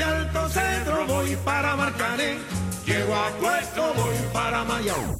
De 0.00 0.06
Alto 0.06 0.48
Cedro 0.48 1.06
voy 1.06 1.36
para 1.44 1.76
Marcané. 1.76 2.38
Llego 2.86 3.14
a 3.14 3.28
Puerto, 3.38 3.92
voy 3.94 4.14
para 4.32 4.64
Mayao. 4.64 5.14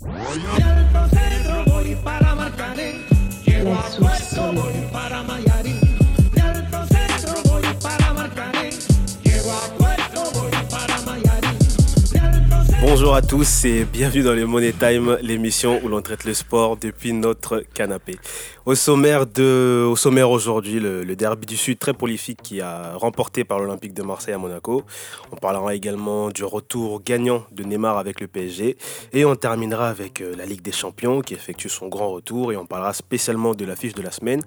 De 0.56 0.62
Alto 0.62 1.06
Cedro 1.14 1.64
voy 1.66 1.94
para 1.96 2.34
Marcané. 2.34 3.04
Llego 3.44 3.74
a 3.74 3.82
Puerto, 3.98 4.52
voy 4.54 4.88
para 4.90 5.22
Mayarín. 5.22 5.49
Bonjour 12.92 13.14
à 13.14 13.22
tous 13.22 13.64
et 13.66 13.84
bienvenue 13.84 14.24
dans 14.24 14.32
le 14.32 14.44
Money 14.46 14.72
Time, 14.72 15.16
l'émission 15.22 15.80
où 15.84 15.88
l'on 15.88 16.02
traite 16.02 16.24
le 16.24 16.34
sport 16.34 16.76
depuis 16.76 17.12
notre 17.12 17.60
canapé. 17.72 18.18
Au 18.66 18.74
sommaire, 18.74 19.26
de, 19.26 19.86
aujourd'hui, 19.86 20.80
le, 20.80 21.04
le 21.04 21.14
derby 21.14 21.46
du 21.46 21.56
Sud 21.56 21.78
très 21.78 21.94
prolifique 21.94 22.42
qui 22.42 22.60
a 22.60 22.96
remporté 22.96 23.44
par 23.44 23.60
l'Olympique 23.60 23.94
de 23.94 24.02
Marseille 24.02 24.34
à 24.34 24.38
Monaco. 24.38 24.82
On 25.30 25.36
parlera 25.36 25.76
également 25.76 26.30
du 26.30 26.42
retour 26.42 27.00
gagnant 27.00 27.44
de 27.52 27.62
Neymar 27.62 27.96
avec 27.96 28.20
le 28.20 28.26
PSG 28.26 28.76
et 29.12 29.24
on 29.24 29.36
terminera 29.36 29.88
avec 29.88 30.20
euh, 30.20 30.34
la 30.36 30.44
Ligue 30.44 30.62
des 30.62 30.72
Champions 30.72 31.20
qui 31.20 31.34
effectue 31.34 31.68
son 31.68 31.86
grand 31.86 32.10
retour 32.10 32.50
et 32.50 32.56
on 32.56 32.66
parlera 32.66 32.92
spécialement 32.92 33.54
de 33.54 33.64
l'affiche 33.64 33.94
de 33.94 34.02
la 34.02 34.10
semaine 34.10 34.42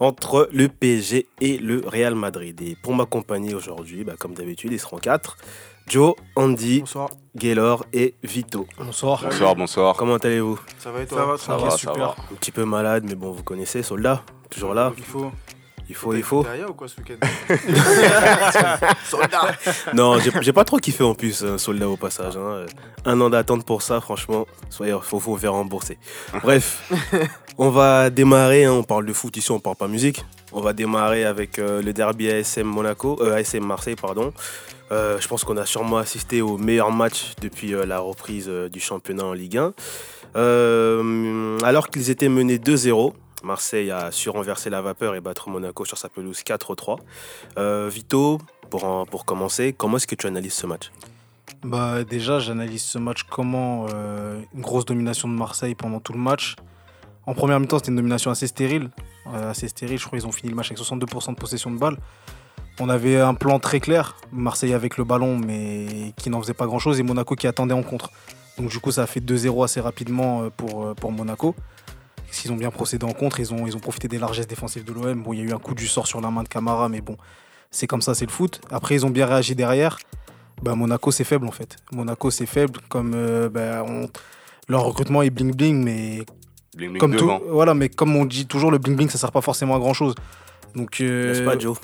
entre 0.00 0.48
le 0.52 0.68
PSG 0.68 1.28
et 1.40 1.58
le 1.58 1.80
Real 1.86 2.16
Madrid. 2.16 2.60
Et 2.60 2.76
pour 2.82 2.92
m'accompagner 2.92 3.54
aujourd'hui, 3.54 4.02
bah, 4.02 4.14
comme 4.18 4.34
d'habitude, 4.34 4.72
ils 4.72 4.80
seront 4.80 4.98
quatre. 4.98 5.36
Joe, 5.86 6.14
Andy, 6.36 6.80
Bonsoir. 6.80 7.10
Gaylor 7.36 7.84
et 7.92 8.14
Vito. 8.22 8.66
Bonsoir. 8.78 9.22
Bonsoir, 9.24 9.54
bonsoir. 9.54 9.96
Comment 9.96 10.16
allez-vous? 10.16 10.58
Ça 10.78 10.90
va 10.90 11.02
et 11.02 11.06
toi? 11.06 11.18
Ça 11.18 11.26
va, 11.26 11.38
Ça 11.38 11.56
va, 11.56 11.70
ça 11.70 11.76
super. 11.76 11.94
va. 11.96 12.16
Un 12.32 12.34
petit 12.36 12.52
peu 12.52 12.64
malade, 12.64 13.04
mais 13.06 13.14
bon, 13.14 13.32
vous 13.32 13.42
connaissez, 13.42 13.82
soldat, 13.82 14.22
toujours 14.50 14.74
là. 14.74 14.92
Il 14.96 15.04
faut. 15.04 15.30
Il 15.86 15.94
faut, 15.94 16.14
il 16.14 16.22
faut. 16.22 16.42
Derrière 16.42 16.70
ou 16.70 16.72
quoi 16.72 16.88
ce 16.88 16.94
week-end? 16.98 17.18
Non, 19.94 20.18
j'ai 20.40 20.52
pas 20.54 20.64
trop 20.64 20.78
kiffé 20.78 21.04
en 21.04 21.14
plus, 21.14 21.44
un 21.44 21.58
soldat 21.58 21.86
au 21.88 21.98
passage. 21.98 22.38
hein. 22.38 22.64
Un 23.04 23.20
an 23.20 23.28
d'attente 23.28 23.66
pour 23.66 23.82
ça, 23.82 24.00
franchement, 24.00 24.46
soyez, 24.70 24.96
faut, 25.02 25.20
faut 25.20 25.36
faire 25.36 25.52
rembourser. 25.52 25.98
Bref, 26.42 26.90
on 27.58 27.68
va 27.68 28.08
démarrer, 28.08 28.64
hein, 28.64 28.72
on 28.72 28.82
parle 28.82 29.04
de 29.04 29.12
foot 29.12 29.36
ici, 29.36 29.50
on 29.50 29.60
parle 29.60 29.76
pas 29.76 29.88
musique. 29.88 30.24
On 30.56 30.60
va 30.60 30.72
démarrer 30.72 31.24
avec 31.24 31.58
euh, 31.58 31.82
le 31.82 31.92
derby 31.92 32.30
ASM 32.30 32.62
Monaco, 32.62 33.18
euh, 33.20 33.34
ASM 33.36 33.64
Marseille. 33.64 33.96
Euh, 34.92 35.18
je 35.20 35.26
pense 35.26 35.42
qu'on 35.42 35.56
a 35.56 35.66
sûrement 35.66 35.98
assisté 35.98 36.42
au 36.42 36.56
meilleur 36.58 36.92
match 36.92 37.32
depuis 37.40 37.74
euh, 37.74 37.84
la 37.84 37.98
reprise 37.98 38.48
du 38.48 38.78
championnat 38.78 39.24
en 39.24 39.32
Ligue 39.32 39.58
1. 39.58 39.72
Euh, 40.36 41.58
alors 41.64 41.88
qu'ils 41.88 42.10
étaient 42.10 42.28
menés 42.28 42.58
2-0, 42.58 43.12
Marseille 43.42 43.90
a 43.90 44.12
su 44.12 44.28
renverser 44.30 44.70
la 44.70 44.80
vapeur 44.80 45.14
et 45.16 45.20
battre 45.20 45.48
Monaco 45.48 45.84
sur 45.84 45.98
sa 45.98 46.08
pelouse 46.08 46.40
4-3. 46.46 46.98
Euh, 47.58 47.88
Vito, 47.92 48.38
pour, 48.70 48.84
en- 48.84 49.06
pour 49.06 49.24
commencer, 49.24 49.72
comment 49.76 49.96
est-ce 49.96 50.06
que 50.06 50.14
tu 50.14 50.26
analyses 50.28 50.54
ce 50.54 50.66
match? 50.66 50.92
Bah 51.64 52.04
déjà, 52.04 52.38
j'analyse 52.38 52.82
ce 52.84 52.98
match 52.98 53.22
comment 53.24 53.86
une 54.54 54.60
grosse 54.60 54.84
domination 54.84 55.28
de 55.28 55.34
Marseille 55.34 55.74
pendant 55.74 55.98
tout 55.98 56.12
le 56.12 56.18
match. 56.18 56.56
En 57.26 57.34
première 57.34 57.58
mi-temps, 57.58 57.78
c'était 57.78 57.90
une 57.90 57.96
domination 57.96 58.30
assez 58.30 58.46
stérile. 58.46 58.90
Euh, 59.26 59.50
assez 59.50 59.68
stérile, 59.68 59.98
je 59.98 60.06
crois 60.06 60.18
qu'ils 60.18 60.28
ont 60.28 60.32
fini 60.32 60.50
le 60.50 60.56
match 60.56 60.66
avec 60.70 60.78
62% 60.78 61.30
de 61.30 61.36
possession 61.36 61.70
de 61.70 61.78
balle. 61.78 61.96
On 62.80 62.88
avait 62.88 63.20
un 63.20 63.34
plan 63.34 63.60
très 63.60 63.78
clair, 63.78 64.16
Marseille 64.32 64.74
avec 64.74 64.96
le 64.96 65.04
ballon, 65.04 65.38
mais 65.38 66.12
qui 66.16 66.28
n'en 66.28 66.40
faisait 66.40 66.54
pas 66.54 66.66
grand-chose, 66.66 66.98
et 66.98 67.02
Monaco 67.02 67.36
qui 67.36 67.46
attendait 67.46 67.74
en 67.74 67.82
contre. 67.82 68.10
Donc 68.58 68.70
du 68.70 68.78
coup, 68.80 68.90
ça 68.90 69.02
a 69.02 69.06
fait 69.06 69.20
2-0 69.20 69.64
assez 69.64 69.80
rapidement 69.80 70.42
euh, 70.42 70.50
pour, 70.50 70.84
euh, 70.84 70.94
pour 70.94 71.12
Monaco. 71.12 71.54
S'ils 72.30 72.50
ont 72.50 72.56
bien 72.56 72.70
procédé 72.70 73.06
en 73.06 73.12
contre, 73.12 73.38
ils 73.38 73.54
ont, 73.54 73.66
ils 73.66 73.76
ont 73.76 73.80
profité 73.80 74.08
des 74.08 74.18
largesses 74.18 74.48
défensives 74.48 74.84
de 74.84 74.92
l'OM. 74.92 75.22
Bon, 75.22 75.32
il 75.32 75.38
y 75.38 75.42
a 75.42 75.44
eu 75.44 75.52
un 75.52 75.58
coup 75.58 75.74
du 75.74 75.86
sort 75.86 76.08
sur 76.08 76.20
la 76.20 76.30
main 76.30 76.42
de 76.42 76.48
Camara, 76.48 76.88
mais 76.88 77.00
bon, 77.00 77.16
c'est 77.70 77.86
comme 77.86 78.02
ça, 78.02 78.14
c'est 78.14 78.26
le 78.26 78.32
foot. 78.32 78.60
Après, 78.70 78.96
ils 78.96 79.06
ont 79.06 79.10
bien 79.10 79.26
réagi 79.26 79.54
derrière. 79.54 79.98
Bah, 80.62 80.74
Monaco, 80.74 81.12
c'est 81.12 81.24
faible 81.24 81.46
en 81.46 81.52
fait. 81.52 81.76
Monaco, 81.92 82.30
c'est 82.30 82.46
faible. 82.46 82.80
Comme 82.88 83.12
bah, 83.52 83.84
leur 84.68 84.82
recrutement 84.82 85.22
est 85.22 85.30
bling 85.30 85.54
bling, 85.54 85.84
mais 85.84 86.24
Bling 86.76 86.90
bling 86.90 86.98
comme 87.00 87.14
tout, 87.16 87.30
voilà, 87.50 87.74
mais 87.74 87.88
comme 87.88 88.14
on 88.16 88.24
dit 88.24 88.46
toujours, 88.46 88.70
le 88.70 88.78
bling 88.78 88.96
bling, 88.96 89.08
ça 89.08 89.18
sert 89.18 89.32
pas 89.32 89.40
forcément 89.40 89.76
à 89.76 89.78
grand 89.78 89.94
chose. 89.94 90.14
Donc, 90.74 91.00
euh, 91.00 91.28
N'est-ce 91.28 91.42
pas, 91.42 91.58
Joe 91.58 91.78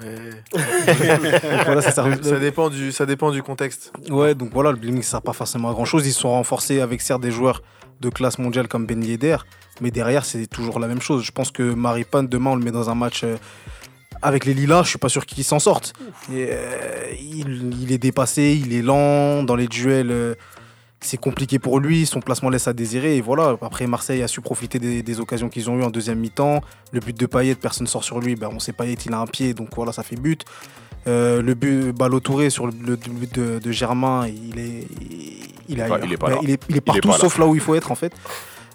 Ouais. 0.00 0.30
voilà, 1.64 1.82
ça 1.82 1.90
sert- 1.90 2.24
ça, 2.24 2.38
dépend 2.38 2.68
du, 2.70 2.92
ça 2.92 3.06
dépend 3.06 3.30
du 3.30 3.42
contexte. 3.42 3.92
Ouais, 4.10 4.34
donc 4.34 4.50
voilà, 4.52 4.70
le 4.70 4.76
bling 4.76 4.92
bling, 4.92 5.02
ça 5.02 5.12
sert 5.12 5.22
pas 5.22 5.32
forcément 5.32 5.70
à 5.70 5.72
grand 5.72 5.84
chose. 5.84 6.06
Ils 6.06 6.12
sont 6.12 6.30
renforcés 6.30 6.80
avec 6.80 7.00
certes 7.00 7.22
des 7.22 7.30
joueurs 7.30 7.62
de 8.00 8.08
classe 8.10 8.38
mondiale 8.38 8.68
comme 8.68 8.86
Ben 8.86 9.02
Yedder, 9.02 9.38
mais 9.80 9.90
derrière, 9.90 10.24
c'est 10.24 10.46
toujours 10.46 10.78
la 10.78 10.86
même 10.86 11.00
chose. 11.00 11.24
Je 11.24 11.32
pense 11.32 11.50
que 11.50 11.62
Maripane, 11.74 12.28
demain, 12.28 12.50
on 12.50 12.56
le 12.56 12.62
met 12.64 12.70
dans 12.70 12.90
un 12.90 12.94
match. 12.94 13.22
euh, 13.24 13.36
avec 14.20 14.44
les 14.46 14.54
Lilas, 14.54 14.82
je 14.82 14.88
suis 14.90 14.98
pas 14.98 15.08
sûr 15.08 15.24
qu'il 15.26 15.44
s'en 15.44 15.60
sorte. 15.60 15.92
Et, 16.32 16.48
euh, 16.50 17.12
il, 17.20 17.72
il 17.82 17.92
est 17.92 17.98
dépassé, 17.98 18.60
il 18.60 18.72
est 18.74 18.82
lent 18.82 19.42
dans 19.44 19.54
les 19.56 19.68
duels. 19.68 20.10
euh, 20.10 20.34
c'est 21.00 21.16
compliqué 21.16 21.58
pour 21.58 21.78
lui, 21.80 22.06
son 22.06 22.20
placement 22.20 22.50
laisse 22.50 22.66
à 22.68 22.72
désirer. 22.72 23.16
Et 23.16 23.20
voilà, 23.20 23.56
après 23.62 23.86
Marseille 23.86 24.22
a 24.22 24.28
su 24.28 24.40
profiter 24.40 24.78
des, 24.78 25.02
des 25.02 25.20
occasions 25.20 25.48
qu'ils 25.48 25.70
ont 25.70 25.78
eues 25.78 25.84
en 25.84 25.90
deuxième 25.90 26.18
mi-temps. 26.18 26.60
Le 26.92 27.00
but 27.00 27.16
de 27.18 27.26
Payet, 27.26 27.54
personne 27.54 27.84
ne 27.84 27.88
sort 27.88 28.02
sur 28.04 28.18
lui. 28.20 28.34
Ben, 28.34 28.48
on 28.52 28.58
sait 28.58 28.72
Payet, 28.72 28.94
il 29.06 29.12
a 29.12 29.20
un 29.20 29.26
pied, 29.26 29.54
donc 29.54 29.68
voilà, 29.76 29.92
ça 29.92 30.02
fait 30.02 30.16
but. 30.16 30.44
Euh, 31.06 31.40
le 31.40 31.54
but 31.54 31.92
Ballot 31.92 32.20
Touré 32.20 32.50
sur 32.50 32.66
le, 32.66 32.72
le 32.84 32.96
but 32.96 33.32
de, 33.34 33.58
de 33.60 33.72
Germain, 33.72 34.26
il 34.26 34.58
est, 34.58 34.86
il 35.68 35.78
est, 35.80 35.86
pas- 35.88 35.94
ailleurs. 35.94 36.04
il 36.06 36.12
est 36.12 36.16
pas 36.16 36.26
Ben, 36.28 36.34
là. 36.34 36.40
il 36.42 36.50
est, 36.50 36.62
il 36.68 36.76
est 36.76 36.80
partout 36.80 37.08
pas 37.08 37.16
sauf 37.18 37.38
là 37.38 37.46
où 37.46 37.54
il 37.54 37.60
faut 37.60 37.74
être 37.76 37.92
en 37.92 37.94
fait. 37.94 38.12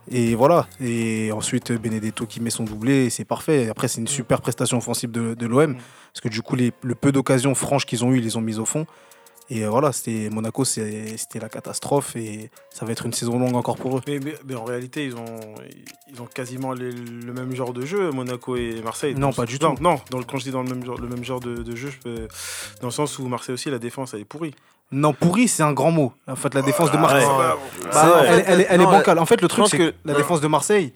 Et 0.09 0.33
voilà. 0.35 0.67
Et 0.81 1.31
ensuite 1.31 1.71
Benedetto 1.73 2.25
qui 2.25 2.39
met 2.41 2.49
son 2.49 2.63
doublé, 2.63 3.09
c'est 3.09 3.25
parfait. 3.25 3.63
Et 3.65 3.69
après 3.69 3.87
c'est 3.87 3.99
une 4.01 4.07
super 4.07 4.41
prestation 4.41 4.77
offensive 4.77 5.11
de, 5.11 5.33
de 5.33 5.45
l'OM 5.45 5.75
parce 5.75 6.21
que 6.21 6.29
du 6.29 6.41
coup 6.41 6.55
les, 6.55 6.71
le 6.81 6.95
peu 6.95 7.11
d'occasions 7.11 7.53
franches 7.55 7.85
qu'ils 7.85 8.03
ont 8.03 8.11
eu, 8.13 8.17
ils 8.17 8.23
les 8.23 8.35
ont 8.37 8.41
mises 8.41 8.59
au 8.59 8.65
fond. 8.65 8.85
Et 9.55 9.63
euh, 9.65 9.69
voilà, 9.69 9.91
c'était 9.91 10.29
Monaco, 10.31 10.65
c'est- 10.65 11.15
c'était 11.17 11.39
la 11.39 11.47
catastrophe 11.49 12.15
et 12.15 12.49
ça 12.71 12.85
va 12.85 12.91
être 12.91 13.05
une 13.05 13.13
saison 13.13 13.37
longue 13.37 13.55
encore 13.55 13.75
pour 13.77 13.97
eux. 13.97 14.01
Mais, 14.07 14.19
mais- 14.23 14.35
mais 14.47 14.55
en 14.55 14.63
réalité, 14.63 15.05
ils 15.05 15.15
ont, 15.15 15.25
ils 16.11 16.19
ont 16.21 16.25
quasiment 16.25 16.73
les- 16.73 16.91
le 16.91 17.33
même 17.33 17.53
genre 17.55 17.71
de 17.73 17.85
jeu, 17.85 18.09
Monaco 18.11 18.55
et 18.55 18.81
Marseille. 18.83 19.13
Non, 19.15 19.31
pas 19.31 19.45
du 19.45 19.59
non, 19.61 19.75
tout. 19.75 19.83
Non, 19.83 19.99
dans 20.09 20.17
le, 20.17 20.23
quand 20.23 20.37
je 20.39 20.45
dis 20.45 20.51
dans 20.51 20.63
le 20.63 20.69
même 20.69 20.83
genre, 20.83 20.97
le 20.99 21.07
même 21.07 21.23
genre 21.23 21.39
de, 21.39 21.57
de 21.61 21.75
jeu, 21.75 21.91
je 21.91 21.97
peux- 21.99 22.27
dans 22.81 22.87
le 22.87 22.91
sens 22.91 23.19
où 23.19 23.27
Marseille 23.27 23.53
aussi, 23.53 23.69
la 23.69 23.77
défense, 23.79 24.13
elle 24.15 24.21
est 24.21 24.25
pourrie. 24.25 24.55
Non, 24.91 25.13
pourri, 25.13 25.47
c'est 25.47 25.63
un 25.63 25.73
grand 25.73 25.91
mot. 25.91 26.13
En 26.27 26.35
fait, 26.35 26.53
la 26.55 26.61
défense 26.63 26.91
de 26.91 26.97
Marseille, 26.97 27.25
ouais. 27.25 27.89
Bah, 27.91 28.21
en 28.21 28.23
elle, 28.23 28.61
est- 28.61 28.77
bancale. 28.85 29.19
En 29.19 29.25
fait, 29.25 29.39
le 29.41 29.47
truc, 29.47 29.65
c'est 29.69 29.77
que- 29.77 29.93
la 30.05 30.13
défense 30.15 30.41
de 30.41 30.47
Marseille, 30.47 30.93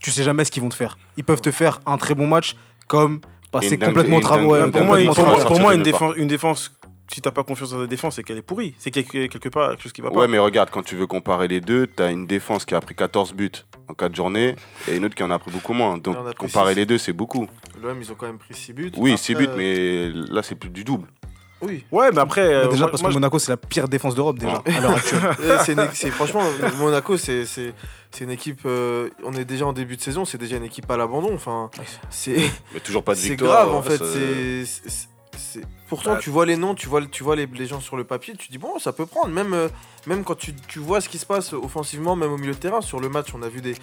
tu 0.00 0.10
sais 0.10 0.22
jamais 0.24 0.44
ce 0.44 0.50
qu'ils 0.50 0.62
vont 0.62 0.68
te 0.68 0.74
faire. 0.74 0.98
Ils 1.16 1.24
peuvent 1.24 1.40
te 1.40 1.50
faire 1.52 1.80
un 1.86 1.96
très 1.96 2.14
bon 2.14 2.26
match 2.26 2.56
comme 2.88 3.20
passer 3.52 3.76
dingue- 3.76 3.90
complètement 3.90 4.16
au 4.16 4.20
travail. 4.20 4.44
Pour 4.70 4.84
moi, 4.84 4.98
pour, 5.46 5.60
moi, 5.60 5.74
une 5.74 5.82
défense, 5.82 6.14
une 6.16 6.28
défense, 6.28 6.72
si 7.12 7.20
t'as 7.20 7.30
pas 7.30 7.42
confiance 7.44 7.70
dans 7.70 7.78
la 7.78 7.86
défense, 7.86 8.16
c'est 8.16 8.22
qu'elle 8.22 8.38
est 8.38 8.42
pourrie. 8.42 8.74
C'est 8.78 8.90
quelque, 8.90 9.26
quelque 9.26 9.48
part 9.48 9.70
quelque 9.70 9.82
chose 9.82 9.92
qui 9.92 10.00
va 10.00 10.10
pas. 10.10 10.16
Ouais, 10.16 10.28
mais 10.28 10.38
regarde, 10.38 10.70
quand 10.70 10.82
tu 10.82 10.94
veux 10.96 11.06
comparer 11.06 11.48
les 11.48 11.60
deux, 11.60 11.86
t'as 11.86 12.10
une 12.12 12.26
défense 12.26 12.64
qui 12.64 12.74
a 12.74 12.80
pris 12.80 12.94
14 12.94 13.32
buts 13.34 13.50
en 13.88 13.94
4 13.94 14.14
journées 14.14 14.54
et 14.88 14.96
une 14.96 15.04
autre 15.04 15.14
qui 15.14 15.22
en 15.22 15.30
a 15.30 15.38
pris 15.38 15.50
beaucoup 15.50 15.72
moins. 15.72 15.98
Donc 15.98 16.16
comparer 16.36 16.74
les 16.74 16.86
deux, 16.86 16.98
c'est 16.98 17.12
beaucoup. 17.12 17.46
L'OM, 17.82 17.98
ils 18.00 18.12
ont 18.12 18.14
quand 18.14 18.26
même 18.26 18.38
pris 18.38 18.54
6 18.54 18.72
buts. 18.72 18.92
Oui, 18.96 19.10
Après, 19.12 19.22
6 19.22 19.34
buts, 19.34 19.48
mais 19.56 20.10
là, 20.30 20.42
c'est 20.42 20.54
plus 20.54 20.70
du 20.70 20.84
double. 20.84 21.08
Oui. 21.62 21.84
Ouais, 21.90 22.10
mais 22.10 22.20
après. 22.20 22.40
Mais 22.48 22.54
euh, 22.54 22.68
déjà, 22.68 22.84
moi- 22.84 22.90
parce 22.90 23.02
moi, 23.02 23.10
que 23.10 23.14
Monaco, 23.16 23.38
c'est 23.38 23.52
la 23.52 23.58
pire 23.58 23.86
défense 23.86 24.14
d'Europe, 24.14 24.38
déjà, 24.38 24.62
à 24.64 24.80
l'heure 24.80 24.92
actuelle. 24.96 25.20
C'est 25.66 25.72
une- 25.74 25.90
c'est- 25.92 26.10
franchement, 26.10 26.42
Monaco, 26.78 27.18
c'est 27.18 27.44
c'est- 27.44 27.74
c'est 28.10 28.24
une 28.24 28.30
équipe. 28.30 28.60
euh, 28.64 29.10
on 29.24 29.34
est 29.34 29.44
déjà 29.44 29.66
en 29.66 29.74
début 29.74 29.96
de 29.96 30.00
saison, 30.00 30.24
c'est 30.24 30.38
déjà 30.38 30.56
une 30.56 30.64
équipe 30.64 30.90
à 30.90 30.96
l'abandon. 30.96 31.34
Enfin, 31.34 31.68
c'est 32.08 32.36
Mais 32.72 32.80
toujours 32.80 33.02
pas 33.04 33.12
de 33.12 33.18
c'est 33.18 33.28
victoire. 33.30 33.66
grave 33.66 33.74
en 33.76 33.82
fait. 33.82 33.98
ça- 33.98 34.06
c'est- 34.10 34.64
c'est- 34.64 34.88
c'est- 34.88 35.08
Pourtant, 35.88 36.12
Bah, 36.14 36.18
tu 36.20 36.30
vois 36.30 36.46
les 36.46 36.56
noms, 36.56 36.74
tu 36.74 36.86
vois, 36.88 37.04
tu 37.04 37.24
vois 37.24 37.34
les, 37.34 37.46
les 37.46 37.66
gens 37.66 37.80
sur 37.80 37.96
le 37.96 38.04
papier, 38.04 38.34
tu 38.36 38.48
dis 38.50 38.58
bon, 38.58 38.78
ça 38.78 38.92
peut 38.92 39.06
prendre. 39.06 39.28
Même, 39.34 39.52
euh, 39.54 39.68
même 40.06 40.22
quand 40.22 40.36
tu, 40.36 40.54
tu 40.54 40.78
vois 40.78 41.00
ce 41.00 41.08
qui 41.08 41.18
se 41.18 41.26
passe 41.26 41.52
offensivement, 41.52 42.14
même 42.14 42.30
au 42.32 42.36
milieu 42.38 42.52
de 42.52 42.58
terrain, 42.58 42.80
sur 42.80 43.00
le 43.00 43.08
match, 43.08 43.28
on 43.34 43.42
a 43.42 43.48
vu 43.48 43.60
des. 43.60 43.74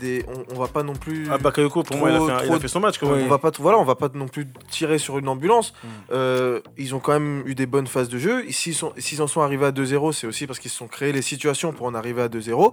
des 0.00 0.24
on, 0.28 0.44
on 0.54 0.58
va 0.58 0.66
pas 0.68 0.82
non 0.82 0.94
plus. 0.94 1.28
Ah, 1.30 1.38
Bakayoko, 1.38 1.82
pour 1.84 1.96
moi, 1.98 2.10
il 2.10 2.16
a, 2.16 2.18
fait, 2.18 2.32
un- 2.32 2.38
il 2.40 2.46
trop 2.46 2.54
a 2.56 2.60
fait 2.60 2.68
son 2.68 2.80
match 2.80 2.98
quand 2.98 3.06
Ouais. 3.08 3.16
même. 3.18 3.26
On 3.26 3.28
va 3.28 3.38
pas, 3.38 3.52
voilà, 3.58 3.78
on 3.78 3.84
va 3.84 3.94
pas 3.94 4.08
non 4.14 4.26
plus 4.26 4.46
tirer 4.70 4.98
sur 4.98 5.18
une 5.18 5.28
ambulance. 5.28 5.72
Mm. 5.84 5.88
Euh, 6.12 6.60
ils 6.78 6.94
ont 6.94 7.00
quand 7.00 7.12
même 7.12 7.42
eu 7.46 7.54
des 7.54 7.66
bonnes 7.66 7.86
phases 7.86 8.08
de 8.08 8.18
jeu. 8.18 8.44
S'ils 8.50 9.22
en 9.22 9.26
sont 9.26 9.40
arrivés 9.42 9.66
à 9.66 9.70
2-0, 9.72 10.12
c'est 10.12 10.26
aussi 10.26 10.46
parce 10.46 10.58
qu'ils 10.58 10.70
se 10.70 10.76
sont 10.78 10.88
créés 10.88 11.12
les 11.12 11.22
situations 11.22 11.72
pour 11.72 11.86
en 11.86 11.94
arriver 11.94 12.22
à 12.22 12.28
2-0. 12.28 12.72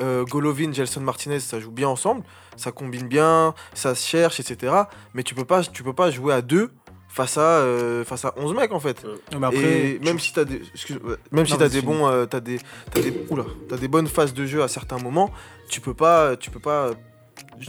Euh, 0.00 0.24
Golovin, 0.24 0.72
Gelson 0.72 1.02
Martinez, 1.02 1.38
ça 1.38 1.60
joue 1.60 1.70
bien 1.70 1.86
ensemble, 1.88 2.24
ça 2.56 2.72
combine 2.72 3.06
bien, 3.06 3.54
ça 3.74 3.94
se 3.94 4.04
cherche, 4.04 4.40
etc. 4.40 4.72
Mais 5.14 5.22
tu 5.22 5.36
peux 5.36 5.44
pas, 5.44 5.62
tu 5.62 5.84
peux 5.84 5.92
pas 5.92 6.10
jouer 6.10 6.34
à 6.34 6.42
deux 6.42 6.72
face 7.14 7.38
à, 7.38 7.40
euh, 7.42 8.04
face 8.04 8.24
à 8.24 8.34
11 8.36 8.54
mecs 8.54 8.72
en 8.72 8.80
fait. 8.80 9.06
Mais 9.38 9.46
après, 9.46 9.86
et 9.90 9.98
même 10.00 10.18
si 10.18 10.32
t'as 10.32 10.44
des, 10.44 10.60
excuse- 10.74 10.98
si 11.46 11.56
t'as 11.56 11.68
des 11.68 11.80
bons, 11.80 12.08
euh, 12.08 12.26
t'as 12.26 12.40
des, 12.40 12.58
t'as 12.90 13.00
des, 13.00 13.14
oula, 13.30 13.44
t'as 13.68 13.76
des 13.76 13.86
bonnes 13.86 14.08
phases 14.08 14.34
de 14.34 14.44
jeu 14.46 14.64
à 14.64 14.68
certains 14.68 14.98
moments, 14.98 15.30
tu 15.68 15.80
peux 15.80 15.94
pas, 15.94 16.36
tu 16.36 16.50
peux 16.50 16.58
pas 16.58 16.90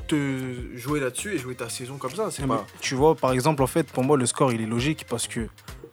te 0.07 0.75
jouer 0.75 0.99
là-dessus 0.99 1.35
et 1.35 1.37
jouer 1.37 1.53
ta 1.53 1.69
saison 1.69 1.97
comme 1.97 2.15
ça. 2.15 2.31
C'est 2.31 2.41
Mais 2.41 2.47
pas. 2.49 2.65
Tu 2.81 2.95
vois, 2.95 3.13
par 3.13 3.33
exemple, 3.33 3.61
en 3.61 3.67
fait, 3.67 3.83
pour 3.83 4.03
moi, 4.03 4.17
le 4.17 4.25
score, 4.25 4.51
il 4.51 4.61
est 4.61 4.65
logique 4.65 5.05
parce 5.07 5.27
que 5.27 5.47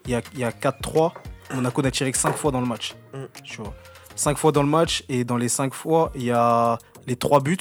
il 0.07 0.13
y 0.13 0.15
a, 0.15 0.23
il 0.33 0.41
y 0.41 0.45
a 0.45 0.51
4-3. 0.51 1.13
Monaco 1.55 1.83
n'a 1.83 1.91
tiré 1.91 2.11
que 2.11 2.19
5 2.19 2.35
fois 2.35 2.53
dans 2.53 2.61
le 2.61 2.67
match. 2.67 2.95
Mm. 3.13 3.25
Tu 3.45 3.59
vois. 3.59 3.75
5 4.17 4.39
fois 4.39 4.53
dans 4.53 4.63
le 4.63 4.69
match 4.69 5.05
et 5.11 5.25
dans 5.25 5.37
les 5.37 5.51
5 5.51 5.75
fois, 5.75 6.11
il 6.15 6.25
y 6.25 6.31
a 6.31 6.79
les 7.07 7.17
3 7.17 7.41
buts. 7.41 7.59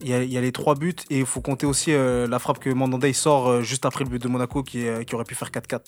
Il 0.00 0.08
y, 0.08 0.36
a, 0.36 0.40
les 0.40 0.52
3 0.52 0.76
buts 0.76 0.94
et 1.10 1.18
il 1.18 1.26
faut 1.26 1.40
compter 1.40 1.66
aussi 1.66 1.92
euh, 1.92 2.28
la 2.28 2.38
frappe 2.38 2.60
que 2.60 2.70
Mandanda 2.70 3.08
il 3.08 3.14
sort 3.14 3.48
euh, 3.48 3.62
juste 3.62 3.84
après 3.84 4.04
le 4.04 4.10
but 4.10 4.22
de 4.22 4.28
Monaco 4.28 4.62
qui, 4.62 4.86
qui 5.06 5.14
aurait 5.16 5.24
pu 5.24 5.34
faire 5.34 5.50
4-4. 5.50 5.76
En 5.76 5.80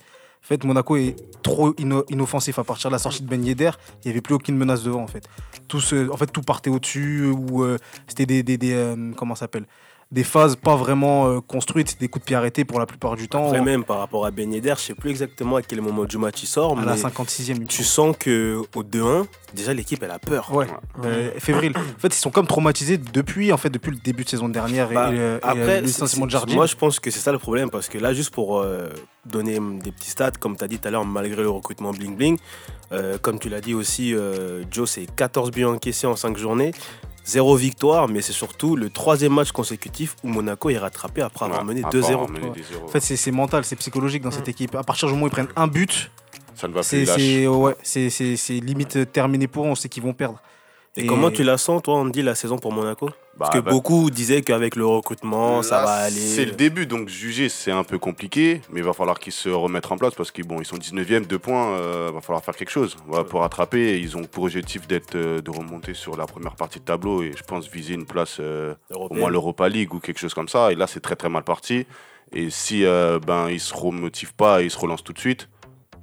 fait, 0.42 0.64
Monaco 0.64 0.96
est 0.96 1.14
trop 1.42 1.74
ino- 1.78 2.04
inoffensif. 2.08 2.58
À 2.58 2.64
partir 2.64 2.90
de 2.90 2.94
la 2.94 2.98
sortie 2.98 3.22
de 3.22 3.28
Ben 3.28 3.44
Yedder, 3.44 3.70
il 4.02 4.08
n'y 4.08 4.10
avait 4.12 4.20
plus 4.22 4.34
aucune 4.34 4.56
menace 4.56 4.82
devant, 4.82 5.02
en 5.02 5.06
fait. 5.06 5.28
Tout, 5.68 5.80
en 6.10 6.16
fait, 6.16 6.26
tout 6.32 6.40
partait 6.40 6.70
au-dessus, 6.70 7.26
ou 7.26 7.62
euh, 7.62 7.76
c'était 8.08 8.26
des, 8.26 8.42
des, 8.42 8.56
des, 8.56 8.94
comment 9.16 9.34
s'appelle? 9.34 9.66
Des 10.12 10.24
phases 10.24 10.56
pas 10.56 10.74
vraiment 10.74 11.28
euh, 11.28 11.40
construites, 11.40 12.00
des 12.00 12.08
coups 12.08 12.24
de 12.24 12.26
pied 12.26 12.36
arrêtés 12.36 12.64
pour 12.64 12.80
la 12.80 12.86
plupart 12.86 13.14
du 13.14 13.28
temps. 13.28 13.46
Après 13.46 13.60
même 13.60 13.84
par 13.84 13.98
rapport 13.98 14.26
à 14.26 14.32
Ben 14.32 14.52
Yedder, 14.52 14.74
je 14.76 14.82
sais 14.82 14.94
plus 14.94 15.10
exactement 15.10 15.56
à 15.56 15.62
quel 15.62 15.80
moment 15.80 16.04
du 16.04 16.18
match 16.18 16.42
il 16.42 16.46
sort, 16.46 16.76
à 16.78 16.84
la 16.84 16.94
mais 16.96 17.00
56e, 17.00 17.50
il 17.50 17.60
me 17.60 17.66
tu 17.66 17.84
sens 17.84 18.16
que 18.18 18.60
au 18.74 18.82
2-1, 18.82 19.26
déjà 19.54 19.72
l'équipe 19.72 20.02
elle 20.02 20.10
a 20.10 20.18
peur. 20.18 20.52
Ouais, 20.52 20.66
euh, 21.04 21.30
fébrile. 21.38 21.74
En 22.00 22.00
fait, 22.00 22.08
ils 22.08 22.18
sont 22.18 22.30
comme 22.30 22.46
traumatisés 22.46 22.96
depuis, 22.96 23.52
en 23.52 23.56
fait, 23.58 23.68
depuis 23.68 23.90
le 23.90 23.98
début 23.98 24.24
de 24.24 24.28
saison 24.28 24.48
dernière 24.48 24.90
et, 24.90 24.94
Bah, 24.94 25.12
et, 25.12 25.18
euh, 25.18 25.38
et, 25.38 25.46
Après, 25.46 25.80
le 25.80 25.86
licenciement 25.86 26.24
de 26.24 26.30
Jardim. 26.30 26.54
moi 26.54 26.66
je 26.66 26.76
pense 26.76 26.98
que 26.98 27.10
c'est 27.10 27.20
ça 27.20 27.30
le 27.30 27.38
problème 27.38 27.68
parce 27.70 27.88
que 27.88 27.98
là, 27.98 28.14
juste 28.14 28.32
pour 28.32 28.58
euh, 28.58 28.88
donner 29.26 29.58
des 29.82 29.92
petits 29.92 30.10
stats, 30.10 30.32
comme 30.32 30.56
tu 30.56 30.64
as 30.64 30.68
dit 30.68 30.78
tout 30.78 30.88
à 30.88 30.90
l'heure, 30.90 31.04
malgré 31.04 31.42
le 31.42 31.50
recrutement 31.50 31.92
bling 31.92 32.16
bling, 32.16 32.38
euh, 32.92 33.18
comme 33.18 33.38
tu 33.38 33.48
l'as 33.48 33.60
dit 33.60 33.74
aussi, 33.74 34.14
Joe, 34.70 34.90
c'est 34.90 35.06
14 35.14 35.50
buts 35.50 35.64
encaissés 35.64 36.06
en 36.06 36.16
5 36.16 36.36
journées, 36.38 36.72
zéro 37.24 37.54
victoire, 37.56 38.08
mais 38.08 38.20
c'est 38.22 38.32
surtout 38.32 38.76
le 38.76 38.90
troisième 38.90 39.32
match 39.34 39.52
consécutif 39.52 40.16
où 40.24 40.28
Monaco 40.28 40.70
est 40.70 40.78
rattrapé 40.78 41.22
après 41.22 41.44
avoir 41.46 41.60
Ouais, 41.60 41.66
mené 41.66 41.80
après 41.84 41.98
2-0. 42.00 42.12
avoir 42.14 42.28
mené 42.30 42.48
Ouais. 42.48 42.54
des 42.54 42.62
zéros. 42.62 42.84
En 42.84 42.88
fait, 42.88 43.00
c'est 43.00 43.30
mental, 43.30 43.64
c'est 43.64 43.76
psychologique 43.76 44.22
dans 44.22 44.30
cette 44.30 44.48
équipe. 44.48 44.74
À 44.74 44.82
partir 44.82 45.08
du 45.08 45.14
moment 45.14 45.24
où 45.24 45.28
ils 45.28 45.32
prennent 45.32 45.48
un 45.56 45.66
but, 45.66 46.10
ça 46.54 46.68
ne 46.68 46.72
va 46.72 46.80
plus 46.80 47.06
c'est 47.06 47.46
ouais, 47.46 47.76
c'est- 47.82 48.10
c'est 48.36 48.54
limite 48.60 49.12
terminé 49.12 49.46
pour 49.46 49.64
eux, 49.64 49.68
on 49.68 49.74
sait 49.74 49.88
qu'ils 49.88 50.02
vont 50.02 50.12
perdre. 50.14 50.40
Et, 50.96 51.06
comment 51.06 51.30
tu 51.30 51.44
la 51.44 51.56
sens, 51.56 51.82
toi, 51.82 51.94
Andy, 51.98 52.20
la 52.22 52.34
saison 52.34 52.58
pour 52.58 52.72
Monaco? 52.72 53.10
Bah, 53.40 53.46
Parce 53.46 53.58
que 53.58 53.64
bah, 53.64 53.70
beaucoup 53.70 54.10
disaient 54.10 54.42
qu'avec 54.42 54.76
le 54.76 54.84
recrutement, 54.84 55.62
ça 55.62 55.82
va 55.82 55.92
aller. 55.92 56.20
C'est 56.20 56.44
le 56.44 56.52
début, 56.52 56.84
donc 56.84 57.08
juger 57.08 57.48
c'est 57.48 57.72
un 57.72 57.84
peu 57.84 57.98
compliqué, 57.98 58.60
mais 58.70 58.80
il 58.80 58.84
va 58.84 58.92
falloir 58.92 59.18
qu'ils 59.18 59.32
se 59.32 59.48
remettent 59.48 59.90
en 59.90 59.96
place 59.96 60.14
parce 60.14 60.30
qu'ils 60.30 60.46
bon, 60.46 60.60
ils 60.60 60.66
sont 60.66 60.76
19e, 60.76 61.26
2 61.26 61.38
points, 61.38 61.74
il 62.08 62.12
va 62.12 62.20
falloir 62.20 62.44
faire 62.44 62.54
quelque 62.54 62.70
chose 62.70 62.96
voilà, 63.06 63.24
pour 63.24 63.40
rattraper. 63.40 63.98
Ils 63.98 64.16
ont 64.16 64.24
pour 64.24 64.44
objectif 64.44 64.86
d'être 64.86 65.14
euh, 65.14 65.40
de 65.40 65.50
remonter 65.50 65.94
sur 65.94 66.16
la 66.16 66.26
première 66.26 66.54
partie 66.54 66.80
de 66.80 66.84
tableau 66.84 67.22
et 67.22 67.32
je 67.36 67.42
pense 67.42 67.68
viser 67.68 67.94
une 67.94 68.04
place 68.04 68.38
euh, 68.40 68.74
au 68.94 69.12
moins 69.14 69.30
l'Europa 69.30 69.68
League 69.68 69.94
ou 69.94 70.00
quelque 70.00 70.18
chose 70.18 70.34
comme 70.34 70.48
ça. 70.48 70.72
Et 70.72 70.74
là, 70.74 70.86
c'est 70.86 71.00
très 71.00 71.16
très 71.16 71.28
mal 71.28 71.44
parti. 71.44 71.86
Et 72.32 72.50
si 72.50 72.84
euh, 72.84 73.18
ben 73.18 73.48
ils 73.48 73.60
se 73.60 73.74
remotivent 73.74 74.34
pas 74.34 74.62
et 74.62 74.66
ils 74.66 74.70
se 74.70 74.78
relancent 74.78 75.04
tout 75.04 75.12
de 75.12 75.18
suite, 75.18 75.48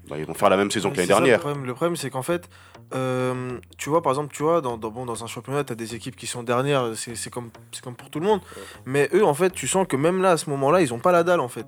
ben, 0.10 0.18
ils 0.18 0.26
vont 0.26 0.34
faire 0.34 0.50
la 0.50 0.58
même 0.58 0.72
saison 0.72 0.90
que 0.90 0.96
l'année 0.96 1.08
dernière. 1.08 1.38
Le 1.38 1.42
problème, 1.42 1.66
le 1.66 1.74
problème, 1.74 1.96
c'est 1.96 2.10
qu'en 2.10 2.22
fait, 2.22 2.50
euh, 2.94 3.58
tu 3.78 3.90
vois, 3.90 4.02
par 4.02 4.12
exemple, 4.14 4.34
tu 4.34 4.44
vois, 4.44 4.62
dans, 4.62 4.78
dans, 4.78 4.90
bon, 4.90 5.06
dans 5.06 5.24
un 5.24 5.28
championnat, 5.28 5.64
tu 5.64 5.74
as 5.74 5.76
des 5.76 5.96
équipes 5.96 6.16
qui 6.16 6.28
sont 6.28 6.44
dernières, 6.44 6.92
c'est 6.96 7.30
comme, 7.30 7.50
comme 7.84 7.96
pour 7.96 8.10
tout 8.10 8.20
le 8.20 8.26
monde. 8.26 8.42
Mais 8.86 9.10
eux, 9.14 9.26
en 9.26 9.34
fait, 9.34 9.52
tu 9.52 9.68
sens 9.68 9.86
que 9.88 9.96
même 9.96 10.22
là, 10.22 10.32
à 10.32 10.38
ce 10.38 10.50
moment-là, 10.50 10.82
ils 10.82 10.94
ont 10.94 11.00
pas 11.00 11.12
la 11.12 11.24
dalle, 11.24 11.40
en 11.42 11.50
fait. 11.50 11.66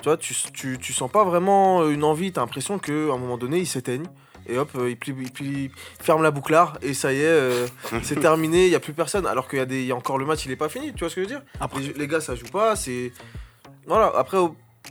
Tu 0.00 0.04
vois, 0.08 0.16
tu, 0.16 0.34
tu, 0.52 0.78
tu 0.78 0.92
sens 0.92 1.10
pas 1.10 1.24
vraiment 1.24 1.88
une 1.88 2.04
envie, 2.04 2.32
tu 2.32 2.38
as 2.38 2.42
l'impression 2.42 2.78
qu'à 2.78 2.92
un 2.92 3.18
moment 3.18 3.38
donné, 3.38 3.58
ils 3.58 3.66
s'éteignent. 3.66 4.08
Et 4.48 4.58
hop, 4.58 4.70
euh, 4.74 4.90
ils, 4.90 5.30
ils 5.40 5.70
ferment 6.00 6.22
la 6.22 6.32
bouclard 6.32 6.76
et 6.82 6.94
ça 6.94 7.12
y 7.12 7.18
est, 7.20 7.24
euh, 7.24 7.68
c'est 8.02 8.18
terminé, 8.20 8.64
il 8.64 8.70
n'y 8.70 8.74
a 8.74 8.80
plus 8.80 8.92
personne. 8.92 9.24
Alors 9.24 9.46
qu'il 9.48 9.60
y, 9.60 9.62
a 9.62 9.66
des- 9.66 9.84
y 9.84 9.92
a 9.92 9.96
encore 9.96 10.18
le 10.18 10.26
match, 10.26 10.44
il 10.44 10.50
est 10.50 10.56
pas 10.56 10.68
fini, 10.68 10.92
tu 10.92 10.98
vois 10.98 11.10
ce 11.10 11.14
que 11.14 11.20
je 11.22 11.28
veux 11.28 11.32
dire? 11.34 11.42
Après- 11.60 11.78
les, 11.80 11.92
les 11.92 12.08
gars, 12.08 12.20
ça 12.20 12.34
joue 12.34 12.46
pas, 12.46 12.74
c'est. 12.74 13.12
Voilà, 13.86 14.12
après, 14.16 14.38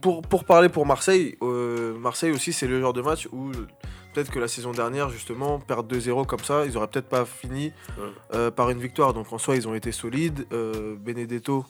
pour, 0.01 0.21
pour 0.21 0.45
parler 0.45 0.69
pour 0.69 0.85
Marseille, 0.85 1.35
euh, 1.41 1.97
Marseille 1.97 2.31
aussi, 2.31 2.53
c'est 2.53 2.65
le 2.67 2.79
genre 2.79 2.93
de 2.93 3.01
match 3.01 3.27
où 3.33 3.49
euh, 3.49 3.67
peut-être 4.13 4.31
que 4.31 4.39
la 4.39 4.47
saison 4.47 4.71
dernière, 4.71 5.09
justement, 5.09 5.59
perdre 5.59 5.87
2-0 5.95 6.25
comme 6.25 6.39
ça, 6.39 6.65
ils 6.65 6.77
auraient 6.77 6.87
peut-être 6.87 7.09
pas 7.09 7.25
fini 7.25 7.71
Ouais. 7.97 8.03
euh, 8.33 8.51
par 8.51 8.69
une 8.69 8.79
victoire. 8.79 9.13
Donc 9.13 9.31
en 9.33 9.37
soi, 9.37 9.55
ils 9.55 9.67
ont 9.67 9.75
été 9.75 9.91
solides. 9.91 10.45
Euh, 10.51 10.95
Benedetto, 10.99 11.65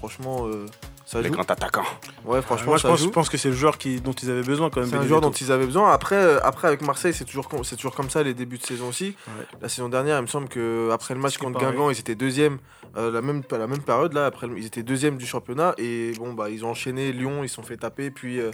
franchement, 0.00 0.46
euh, 0.48 0.66
ça 1.06 1.20
Les 1.20 1.28
joue. 1.28 1.34
grands 1.34 1.42
attaquants. 1.44 1.84
Ouais, 2.24 2.40
franchement, 2.42 2.66
Moi, 2.68 2.76
je 2.78 2.82
ça 2.82 2.88
pense, 2.88 2.98
je 3.00 3.04
joue. 3.04 3.10
pense 3.10 3.28
que 3.28 3.36
c'est 3.36 3.48
le 3.50 3.54
joueur 3.54 3.78
qui, 3.78 4.00
dont 4.00 4.12
ils 4.12 4.30
avaient 4.30 4.42
besoin 4.42 4.70
quand 4.70 4.80
même. 4.80 4.88
C'est 4.90 4.96
un 4.96 5.06
joueur 5.06 5.20
dont 5.20 5.30
ils 5.30 5.52
avaient 5.52 5.66
besoin. 5.66 5.92
Après, 5.92 6.16
euh, 6.16 6.38
après 6.42 6.68
avec 6.68 6.82
Marseille, 6.82 7.12
c'est 7.14 7.24
toujours, 7.24 7.48
com- 7.48 7.62
c'est 7.64 7.76
toujours 7.76 7.94
comme 7.94 8.10
ça 8.10 8.22
les 8.22 8.34
débuts 8.34 8.58
de 8.58 8.64
saison 8.64 8.88
aussi. 8.88 9.14
Ouais. 9.28 9.44
La 9.62 9.68
saison 9.68 9.88
dernière, 9.88 10.18
il 10.18 10.22
me 10.22 10.26
semble 10.26 10.48
que 10.48 10.90
après 10.92 11.14
le 11.14 11.20
match 11.20 11.34
C'est 11.34 11.38
contre 11.44 11.58
pareil. 11.60 11.76
Guingamp, 11.76 11.90
ils 11.90 11.98
étaient 12.00 12.14
deuxième. 12.14 12.58
euh, 12.96 13.12
la 13.12 13.22
même 13.22 13.42
à 13.52 13.56
la 13.58 13.68
même 13.68 13.82
période 13.82 14.12
là, 14.14 14.26
après 14.26 14.48
le- 14.48 14.58
ils 14.58 14.66
étaient 14.66 14.82
deuxième 14.82 15.16
du 15.16 15.24
championnat 15.24 15.74
et 15.78 16.10
bon 16.18 16.32
bah 16.32 16.50
ils 16.50 16.64
ont 16.64 16.70
enchaîné 16.70 17.12
Lyon, 17.12 17.44
ils 17.44 17.48
se 17.48 17.54
sont 17.54 17.62
fait 17.62 17.76
taper 17.76 18.10
puis 18.10 18.40
euh, 18.40 18.50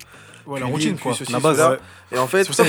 Ouais, 0.47 0.61
la 0.61 0.67
routine, 0.67 0.91
Lille, 0.91 1.01
quoi. 1.01 1.13
puis 1.13 1.21
ceci, 1.21 1.33
La 1.33 1.41
base. 1.41 1.57
cela. 1.57 1.71
Ouais. 1.71 1.79
et 2.13 2.19
en 2.19 2.27
fait 2.27 2.45
pour 2.45 2.55
ça 2.55 2.63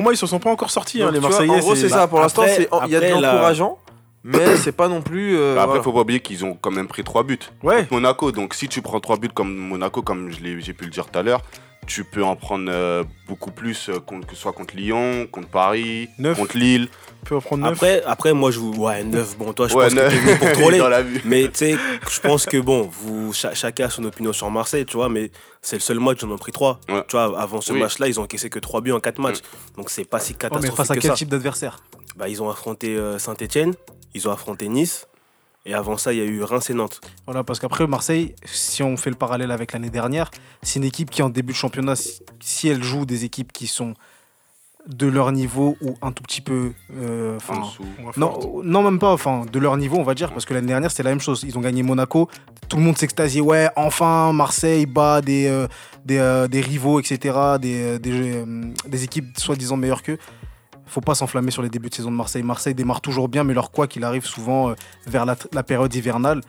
moi, 0.00 0.14
ils 0.14 0.16
se 0.16 0.26
sont 0.26 0.38
pas 0.38 0.48
encore 0.50 0.70
sortis, 0.70 1.02
hein, 1.02 1.10
les 1.10 1.18
vois, 1.18 1.28
Marseillais. 1.28 1.50
en 1.50 1.58
gros 1.58 1.74
c'est 1.74 1.90
ça 1.90 2.08
pour 2.08 2.16
bah, 2.20 2.22
l'instant 2.24 2.44
il 2.46 2.90
y 2.90 2.96
a 2.96 3.00
de 3.00 3.20
l'encourageant 3.20 3.78
mais 4.24 4.56
c'est 4.56 4.72
pas 4.72 4.88
non 4.88 5.02
plus 5.02 5.36
euh, 5.36 5.54
Bah, 5.54 5.62
après, 5.62 5.66
voilà. 5.78 5.82
faut 5.82 5.92
pas 5.92 6.00
oublier 6.00 6.20
qu'ils 6.20 6.44
ont 6.44 6.54
quand 6.60 6.70
même 6.70 6.88
pris 6.88 7.04
3 7.04 7.22
buts. 7.24 7.38
Ouais. 7.62 7.86
Monaco. 7.90 8.32
Donc 8.32 8.54
si 8.54 8.68
tu 8.68 8.82
prends 8.82 9.00
3 9.00 9.16
buts 9.18 9.28
comme 9.34 9.54
Monaco, 9.54 10.02
comme 10.02 10.30
je 10.30 10.40
l'ai- 10.40 10.60
j'ai 10.60 10.72
pu 10.74 10.84
le 10.84 10.90
dire 10.90 11.06
tout 11.10 11.18
à 11.18 11.22
l'heure, 11.22 11.40
tu 11.86 12.04
peux 12.04 12.22
en 12.22 12.36
prendre 12.36 12.70
euh, 12.70 13.02
beaucoup 13.26 13.50
plus, 13.50 13.88
euh, 13.88 13.98
contre- 14.00 14.26
que 14.26 14.34
ce 14.36 14.42
soit 14.42 14.52
contre 14.52 14.76
Lyon, 14.76 15.26
contre 15.32 15.48
Paris, 15.48 16.08
contre 16.36 16.56
Lille. 16.56 16.88
On 17.22 17.26
peut 17.26 17.36
en 17.36 17.40
prendre 17.40 17.64
neuf. 17.64 17.72
Après, 17.72 18.02
après, 18.06 18.32
moi, 18.32 18.50
je 18.50 18.58
vous. 18.60 18.72
Ouais, 18.74 19.02
9, 19.02 19.36
bon, 19.38 19.52
toi, 19.52 19.66
je 19.66 19.74
Ouais, 19.74 19.84
pense 19.84 19.94
que 19.94 19.98
neuf. 19.98 20.12
t'es 20.12 20.18
venu 20.20 20.38
pour 20.38 20.52
troller. 20.60 20.78
Dans 20.78 20.88
la 20.88 21.02
vue. 21.02 21.20
Mais 21.24 21.44
tu 21.44 21.50
sais, 21.54 21.76
je 22.08 22.20
pense 22.20 22.46
que 22.46 22.58
bon, 22.58 22.82
vous, 22.92 23.32
cha- 23.32 23.54
chacun 23.54 23.86
a 23.86 23.90
son 23.90 24.04
opinion 24.04 24.32
sur 24.32 24.50
Marseille, 24.50 24.84
tu 24.86 24.96
vois, 24.98 25.08
mais 25.08 25.30
c'est 25.62 25.76
le 25.76 25.80
seul 25.80 25.98
match, 25.98 26.18
ils 26.22 26.26
en 26.26 26.30
ont 26.32 26.38
pris 26.38 26.52
3. 26.52 26.78
Ouais. 26.88 27.02
Tu 27.08 27.16
vois, 27.16 27.40
avant 27.40 27.60
ce 27.60 27.72
Oui. 27.72 27.80
match-là, 27.80 28.06
ils 28.08 28.20
ont 28.20 28.24
encaissé 28.24 28.50
que 28.50 28.58
3 28.58 28.82
buts 28.82 28.92
en 28.92 29.00
4 29.00 29.18
matchs. 29.18 29.40
Donc 29.76 29.90
c'est 29.90 30.04
pas 30.04 30.20
si 30.20 30.32
Ouais, 30.32 30.36
mais 30.42 30.48
catastrophique 30.48 30.76
face 30.76 30.90
à 30.90 30.94
que 30.94 31.00
quel 31.00 31.10
ça. 31.10 31.16
type 31.16 31.28
d'adversaire? 31.30 31.82
Bah, 32.16 32.28
ils 32.28 32.42
ont 32.42 32.50
affronté 32.50 32.96
Saint-Etienne, 33.18 33.74
ils 34.14 34.28
ont 34.28 34.32
affronté 34.32 34.68
Nice, 34.68 35.06
et 35.66 35.74
avant 35.74 35.96
ça, 35.98 36.12
il 36.12 36.18
y 36.18 36.22
a 36.22 36.24
eu 36.24 36.42
Reims 36.42 36.70
et 36.70 36.74
Nantes. 36.74 37.00
Voilà, 37.26 37.44
parce 37.44 37.60
qu'après, 37.60 37.86
Marseille, 37.86 38.34
si 38.44 38.82
on 38.82 38.96
fait 38.96 39.10
le 39.10 39.16
parallèle 39.16 39.50
avec 39.50 39.72
l'année 39.72 39.90
dernière, 39.90 40.30
c'est 40.62 40.78
une 40.78 40.84
équipe 40.86 41.10
qui, 41.10 41.22
en 41.22 41.28
début 41.28 41.52
de 41.52 41.58
championnat, 41.58 41.94
si, 42.40 42.68
elle 42.68 42.82
joue 42.82 43.04
des 43.04 43.24
équipes 43.24 43.52
qui 43.52 43.66
sont 43.66 43.94
de 44.86 45.06
leur 45.06 45.30
niveau 45.30 45.76
ou 45.82 45.94
un 46.00 46.10
tout 46.10 46.22
petit 46.22 46.40
peu. 46.40 46.72
euh, 46.96 47.38
En 47.48 47.60
dessous. 47.60 47.84
Non, 48.16 48.32
fort. 48.40 48.62
non, 48.64 48.82
même 48.82 48.98
pas, 48.98 49.12
enfin, 49.12 49.44
de 49.52 49.58
leur 49.58 49.76
niveau, 49.76 49.98
on 49.98 50.02
va 50.02 50.14
dire, 50.14 50.32
parce 50.32 50.46
que 50.46 50.54
l'année 50.54 50.68
dernière, 50.68 50.90
c'était 50.90 51.02
la 51.02 51.10
même 51.10 51.20
chose. 51.20 51.44
Ils 51.46 51.56
ont 51.58 51.60
gagné 51.60 51.82
Monaco, 51.82 52.30
tout 52.70 52.78
le 52.78 52.82
monde 52.82 52.96
s'extasiait, 52.96 53.42
ouais, 53.42 53.68
enfin, 53.76 54.32
Marseille 54.32 54.86
bat 54.86 55.20
des, 55.20 55.46
euh, 55.46 55.68
des, 56.06 56.16
euh, 56.16 56.48
des 56.48 56.62
rivaux, 56.62 56.98
etc., 56.98 57.18
des, 57.60 57.82
euh, 57.82 57.98
des, 57.98 58.36
euh, 58.36 58.72
des 58.88 59.04
équipes 59.04 59.36
soi-disant 59.38 59.76
meilleures 59.76 60.02
qu'eux. 60.02 60.18
Faut 60.90 61.00
pas 61.00 61.14
s'enflammer 61.14 61.52
sur 61.52 61.62
les 61.62 61.70
débuts 61.70 61.88
de 61.88 61.94
saison 61.94 62.10
de 62.10 62.16
Marseille. 62.16 62.42
Marseille 62.42 62.74
démarre 62.74 63.00
toujours 63.00 63.28
bien, 63.28 63.44
mais 63.44 63.54
leur 63.54 63.70
quoi 63.70 63.86
qu'il 63.86 64.02
arrive 64.04 64.26
souvent 64.26 64.70
euh, 64.70 64.74
vers 65.06 65.24
la, 65.24 65.36
la 65.52 65.62
période 65.62 65.94
hivernale. 65.94 66.40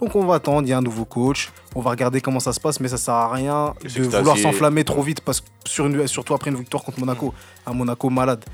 Donc 0.00 0.16
on 0.16 0.26
va 0.26 0.34
attendre, 0.34 0.62
il 0.66 0.70
y 0.70 0.72
a 0.72 0.78
un 0.78 0.82
nouveau 0.82 1.04
coach, 1.04 1.52
on 1.76 1.80
va 1.80 1.90
regarder 1.90 2.20
comment 2.20 2.40
ça 2.40 2.52
se 2.52 2.58
passe, 2.58 2.80
mais 2.80 2.88
ça 2.88 2.96
sert 2.96 3.14
à 3.14 3.32
rien 3.32 3.74
de 3.82 4.02
vouloir 4.02 4.36
s'enflammer 4.36 4.82
trop 4.82 5.02
vite, 5.02 5.20
parce 5.20 5.40
que 5.40 5.46
sur 5.64 5.86
une, 5.86 6.08
surtout 6.08 6.34
après 6.34 6.50
une 6.50 6.56
victoire 6.56 6.82
contre 6.82 6.98
Monaco, 6.98 7.32
un 7.66 7.72
Monaco 7.72 8.10
malade. 8.10 8.44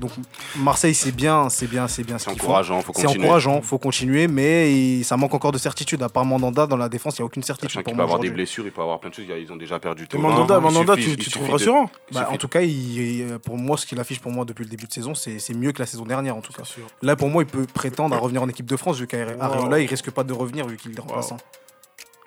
Donc 0.00 0.10
Marseille 0.56 0.94
c'est 0.94 1.12
bien, 1.12 1.48
c'est 1.48 1.66
bien, 1.66 1.88
c'est 1.88 2.04
bien 2.04 2.18
ce 2.18 2.24
C'est 2.26 2.30
font. 2.36 2.44
encourageant, 2.44 2.80
faut 2.82 2.92
C'est 2.94 3.02
continuer. 3.04 3.24
encourageant, 3.24 3.62
faut 3.62 3.78
continuer, 3.78 4.28
mais 4.28 4.72
il- 4.72 5.04
ça 5.04 5.16
manque 5.16 5.32
encore 5.34 5.52
de 5.52 5.58
certitude. 5.58 6.02
À 6.02 6.08
part 6.08 6.24
Mandanda, 6.24 6.66
dans 6.66 6.76
la 6.76 6.88
défense, 6.88 7.18
il 7.18 7.22
n'y 7.22 7.24
a 7.24 7.26
aucune 7.26 7.42
certitude 7.42 7.74
pour 7.82 7.82
qu'il 7.84 7.96
peut 7.96 8.02
avoir 8.02 8.18
des 8.18 8.30
blessures, 8.30 8.64
il 8.66 8.72
peut 8.72 8.82
avoir 8.82 9.00
plein 9.00 9.10
de 9.10 9.14
choses. 9.14 9.24
Ils 9.28 9.52
ont 9.52 9.56
déjà 9.56 9.78
perdu 9.78 10.06
tout. 10.06 10.18
Mandanda, 10.18 10.56
Il 10.58 10.60
Mandanda, 10.62 10.94
suffit- 10.96 11.16
tu, 11.16 11.22
il 11.22 11.30
trouves 11.32 11.46
de- 11.46 11.52
rassurant 11.52 11.90
il 12.10 12.14
Bah, 12.14 12.28
en 12.32 12.36
tout 12.36 12.48
cas, 12.48 12.60
il- 12.60 13.38
pour 13.44 13.56
moi, 13.56 13.76
ce 13.76 13.86
qu'il 13.86 13.98
affiche 14.00 14.20
pour 14.20 14.32
moi 14.32 14.44
depuis 14.44 14.64
le 14.64 14.70
début 14.70 14.86
de 14.86 14.92
saison, 14.92 15.14
c'est 15.14 15.38
c'est 15.38 15.54
mieux 15.54 15.72
que 15.72 15.78
la 15.80 15.86
saison 15.86 16.04
dernière 16.04 16.36
en 16.36 16.40
tout 16.40 16.52
cas. 16.52 16.62
C'est 16.64 16.74
sûr. 16.74 16.86
Là, 17.02 17.16
pour 17.16 17.28
moi, 17.28 17.42
il 17.42 17.46
peut 17.46 17.66
prétendre 17.72 18.14
à 18.14 18.18
revenir 18.18 18.42
en 18.42 18.48
équipe 18.48 18.66
de 18.66 18.76
France 18.76 18.98
vu 18.98 19.06
qu'Areola, 19.06 19.80
il 19.80 19.86
risque 19.86 20.10
pas 20.10 20.24
de 20.24 20.32
revenir 20.32 20.66
vu 20.66 20.76
qu'il 20.76 20.92
est 20.96 21.00
remplaçant. 21.00 21.36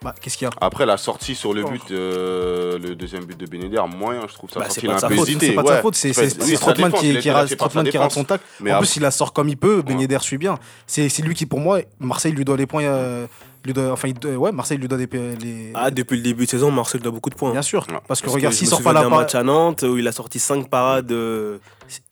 Bah, 0.02 0.16
qu'est-ce 0.22 0.38
qu'il 0.38 0.46
y 0.48 0.50
a 0.50 0.54
Après 0.62 0.86
la 0.86 0.96
sortie 0.96 1.36
sur 1.36 1.54
le 1.54 1.64
Oh. 1.66 1.70
but, 1.70 1.92
euh, 1.92 2.80
le 2.80 2.96
deuxième 2.96 3.26
but 3.26 3.38
de 3.38 3.46
Beneder, 3.46 3.82
moyen, 3.98 4.22
je 4.30 4.34
trouve 4.34 4.50
ça 4.50 4.62
Bah, 4.62 4.68
c'est 4.70 4.80
pas 4.82 4.88
de 4.88 4.94
un 4.94 4.98
sa 5.00 5.10
faute. 5.10 5.28
C'est 5.28 5.52
pas 5.52 5.62
de 5.62 5.68
sa 5.68 5.74
ouais. 5.76 5.82
faute, 5.82 5.96
c'est 5.96 6.18
oui, 6.18 6.56
Strootman 6.56 6.92
qui, 6.94 7.18
qui 7.20 7.30
rate, 7.32 7.50
qui 7.50 7.98
son 8.10 8.24
tacle. 8.24 8.44
Mais 8.62 8.72
en 8.72 8.76
après- 8.76 8.86
plus, 8.88 8.96
il 8.96 9.02
la 9.02 9.12
sort 9.12 9.34
comme 9.34 9.50
il 9.50 9.58
peut. 9.58 9.82
Ben 9.86 10.00
Yedder 10.00 10.20
suit 10.22 10.38
bien. 10.38 10.58
C'est 10.88 11.10
lui 11.20 11.34
qui, 11.36 11.46
pour 11.46 11.60
moi, 11.60 11.80
Marseille 12.00 12.32
lui 12.32 12.46
doit 12.46 12.56
les 12.58 12.66
points. 12.66 12.84
euh, 12.84 13.28
lui 13.66 13.74
doit, 13.74 13.92
enfin, 13.92 14.08
il 14.08 14.38
ouais, 14.38 14.54
Marseille 14.54 14.78
lui 14.78 14.88
doit 14.88 14.98
des, 14.98 15.06
les. 15.12 15.72
Ah, 15.76 15.92
depuis 15.92 16.16
le 16.16 16.24
début 16.24 16.46
de 16.46 16.50
saison, 16.50 16.72
Marseille 16.72 17.02
doit 17.02 17.12
beaucoup 17.12 17.30
de 17.30 17.36
points. 17.36 17.52
Bien 17.52 17.62
sûr, 17.62 17.86
Ouais. 17.90 17.98
parce 18.08 18.22
que 18.22 18.28
Parce 18.28 18.36
regarde, 18.36 18.54
s'il 18.54 18.68
sort 18.68 18.82
pas 18.82 18.94
la 18.94 19.02
d'un 19.02 19.10
pa- 19.10 19.18
match 19.18 19.36
à 19.36 19.44
Nantes 19.44 19.84
où 19.84 19.98
il 19.98 20.08
a 20.08 20.14
sorti 20.14 20.40
5 20.40 20.70
parades. 20.70 21.12
euh, 21.12 21.58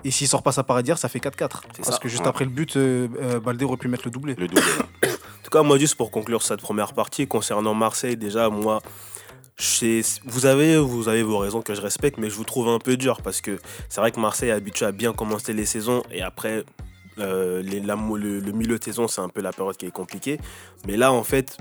et 0.03 0.11
s'il 0.11 0.27
sort 0.27 0.43
pas 0.43 0.51
sa 0.51 0.63
paradière, 0.63 0.97
ça 0.97 1.07
fait 1.07 1.19
4-4. 1.19 1.61
C'est 1.73 1.85
Parce 1.85 1.99
que 1.99 2.09
juste 2.09 2.27
après 2.27 2.43
le 2.43 2.51
but, 2.51 2.77
Baldé 3.45 3.63
aurait 3.63 3.77
pu 3.77 3.87
mettre 3.87 4.03
le 4.05 4.11
doublé. 4.11 4.35
Le 4.37 4.47
double. 4.49 4.61
Tout 5.47 5.57
cas, 5.57 5.63
moi, 5.63 5.77
juste 5.77 5.95
pour 5.95 6.11
conclure 6.11 6.41
cette 6.41 6.59
première 6.59 6.91
partie, 6.91 7.25
concernant 7.25 7.73
Marseille, 7.73 8.17
déjà, 8.17 8.49
moi, 8.49 8.81
vous, 10.25 10.45
avez, 10.45 10.77
vous 10.77 11.07
avez 11.07 11.23
vos 11.23 11.37
raisons 11.37 11.61
que 11.61 11.73
je 11.73 11.79
respecte, 11.79 12.17
mais 12.17 12.29
je 12.29 12.35
vous 12.35 12.43
trouve 12.43 12.67
un 12.67 12.79
peu 12.79 12.97
dur 12.97 13.21
parce 13.21 13.39
que 13.39 13.57
c'est 13.87 14.01
vrai 14.01 14.11
que 14.11 14.19
Marseille 14.19 14.49
est 14.49 14.51
habitué 14.51 14.85
à 14.85 14.91
bien 14.91 15.13
commencer 15.13 15.53
les 15.53 15.65
saisons 15.65 16.03
et 16.11 16.21
après, 16.21 16.65
euh, 17.19 17.63
le, 17.63 18.51
milieu 18.51 18.77
de 18.77 18.83
saison, 18.83 19.07
c'est 19.07 19.21
un 19.21 19.29
peu 19.29 19.39
la 19.39 19.53
période 19.53 19.77
qui 19.77 19.85
est 19.85 19.91
compliquée. 19.91 20.37
Mais 20.85 20.97
là, 20.97 21.13
en 21.13 21.23
fait, 21.23 21.57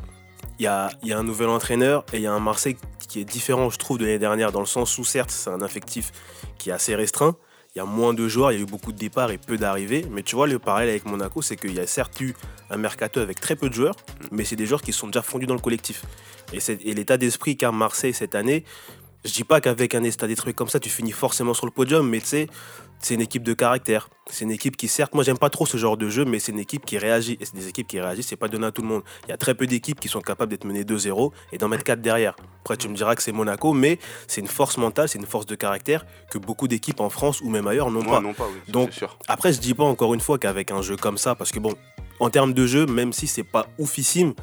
il 0.58 0.64
y 0.64 0.66
a, 0.66 0.90
y 1.04 1.12
a 1.12 1.18
un 1.18 1.22
nouvel 1.22 1.48
entraîneur 1.48 2.04
et 2.12 2.16
il 2.16 2.22
y 2.22 2.26
a 2.26 2.32
un 2.32 2.40
Marseille 2.40 2.76
qui 3.08 3.20
est 3.20 3.24
différent, 3.24 3.70
je 3.70 3.78
trouve, 3.78 3.98
de 3.98 4.04
l'année 4.04 4.18
dernière, 4.18 4.50
dans 4.50 4.58
le 4.58 4.66
sens 4.66 4.98
où, 4.98 5.04
certes, 5.04 5.30
c'est 5.30 5.50
un 5.50 5.64
effectif 5.64 6.10
qui 6.58 6.70
est 6.70 6.72
assez 6.72 6.96
restreint. 6.96 7.36
Il 7.76 7.80
y 7.80 7.82
a 7.82 7.84
moins 7.84 8.14
de 8.14 8.26
joueurs, 8.26 8.52
il 8.52 8.54
y 8.54 8.58
a 8.58 8.62
eu 8.62 8.66
beaucoup 8.66 8.90
de 8.90 8.96
départs 8.96 9.30
et 9.30 9.36
peu 9.36 9.58
d'arrivées. 9.58 10.06
Mais 10.10 10.22
tu 10.22 10.34
vois, 10.34 10.46
le 10.46 10.58
parallèle 10.58 10.88
avec 10.88 11.04
Monaco, 11.04 11.42
c'est 11.42 11.56
qu'il 11.56 11.74
y 11.74 11.78
a 11.78 11.86
certes 11.86 12.18
eu 12.22 12.34
un 12.70 12.78
mercato 12.78 13.20
avec 13.20 13.38
très 13.38 13.54
peu 13.54 13.68
de 13.68 13.74
joueurs, 13.74 13.96
mais 14.30 14.46
c'est 14.46 14.56
des 14.56 14.64
joueurs 14.64 14.80
qui 14.80 14.94
sont 14.94 15.08
déjà 15.08 15.20
fondus 15.20 15.44
dans 15.44 15.52
le 15.52 15.60
collectif. 15.60 16.02
Et, 16.54 16.94
l'état 16.94 17.18
d'esprit 17.18 17.58
qu'a 17.58 17.72
Marseille 17.72 18.14
cette 18.14 18.34
année, 18.34 18.64
Je 19.26 19.32
dis 19.32 19.44
pas 19.44 19.60
qu'avec 19.60 19.94
un 19.94 20.04
état 20.04 20.26
des 20.26 20.36
trucs 20.36 20.54
comme 20.54 20.68
ça, 20.68 20.78
tu 20.78 20.88
finis 20.88 21.10
forcément 21.12 21.52
sur 21.52 21.66
le 21.66 21.72
podium, 21.72 22.08
mais 22.08 22.20
tu 22.20 22.26
sais, 22.28 22.46
c'est 23.00 23.14
une 23.14 23.20
équipe 23.20 23.42
de 23.42 23.54
caractère. 23.54 24.08
C'est 24.30 24.44
une 24.44 24.50
équipe 24.52 24.76
qui, 24.76 24.86
certes, 24.88 25.14
moi 25.14 25.24
j'aime 25.24 25.36
pas 25.36 25.50
trop 25.50 25.66
ce 25.66 25.76
genre 25.76 25.96
de 25.96 26.08
jeu, 26.08 26.24
mais 26.24 26.38
c'est 26.38 26.52
une 26.52 26.60
équipe 26.60 26.86
qui 26.86 26.96
réagit. 26.96 27.36
Et 27.40 27.44
c'est 27.44 27.54
des 27.56 27.68
équipes 27.68 27.88
qui 27.88 28.00
réagissent, 28.00 28.28
c'est 28.28 28.36
pas 28.36 28.46
donné 28.48 28.66
à 28.66 28.70
tout 28.70 28.82
le 28.82 28.88
monde. 28.88 29.02
Il 29.26 29.30
y 29.30 29.32
a 29.32 29.36
très 29.36 29.54
peu 29.54 29.66
d'équipes 29.66 29.98
qui 29.98 30.08
sont 30.08 30.20
capables 30.20 30.50
d'être 30.50 30.64
menées 30.64 30.84
2-0 30.84 31.32
et 31.52 31.58
d'en 31.58 31.66
mettre 31.68 31.82
4 31.84 32.00
derrière. 32.00 32.36
Après, 32.62 32.76
tu 32.76 32.88
me 32.88 32.94
diras 32.94 33.16
que 33.16 33.22
c'est 33.22 33.32
Monaco, 33.32 33.72
mais 33.72 33.98
c'est 34.28 34.40
une 34.40 34.46
force 34.46 34.78
mentale, 34.78 35.08
c'est 35.08 35.18
une 35.18 35.26
force 35.26 35.46
de 35.46 35.56
caractère 35.56 36.06
que 36.30 36.38
beaucoup 36.38 36.68
d'équipes 36.68 37.00
en 37.00 37.10
France 37.10 37.40
ou 37.40 37.50
même 37.50 37.66
ailleurs 37.66 37.90
n'ont 37.90 38.00
Ouais, 38.02 38.06
pas. 38.10 38.20
non 38.20 38.32
pas, 38.32 38.46
oui, 38.46 38.60
Donc, 38.72 38.92
sûr. 38.92 39.18
Après, 39.26 39.52
je 39.52 39.58
dis 39.58 39.74
pas 39.74 39.84
encore 39.84 40.14
une 40.14 40.20
fois 40.20 40.38
qu'avec 40.38 40.70
un 40.70 40.82
jeu 40.82 40.96
comme 40.96 41.18
ça, 41.18 41.34
parce 41.34 41.50
que 41.50 41.58
bon, 41.58 41.74
en 42.20 42.30
termes 42.30 42.54
de 42.54 42.66
jeu, 42.66 42.86
même 42.86 43.12
si 43.12 43.26
c'est 43.26 43.42
pas 43.44 43.66
oufissime, 43.78 44.34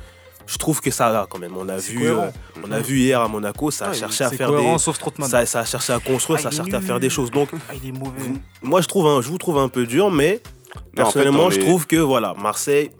je 0.45 0.57
trouve 0.57 0.81
que 0.81 0.91
ça 0.91 1.11
va 1.11 1.27
quand 1.29 1.39
même. 1.39 1.55
On 1.57 1.67
a 1.69 1.77
vu, 1.77 2.07
euh, 2.07 2.29
on 2.65 2.71
a 2.71 2.79
vu 2.79 2.99
hier 2.99 3.21
à 3.21 3.27
Monaco, 3.27 3.71
ça 3.71 3.85
a 3.85 3.89
Ah, 3.89 3.93
cherché 3.93 4.23
à 4.23 4.29
faire 4.29 4.47
cohérent, 4.49 4.73
des, 4.73 4.79
sauf 4.79 4.97
ça, 5.27 5.45
ça 5.45 5.59
a 5.61 5.65
cherché 5.65 5.93
à 5.93 5.99
construire, 5.99 6.39
Ah, 6.39 6.43
ça 6.43 6.47
a 6.49 6.51
cherché 6.51 6.73
à 6.73 6.81
faire 6.81 6.99
des 6.99 7.09
choses. 7.09 7.31
Donc, 7.31 7.49
Ah, 7.69 7.73
il 7.81 7.89
est 7.89 7.91
mauvais. 7.91 8.33
moi, 8.61 8.81
je 8.81 8.87
trouve, 8.87 9.07
un- 9.07 9.21
je 9.21 9.29
vous 9.29 9.37
trouve 9.37 9.57
un 9.57 9.69
peu 9.69 9.85
dur, 9.85 10.11
mais 10.11 10.41
Non, 10.43 10.79
en 10.79 10.79
fait, 10.79 10.91
personnellement, 10.95 11.45
on 11.45 11.49
je 11.49 11.59
est- 11.59 11.63
trouve 11.63 11.87
que 11.87 11.95
voilà, 11.97 12.33
Marseille, 12.41 12.91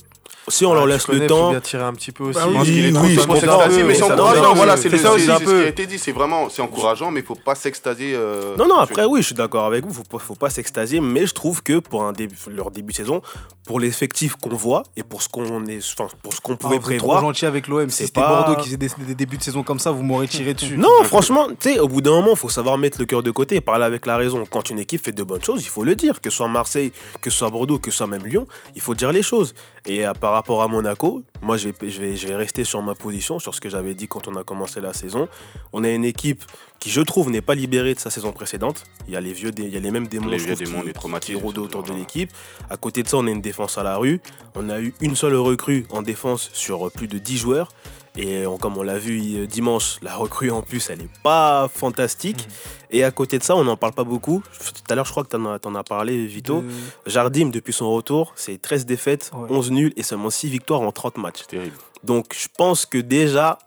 si 0.48 0.66
on 0.66 0.72
Ah, 0.72 0.76
leur 0.76 0.88
laisse 0.88 1.06
connais, 1.06 1.20
le 1.20 1.28
temps, 1.28 1.50
bien 1.52 1.60
tirer 1.62 1.84
un 1.84 1.94
petit 1.94 2.12
peu 2.12 2.26
aussi. 2.26 2.40
Bah 2.40 2.46
oui, 2.48 2.58
oui, 2.60 2.92
que 2.92 3.84
mais 3.84 3.94
c'est 3.96 4.04
encourageant. 4.04 4.54
Voilà, 4.56 4.78
c'est 4.78 4.96
ça 4.98 5.12
aussi, 5.14 5.26
ce 5.26 5.44
qui 5.44 5.52
a 5.52 5.68
été 5.68 5.86
dit. 5.86 5.98
C'est 6.00 6.12
vraiment, 6.12 6.50
c'est 6.50 6.62
encourageant, 6.62 7.12
mais 7.12 7.22
il 7.22 7.26
faut 7.26 7.36
pas 7.36 7.56
s'extasier. 7.56 8.14
euh, 8.16 8.56
Non, 8.58 8.68
non, 8.68 8.76
après, 8.78 9.06
oui, 9.06 9.22
je 9.22 9.28
suis 9.28 9.36
d'accord 9.36 9.66
avec 9.66 9.86
vous, 9.86 9.94
faut 9.94 10.04
pas, 10.04 10.20
faut 10.20 10.36
pas 10.36 10.50
s'extasier, 10.50 11.00
mais 11.02 11.26
je 11.26 11.34
trouve 11.34 11.64
que 11.64 11.80
pour 11.80 12.04
un 12.04 12.12
début, 12.14 12.36
leur 12.50 12.72
début 12.72 12.92
de 12.94 12.98
saison, 12.98 13.22
pour 13.66 13.80
l'effectif 13.80 14.36
qu'on 14.36 14.56
voit 14.56 14.84
et 14.98 15.04
pour 15.04 15.22
ce 15.22 15.30
qu'on 15.30 15.66
est, 15.68 15.80
enfin, 15.98 16.08
pour 16.22 16.34
ce 16.34 16.42
qu'on 16.42 16.54
Ah, 16.54 16.58
pouvait 16.58 16.78
vous 16.78 16.92
êtes 16.92 16.98
trop 17.00 17.08
prévoir. 17.10 17.22
gentil 17.22 17.46
avec 17.46 17.68
l'OM. 17.68 17.90
Si 17.90 18.06
c'était 18.08 18.20
pas- 18.22 18.44
Bordeaux 18.44 18.56
qui 18.62 18.66
faisait 18.68 18.78
des, 18.78 18.90
des 19.08 19.16
débuts 19.16 19.38
de 19.38 19.44
saison 19.44 19.64
comme 19.64 19.80
ça, 19.80 19.92
vous 19.92 20.04
m'aurez 20.04 20.28
tiré 20.28 20.54
dessus. 20.54 20.78
Non, 20.78 20.90
franchement, 21.04 21.48
tu 21.60 21.74
sais, 21.74 21.80
au 21.80 21.88
bout 21.88 22.02
d'un 22.02 22.12
moment, 22.12 22.32
il 22.32 22.38
faut 22.38 22.50
savoir 22.50 22.78
mettre 22.78 23.00
le 23.00 23.06
cœur 23.06 23.24
de 23.24 23.32
côté 23.32 23.56
et 23.56 23.62
parler 23.62 23.86
avec 23.86 24.06
la 24.06 24.18
raison. 24.18 24.44
Quand 24.50 24.70
une 24.70 24.80
équipe 24.80 25.04
fait 25.06 25.12
de 25.14 25.24
bonnes 25.24 25.44
choses, 25.44 25.62
il 25.64 25.70
faut 25.70 25.84
le 25.84 25.96
dire. 25.96 26.20
Que 26.20 26.30
ce 26.30 26.38
soit 26.38 26.48
Marseille, 26.48 26.92
que 27.22 27.30
ce 27.30 27.38
soit 27.38 27.50
Bordeaux, 27.50 27.80
que 27.80 27.92
ce 27.92 27.98
soit 27.98 28.08
même 28.08 28.26
Lyon, 28.26 28.48
il 28.76 28.82
faut 28.82 28.96
dire 28.96 29.12
les 29.12 29.24
choses. 29.24 29.54
Et 29.86 30.06
euh, 30.08 30.14
par 30.14 30.32
rapport 30.32 30.62
à 30.64 30.68
Monaco, 30.68 31.24
moi, 31.42 31.58
je 31.58 31.70
vais, 31.70 31.90
je, 31.90 32.00
vais, 32.02 32.16
je 32.16 32.28
vais 32.28 32.36
rester 32.36 32.64
sur 32.64 32.82
ma 32.82 32.96
position, 32.96 33.40
sur 33.40 33.54
ce 33.54 33.60
que 33.60 33.70
j'avais 33.70 33.94
dit 33.94 34.08
quand 34.08 34.28
on 34.30 34.36
a 34.36 34.44
commencé 34.44 34.80
la 34.80 34.94
saison. 34.94 35.28
On 35.74 35.84
a 35.84 35.90
une 35.90 36.06
équipe 36.06 36.42
qui, 36.80 36.90
je 36.90 37.02
trouve, 37.02 37.30
n'est 37.30 37.42
pas 37.42 37.54
libérée 37.56 37.94
de 37.94 38.00
sa 38.00 38.10
saison 38.10 38.32
précédente. 38.32 38.84
Il 39.08 39.14
y 39.14 39.18
a 39.18 39.22
les 39.22 39.34
vieux, 39.34 39.52
il 39.58 39.68
y 39.68 39.76
a 39.76 39.80
les 39.82 39.92
mêmes 39.92 40.08
démons 40.08 40.28
Les 40.30 40.40
je 40.40 40.46
vieux 40.46 40.56
trouve, 40.56 40.68
démons, 40.68 40.82
qui- 40.82 40.88
les 40.88 40.94
traumatismes, 40.94 41.38
qui 41.38 41.44
rôdent 41.44 41.58
autour 41.58 41.84
de 41.84 41.92
l'équipe. 41.94 42.32
À 42.70 42.78
côté 42.78 43.04
de 43.04 43.10
ça, 43.10 43.18
on 43.18 43.28
a 43.28 43.30
une 43.32 43.42
défense 43.42 43.78
à 43.78 43.84
la 43.84 43.98
rue. 43.98 44.22
On 44.56 44.70
a 44.70 44.80
eu 44.80 44.94
une 45.02 45.16
seule 45.18 45.36
recrue 45.36 45.86
en 45.90 46.02
défense 46.02 46.50
sur 46.54 46.88
euh, 46.88 46.90
plus 46.90 47.08
de 47.08 47.18
10 47.18 47.38
joueurs. 47.38 47.70
Et 48.16 48.46
on- 48.46 48.58
comme 48.58 48.78
on 48.78 48.84
l'a 48.84 48.98
vu 49.00 49.20
euh, 49.38 49.48
dimanche, 49.48 49.98
la 50.04 50.16
recrue 50.16 50.52
en 50.52 50.62
plus, 50.62 50.90
elle 50.90 51.00
n'est 51.00 51.10
pas 51.24 51.68
fantastique. 51.74 52.48
Et 52.92 53.04
à 53.04 53.10
côté 53.12 53.40
de 53.40 53.44
ça, 53.44 53.56
on 53.56 53.64
n'en 53.64 53.76
parle 53.76 53.94
pas 53.94 54.04
beaucoup. 54.04 54.44
Tout 54.60 54.92
à 54.92 54.96
l'heure, 54.96 55.06
je 55.06 55.12
crois 55.12 55.24
que 55.24 55.30
tu 55.30 55.36
en, 55.36 55.46
as- 55.52 55.60
t'en 55.60 55.74
as 55.74 55.84
parlé, 55.84 56.26
Vito. 56.28 56.62
De- 56.62 56.70
Jardim, 57.10 57.48
depuis 57.50 57.74
son 57.74 57.92
retour, 57.92 58.34
c'est 58.36 58.62
13 58.62 58.86
défaites, 58.86 59.32
Ouais. 59.34 59.48
11 59.50 59.72
nuls 59.72 59.94
et 59.98 60.04
seulement 60.04 60.30
6 60.30 60.48
victoires 60.50 60.82
en 60.82 60.92
30 60.92 61.18
matchs. 61.18 61.40
C'est 61.42 61.48
terrible. 61.58 61.76
Donc 62.04 62.36
je 62.40 62.48
pense 62.56 62.86
que 62.86 63.00
déjà, 63.00 63.58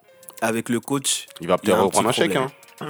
avec 0.41 0.69
le 0.69 0.79
coach, 0.79 1.27
Il 1.41 1.49
va 1.49 1.59
peut-être 1.59 1.81
reprendre 1.81 2.09
un 2.09 2.13
chèque. 2.13 2.37
Hein. 2.37 2.47
Bah, 2.81 2.87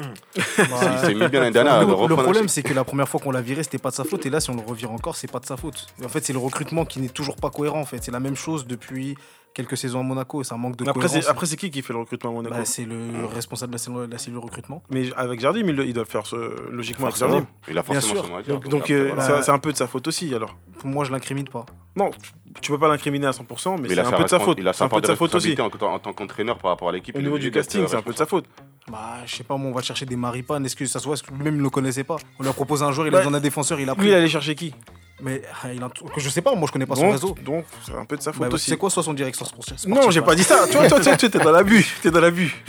Il 0.56 0.98
s'est 1.06 1.14
mis 1.14 1.28
bien 1.28 1.40
l'année 1.40 1.50
dernière. 1.52 1.74
à 1.74 1.80
le, 1.84 1.86
le 2.08 2.16
problème, 2.16 2.48
c'est 2.48 2.62
que 2.62 2.74
la 2.74 2.84
première 2.84 3.08
fois 3.08 3.20
qu'on 3.20 3.30
l'a 3.30 3.40
viré, 3.40 3.62
c'était 3.62 3.78
pas 3.78 3.90
de 3.90 3.94
sa 3.94 4.04
faute. 4.04 4.26
Et 4.26 4.30
là, 4.30 4.40
si 4.40 4.50
on 4.50 4.54
le 4.56 4.62
revire 4.62 4.90
encore, 4.92 5.16
c'est 5.16 5.30
pas 5.30 5.38
de 5.38 5.46
sa 5.46 5.56
faute. 5.56 5.86
En 6.04 6.08
fait, 6.08 6.24
c'est 6.24 6.32
le 6.32 6.38
recrutement 6.38 6.84
qui 6.84 7.00
n'est 7.00 7.08
toujours 7.08 7.36
pas 7.36 7.50
cohérent. 7.50 7.80
En 7.80 7.84
fait, 7.86 8.02
c'est 8.02 8.10
la 8.12 8.20
même 8.20 8.36
chose 8.36 8.66
depuis 8.66 9.16
quelques 9.54 9.76
saisons 9.76 10.00
à 10.00 10.02
Monaco. 10.02 10.42
C'est 10.44 10.52
un 10.54 10.58
manque 10.58 10.76
de 10.76 10.84
Mais 10.84 10.90
Après, 10.90 11.06
cohérence. 11.06 11.24
c'est 11.24 11.30
après, 11.30 11.46
c'est 11.46 11.56
qui 11.56 11.70
qui 11.70 11.80
fait 11.82 11.92
le 11.92 12.00
recrutement 12.00 12.30
à 12.30 12.32
Monaco 12.34 12.54
Bah, 12.54 12.64
c'est 12.64 12.84
le 12.84 13.24
responsable 13.32 13.72
de 13.72 13.76
la 13.76 13.78
cellule, 13.78 14.08
la 14.10 14.18
cellule 14.18 14.38
recrutement. 14.38 14.82
Mais 14.90 15.10
avec 15.16 15.40
Jardim, 15.40 15.66
il, 15.66 15.74
doit 15.94 16.02
le 16.04 16.08
faire 16.08 16.26
ce- 16.26 16.70
logiquement 16.70 17.06
avec. 17.06 17.18
Jardim. 17.18 17.46
Il 17.68 17.78
a 17.78 17.82
Bien 17.82 18.00
forcément 18.00 18.14
sûr. 18.22 18.26
son 18.26 18.36
à 18.36 18.42
dire. 18.42 18.54
Donc, 18.54 18.68
donc, 18.68 18.80
après, 18.82 18.94
euh, 18.94 19.12
voilà. 19.14 19.42
c'est 19.42 19.52
un 19.52 19.58
peu 19.58 19.72
de 19.72 19.76
sa 19.76 19.86
faute 19.86 20.06
aussi 20.08 20.34
alors. 20.34 20.56
Pour 20.78 20.88
moi, 20.88 21.04
je 21.04 21.12
l'incrimine 21.12 21.48
pas. 21.48 21.64
Non, 21.94 22.10
tu 22.60 22.70
peux 22.70 22.78
pas 22.78 22.88
l'incriminer 22.88 23.26
à 23.26 23.30
100%, 23.30 23.76
mais, 23.80 23.88
Mais 23.88 23.94
c'est 23.94 24.00
un 24.00 24.12
peu 24.12 24.24
de 24.24 24.28
sa 24.28 24.40
faute. 24.40 24.58
Il 24.60 24.68
a 24.68 24.72
un 24.78 24.88
peu 24.88 25.00
de 25.00 25.06
sa 25.06 25.16
faute 25.16 25.34
aussi. 25.34 25.56
en, 25.60 25.66
en 25.86 25.98
tant 25.98 26.12
qu'entraîneur 26.12 26.58
par 26.58 26.72
rapport 26.72 26.88
à 26.90 26.92
l'équipe. 26.92 27.16
Au 27.16 27.20
niveau 27.22 27.38
du 27.38 27.50
casting, 27.50 27.86
c'est 27.86 27.96
un 27.96 28.02
peu 28.02 28.12
de 28.12 28.18
sa 28.18 28.26
faute. 28.26 28.44
Bah, 28.90 29.16
je 29.26 29.34
sais 29.34 29.42
pas, 29.44 29.56
moi, 29.56 29.70
on 29.70 29.74
va 29.74 29.82
chercher 29.82 30.06
des 30.06 30.16
maripanes. 30.16 30.64
Est-ce 30.64 30.76
que 30.76 30.86
ça 30.86 31.00
soit, 31.00 31.14
est-ce 31.14 31.22
que 31.24 31.32
lui-même 31.32 31.56
ne 31.56 31.62
le 31.62 31.70
connaissait 31.70 32.04
pas? 32.04 32.16
On 32.38 32.42
lui 32.44 32.50
a 32.50 32.52
proposé 32.52 32.84
un 32.84 32.92
joueur, 32.92 33.06
il 33.06 33.10
a 33.10 33.12
Bah, 33.12 33.18
besoin 33.18 33.32
d'un 33.32 33.40
défenseur, 33.40 33.80
il 33.80 33.88
a 33.88 33.92
Lui, 33.94 33.98
pris. 33.98 34.08
il 34.08 34.14
allait 34.14 34.28
chercher 34.28 34.54
qui? 34.54 34.72
Mais 35.22 35.40
ah, 35.64 35.72
il 35.72 35.82
a 35.82 35.88
je 36.18 36.28
sais 36.28 36.42
pas, 36.42 36.54
moi, 36.54 36.66
je 36.68 36.72
connais 36.72 36.84
pas 36.84 36.94
son 36.94 37.04
donc, 37.04 37.12
réseau. 37.12 37.34
donc, 37.42 37.64
c'est 37.86 37.94
un 37.94 38.04
peu 38.04 38.18
de 38.18 38.22
sa 38.22 38.32
faute 38.34 38.42
Bah, 38.42 38.48
aussi. 38.52 38.68
c'est 38.70 38.76
quoi, 38.76 38.90
soit 38.90 39.02
son 39.02 39.14
directeur 39.14 39.46
sportif 39.48 39.86
Non, 39.86 40.10
j'ai 40.10 40.20
pas 40.20 40.34
dit 40.34 40.44
ça. 40.44 40.66
Toi, 40.70 40.86
toi, 40.88 41.00
toi, 41.00 41.16
toi, 41.16 41.28
t'es 41.30 41.38
dans 41.38 41.50
l'abus. 41.52 41.86
T'es 42.02 42.10
dans 42.10 42.20
l'abus. 42.20 42.62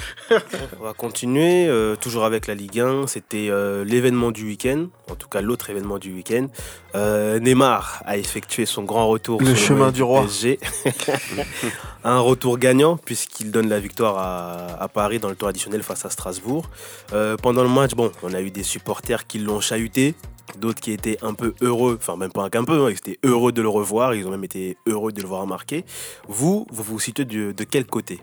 on 0.79 0.83
va 0.85 0.93
continuer, 0.93 1.67
euh, 1.67 1.97
toujours 1.97 2.23
avec 2.23 2.47
la 2.47 2.55
Ligue 2.55 2.79
1. 2.79 3.05
C'était 3.07 3.49
euh, 3.49 3.83
l'événement 3.83 4.31
du 4.31 4.45
week-end, 4.45 4.85
en 5.11 5.15
tout 5.15 5.27
cas 5.27 5.41
l'autre 5.41 5.69
événement 5.69 5.97
du 5.99 6.13
week-end. 6.13 6.47
Euh, 6.95 7.37
Neymar 7.39 8.01
a 8.05 8.17
effectué 8.17 8.65
son 8.65 8.83
grand 8.83 9.07
retour 9.09 9.41
Le 9.41 9.53
sur 9.53 9.67
chemin 9.67 9.91
du 9.91 10.01
roi. 10.01 10.21
PSG. 10.21 10.57
un 12.03 12.19
retour 12.19 12.57
gagnant 12.57 12.97
puisqu'il 12.97 13.51
donne 13.51 13.69
la 13.69 13.79
victoire 13.79 14.17
à, 14.17 14.87
Paris 14.87 15.19
dans 15.19 15.29
le 15.29 15.35
tour 15.35 15.47
additionnel 15.47 15.83
face 15.83 16.05
à 16.05 16.09
Strasbourg. 16.09 16.69
Euh, 17.13 17.37
pendant 17.37 17.63
le 17.63 17.69
match, 17.69 17.93
bon, 17.93 18.11
on 18.23 18.33
a 18.33 18.41
eu 18.41 18.51
des 18.51 18.63
supporters 18.63 19.27
qui 19.27 19.39
l'ont 19.39 19.59
chahuté, 19.59 20.15
d'autres 20.57 20.79
qui 20.79 20.91
étaient 20.91 21.17
un 21.21 21.33
peu 21.33 21.53
heureux, 21.61 21.97
enfin 21.99 22.15
même 22.15 22.31
pas 22.31 22.49
qu'un 22.49 22.63
peu, 22.63 22.85
hein, 22.85 22.89
ils 22.89 22.97
étaient 22.97 23.19
heureux 23.23 23.51
de 23.51 23.61
le 23.61 23.69
revoir, 23.69 24.13
ils 24.15 24.25
ont 24.25 24.31
même 24.31 24.43
été 24.43 24.77
heureux 24.87 25.11
de 25.11 25.21
le 25.21 25.27
voir 25.27 25.45
marquer. 25.45 25.85
Vous, 26.27 26.65
vous 26.71 26.83
vous 26.83 26.99
situez 26.99 27.25
de, 27.25 27.63
quel 27.63 27.85
côté? 27.85 28.19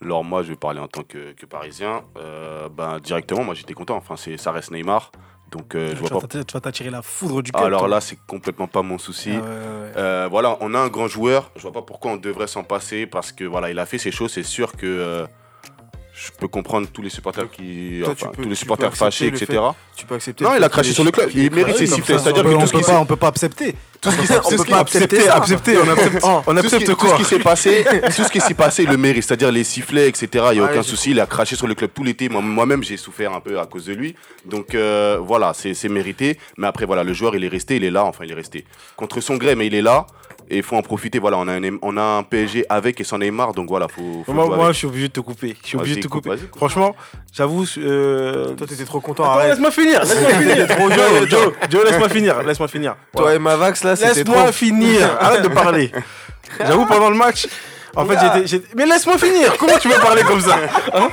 Alors 0.00 0.24
moi, 0.24 0.42
je 0.42 0.48
vais 0.48 0.56
parler 0.56 0.80
en 0.80 0.88
tant 0.88 1.02
que, 1.02 1.34
Parisien. 1.46 2.02
Euh, 2.16 2.68
ben, 2.68 2.98
directement, 2.98 3.44
moi 3.44 3.54
j'étais 3.54 3.74
content. 3.74 3.96
Enfin, 3.96 4.16
ça 4.16 4.52
reste 4.52 4.70
Neymar. 4.70 5.12
Donc 5.52 5.74
euh, 5.74 5.90
je 5.90 5.92
Tu 5.94 5.98
vois 6.00 6.08
vas 6.08 6.20
pas. 6.20 6.26
t'att- 6.26 6.46
tu 6.46 6.52
vas 6.54 6.60
t'attirer 6.60 6.90
la 6.90 7.02
foudre 7.02 7.42
du 7.42 7.52
cœur. 7.52 7.62
Alors 7.62 7.86
là, 7.86 8.00
c'est 8.00 8.18
complètement 8.26 8.66
pas 8.66 8.82
mon 8.82 8.98
souci. 8.98 9.30
Ah 9.32 9.40
ouais, 9.40 9.40
ouais, 9.40 9.46
ouais. 9.46 9.92
Euh, 9.96 10.28
voilà, 10.30 10.56
on 10.60 10.72
a 10.74 10.78
un 10.80 10.88
grand 10.88 11.06
joueur. 11.08 11.50
Je 11.56 11.62
vois 11.62 11.72
pas 11.72 11.82
pourquoi 11.82 12.12
on 12.12 12.16
devrait 12.16 12.46
s'en 12.46 12.64
passer 12.64 13.06
parce 13.06 13.30
que 13.32 13.44
voilà, 13.44 13.70
il 13.70 13.78
a 13.78 13.84
fait 13.86 13.98
ses 13.98 14.10
choses. 14.10 14.32
C'est 14.32 14.42
sûr 14.42 14.72
que 14.72 14.86
euh, 14.86 15.26
je 16.24 16.30
peux 16.38 16.48
comprendre 16.48 16.86
tous 16.92 17.02
les 17.02 17.08
supporters 17.10 17.50
qui, 17.50 18.00
Toi, 18.04 18.12
enfin, 18.12 18.26
tu 18.30 18.36
peux- 18.36 18.42
tous 18.44 18.48
les 18.48 18.54
supporters 18.54 18.94
fâchés, 18.96 19.30
le 19.30 19.36
etc. 19.42 19.60
Tu 19.96 20.06
peux 20.06 20.14
accepter. 20.14 20.44
Non, 20.44 20.50
il 20.56 20.62
a 20.62 20.68
craché 20.68 20.92
sur 20.92 21.04
le 21.04 21.10
club. 21.10 21.30
Il 21.34 21.50
mérite 21.52 21.76
ses 21.76 21.86
sifflets. 21.86 22.18
C'est-à-dire 22.18 22.44
on 22.44 22.48
que 22.50 22.54
peut, 22.54 22.60
tout 22.60 22.66
ce 22.66 22.72
qui 22.72 22.82
pas, 22.82 23.00
on 23.00 23.06
peut 23.06 23.16
pas 23.16 23.28
accepter. 23.28 23.74
tout 24.00 24.10
ce 24.10 24.16
qui 24.16 24.22
On 24.22 24.42
s'est- 24.42 24.56
on 24.70 24.74
accepte. 24.74 25.14
Oh, 26.24 26.42
On 26.46 26.54
tout 26.54 26.62
ce 26.62 26.68
qui- 26.68 26.74
accepte 26.74 26.86
tout 26.90 26.96
quoi 26.96 27.10
ce 27.10 27.16
qui 27.16 27.24
s'est 27.24 27.38
passé, 27.38 27.84
tout 28.16 28.24
ce 28.24 28.30
qui 28.30 28.40
s'est 28.40 28.54
passé, 28.54 28.84
le 28.84 28.96
mérite, 28.96 29.24
c'est-à-dire 29.24 29.50
les 29.52 29.64
sifflets, 29.64 30.08
etc. 30.08 30.28
Il 30.52 30.58
n'y 30.58 30.60
a 30.60 30.64
aucun 30.70 30.82
souci. 30.82 31.10
Il 31.10 31.20
a 31.20 31.26
craché 31.26 31.56
sur 31.56 31.66
le 31.66 31.74
club 31.74 31.90
tout 31.94 32.04
l'été. 32.04 32.28
Moi- 32.28 32.40
Moi-même, 32.42 32.82
j'ai 32.82 32.96
souffert 32.96 33.32
un 33.32 33.40
peu 33.40 33.58
à 33.58 33.66
cause 33.66 33.86
de 33.86 33.94
lui. 33.94 34.14
Donc 34.44 34.74
euh, 34.74 35.18
voilà, 35.20 35.52
c'est 35.54 35.74
c'est 35.74 35.88
mérité. 35.88 36.38
Mais 36.56 36.66
après, 36.66 36.86
voilà, 36.86 37.02
le 37.04 37.12
joueur, 37.12 37.34
il 37.36 37.44
est 37.44 37.48
resté, 37.48 37.76
il 37.76 37.84
est 37.84 37.90
là. 37.90 38.04
Enfin, 38.04 38.24
il 38.24 38.30
est 38.30 38.34
resté 38.34 38.64
contre 38.96 39.20
son 39.20 39.36
gré, 39.36 39.54
mais 39.54 39.66
il 39.66 39.74
est 39.74 39.82
là. 39.82 40.06
Et 40.50 40.58
il 40.58 40.62
faut 40.62 40.76
en 40.76 40.82
profiter. 40.82 41.18
Voilà, 41.18 41.38
on 41.38 41.48
a 41.48 41.54
un, 41.54 41.78
on 41.82 41.96
a 41.96 42.02
un 42.02 42.22
PSG 42.22 42.66
avec 42.68 43.00
et 43.00 43.04
sans 43.04 43.18
Neymar. 43.18 43.52
Donc 43.54 43.68
voilà, 43.68 43.88
faut. 43.88 44.22
faut 44.26 44.32
Moi, 44.32 44.44
jouer 44.46 44.54
moi, 44.56 44.64
avec. 44.66 44.74
je 44.74 44.78
suis 44.78 44.86
obligé 44.86 45.08
de 45.08 45.12
te 45.12 45.20
couper. 45.20 45.56
Je 45.62 45.66
suis 45.68 45.76
obligé 45.78 45.96
de 45.96 46.00
te 46.02 46.08
coupe, 46.08 46.24
couper. 46.24 46.36
coupe. 46.38 46.56
Franchement, 46.56 46.94
j'avoue. 47.32 47.64
euh, 47.78 48.54
Toi, 48.54 48.66
t'étais 48.66 48.84
trop 48.84 49.00
content. 49.00 49.24
Attends, 49.24 49.32
Arrête. 49.32 49.50
laisse-moi 49.50 49.70
finir. 49.70 50.00
Laisse-moi 50.00 50.30
finir. 50.40 50.66
Joe, 50.68 51.28
Joe, 51.30 51.52
Joe, 51.70 51.84
laisse-moi 51.84 52.08
finir. 52.08 52.42
Laisse-moi 52.42 52.68
finir. 52.68 52.92
Toi 53.12 53.22
Voilà. 53.22 53.36
et 53.36 53.38
Mavax, 53.38 53.84
là, 53.84 53.96
c'était 53.96 54.24
trop. 54.24 54.34
Laisse-moi 54.34 54.52
finir. 54.52 55.16
Arrête 55.20 55.42
de 55.42 55.48
parler. 55.48 55.90
J'avoue, 56.58 56.86
pendant 56.86 57.08
le 57.10 57.16
match, 57.16 57.46
en 57.96 58.04
fait, 58.04 58.18
j'étais, 58.20 58.46
j'étais- 58.46 58.68
Mais 58.76 58.84
laisse-moi 58.86 59.16
finir. 59.18 59.56
Comment 59.58 59.78
tu 59.78 59.88
peux 59.88 60.00
parler 60.00 60.22
comme 60.22 60.40
ça 60.40 60.58
hein? 60.94 61.08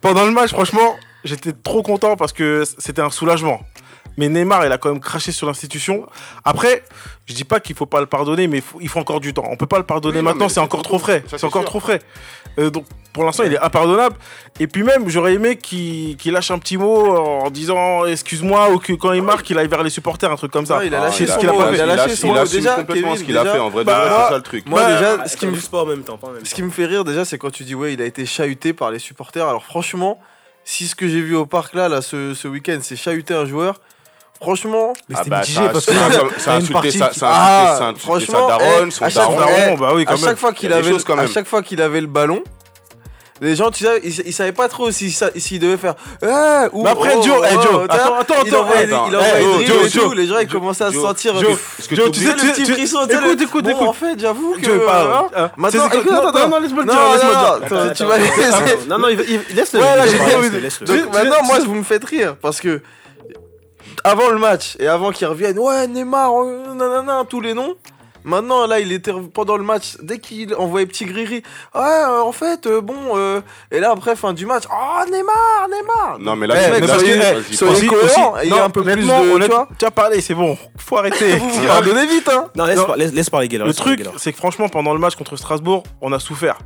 Pendant 0.00 0.24
le 0.24 0.30
match, 0.30 0.50
franchement, 0.50 0.96
j'étais 1.24 1.52
trop 1.52 1.82
content 1.82 2.16
parce 2.16 2.32
que 2.32 2.64
c'était 2.78 3.02
un 3.02 3.10
soulagement. 3.10 3.60
Mais 4.16 4.28
Neymar, 4.28 4.64
il 4.66 4.70
a 4.72 4.78
quand 4.78 4.90
même 4.90 5.00
craché 5.00 5.32
sur 5.32 5.46
l'institution. 5.46 6.06
Après, 6.44 6.84
je 7.26 7.34
dis 7.34 7.44
pas 7.44 7.58
qu'il 7.60 7.74
faut 7.74 7.86
pas 7.86 8.00
le 8.00 8.06
pardonner, 8.06 8.46
mais 8.46 8.58
il 8.58 8.62
faut, 8.62 8.78
il 8.80 8.88
faut 8.88 9.00
encore 9.00 9.18
du 9.20 9.34
temps. 9.34 9.44
On 9.50 9.56
peut 9.56 9.66
pas 9.66 9.78
le 9.78 9.84
pardonner 9.84 10.18
Oui, 10.18 10.24
non, 10.24 10.30
maintenant, 10.30 10.48
c'est 10.48 10.60
encore 10.60 10.82
trop 10.82 10.98
frais. 11.00 11.24
C'est 11.28 11.42
encore 11.44 11.62
sûr. 11.62 11.70
trop 11.70 11.80
frais. 11.80 12.00
Euh, 12.60 12.70
donc, 12.70 12.84
pour 13.12 13.24
l'instant, 13.24 13.42
il 13.44 13.52
est 13.52 13.58
impardonnable. 13.58 14.14
Et 14.60 14.68
puis 14.68 14.84
même, 14.84 15.08
j'aurais 15.08 15.34
aimé 15.34 15.56
qu'il 15.56 16.16
lâche 16.32 16.52
un 16.52 16.58
petit 16.60 16.76
mot 16.76 17.16
en 17.16 17.50
disant 17.50 18.04
excuse-moi 18.06 18.70
ou 18.70 18.78
que 18.78 18.92
quand 18.92 19.12
il 19.12 19.22
marque, 19.22 19.50
il 19.50 19.58
aille 19.58 19.66
vers 19.68 19.82
les 19.82 19.90
supporters, 19.90 20.30
un 20.30 20.36
truc 20.36 20.52
comme 20.52 20.66
ça. 20.66 20.78
Ouais, 20.78 20.86
il 20.86 20.94
a 20.94 21.00
Ah, 21.02 21.04
lâché 21.06 21.26
c'est 21.26 21.32
son 21.32 21.34
ce 21.34 21.38
qu'il 21.40 21.48
a 21.48 21.52
mot, 21.52 21.58
pas 21.58 21.68
fait. 21.70 21.74
il 21.74 21.80
a 21.80 21.86
lâché 21.86 22.14
son 22.16 22.28
il 22.28 22.34
mot. 22.34 22.44
Déjà, 22.44 22.74
complètement 22.76 23.08
Kevin, 23.10 23.16
ce 23.18 23.24
qu'il 23.24 23.36
a 23.38 23.44
fait. 23.44 23.58
En 23.58 23.70
vrai, 23.70 23.82
de 23.82 23.86
Bah, 23.86 24.04
c'est 24.26 24.28
ça 24.30 24.36
le 24.36 24.42
truc. 24.42 24.66
Moi, 24.68 24.80
Bah, 24.80 24.92
déjà, 24.94 25.26
ce 25.26 25.36
qui 25.36 25.46
me 25.46 25.52
du 25.52 25.60
sport 25.60 25.82
en 25.84 25.86
même 25.86 26.02
temps. 26.04 26.18
pas 26.18 26.28
en 26.28 26.30
même 26.30 26.44
Ce 26.44 26.54
qui 26.54 26.62
me 26.62 26.70
fait 26.70 26.86
rire 26.86 27.02
déjà, 27.04 27.24
c'est 27.24 27.36
quand 27.38 27.50
tu 27.50 27.64
dis 27.64 27.74
ouais, 27.74 27.94
il 27.94 28.00
a 28.02 28.04
été 28.04 28.24
chahuté 28.26 28.72
par 28.72 28.92
les 28.92 29.00
supporters. 29.00 29.46
Alors 29.48 29.64
franchement, 29.64 30.20
si 30.64 30.86
ce 30.86 30.94
que 30.94 31.08
j'ai 31.08 31.20
vu 31.20 31.34
au 31.34 31.46
parc 31.46 31.74
là, 31.74 31.88
là 31.88 32.00
ce, 32.00 32.34
ce 32.34 32.46
week-end, 32.48 32.78
c'est 32.80 32.96
chahuter 32.96 33.34
un 33.34 33.44
joueur, 33.46 33.80
franchement, 34.44 34.92
Mais 35.08 35.14
Ah 35.16 35.18
c'était 35.18 35.30
bah, 35.30 35.40
mitigé 35.40 35.54
ça 35.58 35.64
a- 35.64 35.68
parce 35.70 35.86
que 35.86 35.92
ça 35.92 36.52
a- 36.52 36.56
insulté 36.56 36.90
sa- 36.90 37.10
Ah, 37.22 37.76
sa- 37.78 37.84
daronne, 38.48 38.88
eh, 38.88 38.90
son 38.90 39.04
à 39.04 39.08
chaque 39.08 39.14
daron. 39.22 39.36
fois- 39.36 39.46
Daron, 39.46 39.74
bah 39.78 39.92
oui, 39.94 40.04
quand 40.04 40.12
à 40.12 40.16
même. 40.16 40.24
chaque 40.24 40.36
fois 40.38 40.50
Il 40.50 40.54
y 40.54 40.58
qu'il 40.60 40.72
avait, 40.72 40.90
choses 40.90 41.04
quand 41.04 41.14
à 41.14 41.22
même. 41.22 41.28
chaque 41.28 41.46
fois 41.48 41.62
qu'il 41.62 41.80
avait 41.82 42.00
le 42.00 42.06
ballon, 42.06 42.42
Les 43.40 43.56
gens, 43.56 43.68
tu 43.72 43.84
sais, 43.84 44.00
ils, 44.04 44.20
ils 44.28 44.32
savaient 44.32 44.52
pas 44.52 44.68
trop 44.68 44.92
s'ils 44.92 45.12
s'ils 45.36 45.58
devaient 45.58 45.76
faire. 45.76 45.94
Eh, 46.22 46.26
ou 46.72 46.84
Mais 46.84 46.90
après, 46.90 47.14
oh, 47.18 47.22
Joe, 47.22 47.34
oh, 47.40 47.44
eh, 47.44 47.54
oh, 47.58 47.62
Joe, 47.62 47.84
attends, 47.90 48.14
attends, 48.14 48.34
il 48.44 48.48
attends, 48.48 48.60
envoyait 48.62 48.86
des- 48.86 48.92
attends, 48.94 49.06
il 49.08 49.16
envoyait 49.16 49.34
eh, 49.34 49.40
des 49.40 49.46
oh, 49.48 49.66
Joe, 49.66 49.82
tout, 49.92 50.00
Joe, 50.00 50.14
Les 50.14 50.26
gens, 50.28 50.38
ils 50.38 50.46
commençaient 50.48 50.84
à 50.84 50.88
se 50.88 50.94
Joe, 50.94 51.02
sentir. 51.02 51.36
Joe, 51.40 51.50
Est-ce 51.78 51.88
que 51.88 51.96
Joe, 51.96 52.04
t'as 52.06 52.10
tu 52.12 52.18
oublié- 52.20 52.30
sais, 52.38 52.46
le 52.46 52.52
petit 52.52 52.62
tu- 52.62 52.72
frisson, 52.74 52.98
tu- 53.02 53.08
tu 53.08 53.14
sais, 53.16 53.20
le- 53.20 53.26
écoute, 53.32 53.42
écoute, 53.42 53.64
Bon, 53.64 53.70
écoute. 53.70 53.88
En 53.88 53.92
fait, 53.92 54.20
j'avoue 54.20 54.52
que. 54.54 54.64
Joe, 54.64 54.86
parle. 54.86 55.26
hein, 55.36 55.50
Maintenant, 55.56 55.86
écoute, 55.88 56.06
non, 56.06 56.12
attends, 56.12 56.22
non, 56.22 56.28
attends. 56.28 56.48
non, 56.48 56.58
laisse-moi 56.60 56.82
le 56.84 56.86
Non, 56.86 56.94
dire, 56.94 57.02
non, 57.02 57.12
laisse-moi 57.12 57.34
non, 57.34 57.54
le 57.54 57.58
dire. 57.68 57.78
attends, 57.82 57.94
tu 57.94 58.04
vas 58.04 58.18
laisser. 58.18 58.78
Non, 58.88 58.98
non, 58.98 59.08
il, 59.08 59.20
il- 59.50 59.56
laisse-le. 59.56 59.80
Ouais, 59.80 59.96
là, 59.96 60.06
j'ai 60.06 60.18
laisse-le, 60.18 60.58
laisse-le. 60.60 61.06
Maintenant, 61.12 61.42
moi, 61.44 61.58
vous 61.66 61.74
me 61.74 61.82
faites 61.82 62.04
rire 62.04 62.36
parce 62.40 62.60
que 62.60 62.80
avant 64.04 64.30
le 64.30 64.38
match 64.38 64.76
et 64.78 64.86
avant 64.88 65.10
qu'ils 65.12 65.26
reviennent, 65.26 65.58
ouais, 65.58 65.86
Neymar, 65.86 66.30
euh, 66.42 66.74
nanana, 66.74 67.24
tous 67.28 67.40
les 67.40 67.54
noms. 67.54 67.74
Maintenant, 68.26 68.66
là, 68.66 68.80
il 68.80 68.90
était 68.90 69.12
pendant 69.34 69.58
le 69.58 69.64
match, 69.64 69.98
dès 70.02 70.18
qu'il 70.18 70.54
envoyait 70.54 70.86
petit 70.86 71.04
griri, 71.04 71.42
ouais, 71.74 71.80
euh, 71.82 72.22
en 72.22 72.32
fait, 72.32 72.66
euh, 72.66 72.80
bon, 72.80 72.96
euh, 73.16 73.42
et 73.70 73.80
là, 73.80 73.90
après, 73.90 74.16
fin 74.16 74.32
du 74.32 74.46
match, 74.46 74.62
oh, 74.72 75.04
Neymar, 75.10 75.68
Neymar. 75.70 76.18
Non, 76.20 76.34
mais 76.34 76.46
là, 76.46 76.54
Eh, 76.56 76.70
mec, 76.70 76.88
là, 76.88 76.98
soyez- 76.98 77.20
eh, 77.50 77.54
soyez 77.54 77.74
vas-y. 77.74 77.86
cohérents, 77.86 78.38
et 78.38 78.46
il 78.46 78.48
y 78.54 78.58
a 78.58 78.64
un 78.64 78.70
peu 78.70 78.82
plus 78.82 78.96
de- 78.96 79.00
tu 79.02 79.50
vois 79.50 79.68
tu 79.78 79.84
as 79.84 79.90
parlé, 79.90 80.22
c'est 80.22 80.32
bon. 80.32 80.56
Faut 80.78 80.96
arrêter. 80.96 81.36
Vous 81.36 81.50
vous 81.50 81.66
pardonnez 81.66 82.06
vite, 82.06 82.26
hein. 82.30 82.48
Non, 82.56 82.64
laisse, 82.64 82.78
Non. 82.78 82.84
par- 82.86 82.96
laisse- 82.96 83.12
laisse 83.12 83.28
parler 83.28 83.46
Gaylor. 83.48 83.66
Le 83.66 83.74
truc, 83.74 84.02
c'est 84.16 84.32
que 84.32 84.38
franchement, 84.38 84.70
pendant 84.70 84.94
le 84.94 84.98
match 85.00 85.16
contre 85.16 85.36
Strasbourg, 85.36 85.82
on 86.00 86.10
a 86.14 86.18
souffert. 86.18 86.56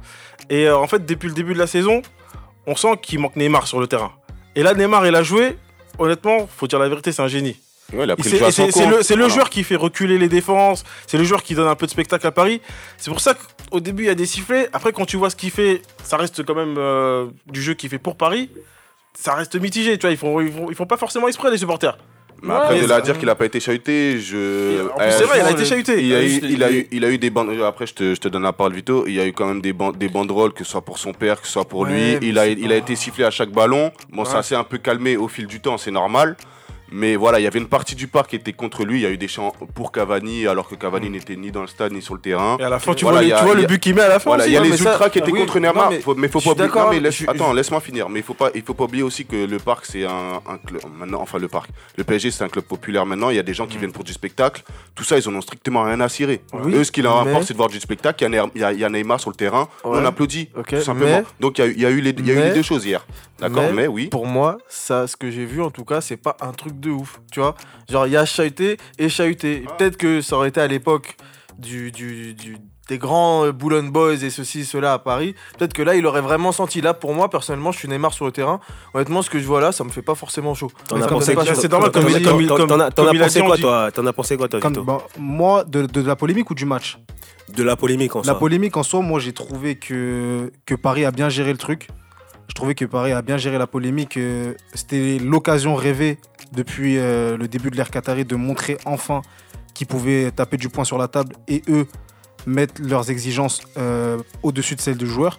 Et 0.51 0.69
euh, 0.69 0.79
en 0.79 0.87
fait, 0.87 1.05
depuis 1.05 1.27
le 1.27 1.35
début 1.35 1.55
de 1.55 1.59
la 1.59 1.67
saison, 1.67 2.03
on 2.69 2.77
sent 2.77 2.99
qu'il 3.03 3.19
manque 3.19 3.35
Neymar 3.35 3.67
sur 3.67 3.81
le 3.81 3.89
terrain. 3.89 4.13
Et 4.55 4.63
là, 4.63 4.75
Neymar, 4.75 5.05
il 5.09 5.15
a 5.17 5.25
joué. 5.25 5.59
Honnêtement, 5.99 6.47
faut 6.47 6.67
dire 6.67 6.79
la 6.79 6.89
vérité, 6.89 7.13
c'est 7.13 7.23
un 7.23 7.29
génie. 7.29 7.57
Ouais, 7.93 8.07
pris 8.17 8.31
C'est 9.03 9.17
le 9.17 9.29
joueur 9.29 9.49
qui 9.49 9.65
fait 9.65 9.77
reculer 9.77 10.19
les 10.19 10.29
défenses, 10.29 10.85
c'est 11.07 11.17
le 11.17 11.25
joueur 11.25 11.43
qui 11.43 11.55
donne 11.55 11.69
un 11.69 11.75
peu 11.75 11.87
de 11.87 11.91
spectacle 11.91 12.27
à 12.27 12.31
Paris. 12.31 12.61
C'est 12.99 13.11
pour 13.11 13.21
ça 13.21 13.35
qu'au 13.71 13.81
début, 13.81 14.05
il 14.05 14.07
y 14.07 14.11
a 14.11 14.15
des 14.15 14.27
sifflets. 14.27 14.69
Après, 14.75 14.93
quand 14.93 15.07
tu 15.07 15.17
vois 15.17 15.31
ce 15.31 15.37
qu'il 15.37 15.51
fait, 15.51 15.81
ça 16.03 16.19
reste 16.19 16.45
quand 16.45 16.55
même 16.55 16.77
euh, 16.77 17.27
du 17.47 17.63
jeu 17.63 17.73
qu'il 17.75 17.89
fait 17.89 17.99
pour 17.99 18.17
Paris. 18.17 18.51
Ça 19.15 19.35
reste 19.35 19.57
mitigé, 19.57 19.97
tu 19.97 20.03
vois. 20.03 20.11
Ils 20.11 20.19
font, 20.19 20.41
ils 20.41 20.53
font, 20.53 20.69
ils 20.69 20.75
font 20.75 20.87
pas 20.87 20.99
forcément 20.99 21.29
exprès, 21.29 21.51
les 21.51 21.59
supporters. 21.59 21.97
Mais 22.43 22.55
après, 22.55 22.81
de 22.81 22.87
là 22.87 22.97
à 22.97 23.01
dire 23.01 23.19
qu'il 23.19 23.29
a 23.29 23.35
pas 23.35 23.47
été 23.47 23.59
chahuté, 23.61 24.19
je. 24.21 24.87
Plus, 24.87 25.11
c'est 25.11 25.25
vrai, 25.25 25.41
il 25.41 25.47
a 25.47 25.51
été 25.51 25.65
chahuté. 25.65 26.03
Il 26.05 26.15
a, 26.15 26.23
eu, 26.23 26.29
Juste, 26.29 26.45
il, 26.49 26.63
a 26.63 26.71
eu, 26.73 26.87
il 26.93 27.05
a 27.05 27.11
eu 27.11 27.19
des 27.19 27.31
bandes. 27.31 27.51
Après, 27.67 27.87
je 27.87 27.95
te, 27.95 28.15
je 28.15 28.21
te 28.21 28.29
donne 28.29 28.43
la 28.45 28.53
parole, 28.53 28.75
Vito. 28.75 29.05
Il 29.07 29.15
y 29.15 29.21
a 29.21 29.27
eu 29.27 29.33
quand 29.33 29.47
même 29.47 29.61
des, 29.61 29.73
ban- 29.73 29.93
des 29.93 30.09
banderoles, 30.09 30.53
que 30.53 30.63
ce 30.65 30.71
soit 30.71 30.83
pour 30.83 30.99
son 30.99 31.13
père, 31.13 31.41
que 31.41 31.47
ce 31.47 31.53
soit 31.55 31.65
pour 31.65 31.81
Ouais, 31.81 32.19
lui. 32.21 32.29
Il 32.29 32.39
a, 32.39 32.47
il 32.47 32.71
a 32.73 32.77
été 32.77 32.95
sifflé 32.97 33.25
à 33.25 33.31
chaque 33.31 33.51
ballon. 33.51 33.91
Bon, 34.13 34.23
Ouais. 34.23 34.29
ça 34.29 34.43
s'est 34.43 34.55
un 34.55 34.65
peu 34.65 34.79
calmé 34.79 35.17
au 35.17 35.27
fil 35.29 35.47
du 35.47 35.61
temps, 35.61 35.79
c'est 35.79 35.91
normal. 35.91 36.37
Mais 36.91 37.17
voilà, 37.17 37.39
il 37.39 37.43
y 37.43 37.47
avait 37.47 37.59
une 37.59 37.69
partie 37.69 37.95
du 37.95 38.07
parc 38.09 38.31
qui 38.31 38.37
était 38.37 38.53
contre 38.53 38.85
lui. 38.85 38.99
Il 39.01 39.03
y 39.03 39.07
a 39.07 39.11
eu 39.11 39.19
des 39.19 39.29
chants 39.29 39.53
pour 39.75 39.93
Cavani, 39.93 40.47
alors 40.47 40.69
que 40.69 40.75
Cavani 40.75 41.11
n'était 41.11 41.37
ni 41.37 41.51
dans 41.51 41.61
le 41.63 41.67
stade 41.67 41.93
ni 41.93 42.01
sur 42.03 42.15
le 42.15 42.21
terrain. 42.21 42.57
Et 42.59 42.65
à 42.65 42.69
la 42.69 42.79
fin, 42.79 42.95
tu 42.95 43.05
Voilà, 43.05 43.19
vois, 43.21 43.29
le- 43.29 43.35
a- 43.35 43.39
tu 43.39 43.45
vois 43.45 43.55
but 43.67 43.79
qu'il 43.81 43.95
met 43.95 44.01
à 44.03 44.09
la 44.09 44.19
fin 44.19 44.31
Voilà, 44.31 44.47
il 44.47 44.53
y 44.53 44.57
a 44.57 44.61
non, 44.61 44.67
les 44.71 44.77
ça- 44.77 44.91
ultras 44.93 45.11
qui 45.11 45.19
étaient 45.19 45.31
oui, 45.31 45.41
contre 45.41 45.59
Neymar, 45.61 45.91
mais 45.91 46.01
faut- 46.01 46.15
mais 46.15 46.29
faut 46.29 46.41
je 46.41 46.45
pas 46.47 46.51
oublier. 46.53 46.67
d'accord, 46.67 46.85
non, 46.87 46.91
mais 46.93 47.01
laisse- 47.01 47.15
je- 47.17 47.25
je- 47.25 47.31
attends, 47.31 47.53
laisse-moi 47.53 47.81
finir. 47.81 48.09
Mais 48.09 48.21
il 48.21 48.23
faut 48.25 48.35
pas, 48.35 48.51
il 48.55 48.63
faut 48.63 48.75
pas 48.75 48.85
oublier 48.85 49.03
aussi 49.03 49.27
que 49.27 49.37
le 49.37 49.59
parc 49.59 49.85
c'est 49.87 50.05
un, 50.07 50.41
un 50.49 50.59
club. 50.59 50.83
Maintenant, 50.99 51.21
enfin 51.21 51.39
le 51.39 51.49
parc, 51.49 51.69
le 51.97 52.05
PSG 52.05 52.31
c'est 52.31 52.45
un 52.45 52.49
club 52.49 52.65
populaire 52.65 53.05
maintenant. 53.07 53.31
Il 53.31 53.37
y 53.37 53.41
a 53.41 53.43
des 53.43 53.55
gens 53.55 53.67
qui 53.67 53.77
Mm. 53.77 53.81
viennent 53.81 53.93
pour 53.93 54.05
du 54.05 54.13
spectacle. 54.13 54.63
Tout 54.95 55.05
ça, 55.05 55.19
ils 55.19 55.29
en 55.29 55.35
ont 55.35 55.41
strictement 55.43 55.83
rien 55.85 56.01
à 56.01 56.09
cirer. 56.09 56.41
Oui, 56.53 56.73
Eux, 56.75 56.85
ce 56.85 56.93
qui 56.93 57.03
leur 57.03 57.17
importe, 57.19 57.45
c'est 57.45 57.53
de 57.53 57.59
voir 57.59 57.69
du 57.69 57.79
spectacle. 57.81 58.25
Il 58.25 58.33
y 58.33 58.37
a 58.37 58.43
Neymar- 58.43 58.51
il 58.55 58.61
y, 58.61 58.65
a- 58.65 58.73
il 58.73 58.79
y 58.81 58.85
a 58.85 58.89
Neymar 58.89 59.21
sur 59.21 59.31
le 59.31 59.37
terrain. 59.37 59.69
Ouais. 59.85 59.99
On 60.01 60.05
applaudit, 60.05 60.49
Ok, 60.57 60.69
tout 60.71 60.81
simplement. 60.81 61.23
Donc 61.41 61.59
il 61.59 61.79
y 61.79 61.85
a, 61.87 61.91
eu- 61.91 62.01
les, 62.01 62.13
deux 62.15 62.63
choses 62.63 62.87
hier. 62.87 63.05
D'accord, 63.39 63.73
mais, 63.73 63.87
oui. 63.87 64.07
Pour 64.09 64.27
moi, 64.27 64.59
ça, 64.69 65.07
ce 65.07 65.17
que 65.17 65.31
j'ai 65.31 65.45
vu 65.45 65.63
en 65.63 65.71
tout 65.71 65.85
cas, 65.85 66.01
c'est 66.01 66.17
pas 66.17 66.37
un 66.41 66.53
truc 66.53 66.78
de 66.81 66.91
ouf. 66.91 67.21
Tu 67.33 67.41
vois, 67.41 67.55
genre 67.91 68.07
il 68.07 68.13
y 68.13 68.17
a 68.17 68.25
chahuté 68.25 68.77
et 68.99 69.09
chahuté. 69.09 69.65
Ah. 69.69 69.73
Peut-être 69.73 69.97
que 69.97 70.21
ça 70.21 70.37
aurait 70.37 70.49
été 70.49 70.61
à 70.61 70.67
l'époque 70.67 71.17
du, 71.59 71.91
du, 71.93 72.35
du- 72.35 72.57
des 72.89 72.97
grands 72.97 73.51
Boulogne 73.51 73.91
Boys 73.91 74.15
et 74.25 74.31
ceci, 74.31 74.65
cela 74.65 74.95
à 74.95 74.99
Paris. 74.99 75.35
Peut-être 75.59 75.75
que 75.75 75.83
là, 75.83 75.95
il 75.95 76.07
aurait 76.07 76.23
vraiment 76.23 76.53
senti. 76.53 76.81
Là, 76.81 76.95
pour 76.95 77.13
moi, 77.15 77.29
personnellement, 77.29 77.71
je 77.71 77.79
suis 77.81 77.87
Neymar 77.89 78.15
sur 78.15 78.25
le 78.25 78.33
terrain. 78.33 78.61
Honnêtement, 78.95 79.21
ce 79.21 79.29
que 79.29 79.39
je 79.39 79.45
vois 79.45 79.61
là, 79.61 79.73
ça 79.73 79.85
me 79.85 79.91
fait 79.91 80.01
pas 80.01 80.15
forcément 80.15 80.55
chaud. 80.55 80.71
T'en 80.89 80.97
as 81.03 81.07
pensé 81.07 81.35
quoi 81.35 81.45
toi 83.59 83.91
T'en 83.93 84.07
as 84.07 84.13
pensé 84.15 84.37
quoi, 84.39 84.49
toi, 84.49 84.59
bah, 84.87 84.99
moi, 85.19 85.65
de, 85.65 85.85
de 85.85 86.01
la 86.01 86.17
polémique 86.17 86.51
ou 86.51 86.55
du 86.55 86.65
match? 86.65 86.99
De 87.55 87.63
la 87.63 87.77
polémique 87.77 88.17
en 88.17 88.21
La 88.21 88.25
soi. 88.25 88.39
polémique 88.39 88.77
en 88.79 88.83
soi, 88.83 89.01
moi 89.03 89.21
j'ai 89.21 89.33
trouvé 89.33 89.75
que, 89.77 90.51
que 90.65 90.75
Paris 90.75 91.05
a 91.05 91.11
bien 91.11 91.29
géré 91.29 91.53
le 91.53 91.59
truc. 91.59 91.89
Je 92.49 92.55
trouvais 92.55 92.75
que 92.75 92.85
Paris 92.85 93.13
a 93.13 93.23
bien 93.23 93.37
géré 93.37 93.59
la 93.59 93.67
polémique. 93.67 94.17
euh, 94.17 94.55
C'était 94.75 95.19
l'occasion 95.19 95.75
rêvée 95.75 96.19
depuis 96.53 96.99
euh, 96.99 97.37
le 97.37 97.47
début 97.47 97.71
de 97.71 97.77
l'ère 97.77 97.91
Qatari 97.91 98.25
de 98.25 98.37
montrer 98.37 98.79
enfin 98.85 99.23
qu'ils 99.75 99.87
pouvaient 99.87 100.31
taper 100.33 100.57
du 100.57 100.69
poing 100.69 100.85
sur 100.85 100.99
la 100.99 101.09
table 101.09 101.37
et 101.47 101.63
eux 101.69 101.87
mettre 102.47 102.81
leurs 102.83 103.11
exigences 103.11 103.61
euh, 103.77 104.19
au-dessus 104.43 104.75
de 104.75 104.81
celles 104.81 104.97
du 104.97 105.07
joueur. 105.07 105.37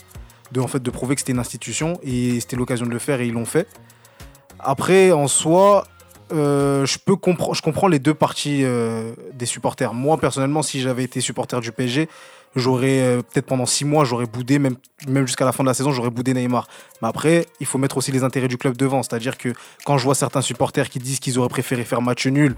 De, 0.52 0.62
en 0.62 0.68
fait, 0.68 0.82
de 0.82 0.90
prouver 0.90 1.16
que 1.16 1.22
c'était 1.22 1.34
une 1.34 1.40
institution 1.40 2.00
et 2.04 2.40
c'était 2.40 2.56
l'occasion 2.56 2.86
de 2.86 2.92
le 2.92 3.00
faire 3.00 3.22
et 3.22 3.28
ils 3.28 3.34
l'ont 3.34 3.46
fait. 3.46 3.68
Après, 4.60 5.12
en 5.12 5.28
soi, 5.28 5.86
je, 6.32 6.98
peux 7.06 7.16
je 7.54 7.62
comprends 7.62 7.88
les 7.88 8.00
deux 8.00 8.16
parties 8.16 8.64
des 9.34 9.46
supporters. 9.46 9.94
Moi, 9.94 10.18
personnellement, 10.18 10.64
si 10.64 10.82
j'avais 10.82 11.04
été 11.04 11.22
supporter 11.22 11.60
du 11.62 11.72
PSG, 11.72 12.10
j'aurais 12.56 13.00
euh, 13.02 13.18
peut-être 13.22 13.46
pendant 13.46 13.66
six 13.66 13.86
mois, 13.86 14.04
j'aurais 14.06 14.26
boudé, 14.26 14.60
même, 14.60 14.76
même 15.08 15.28
jusqu'à 15.28 15.46
la 15.46 15.52
fin 15.52 15.64
de 15.64 15.70
la 15.70 15.74
saison, 15.74 15.92
j'aurais 15.92 16.10
boudé 16.10 16.34
Neymar. 16.34 16.68
Mais 17.02 17.08
après, 17.08 17.46
il 17.60 17.66
faut 17.66 17.78
mettre 17.78 17.98
aussi 17.98 18.12
les 18.12 18.24
intérêts 18.24 18.48
du 18.48 18.58
club 18.58 18.76
devant. 18.78 19.04
C'est-à-dire 19.04 19.38
que 19.38 19.50
quand 19.86 19.98
je 19.98 20.04
vois 20.04 20.16
certains 20.16 20.42
supporters 20.42 20.90
qui 20.90 21.00
disent 21.00 21.20
qu'ils 21.20 21.38
auraient 21.40 21.50
préféré 21.50 21.84
faire 21.84 22.02
match 22.02 22.26
nul 22.28 22.56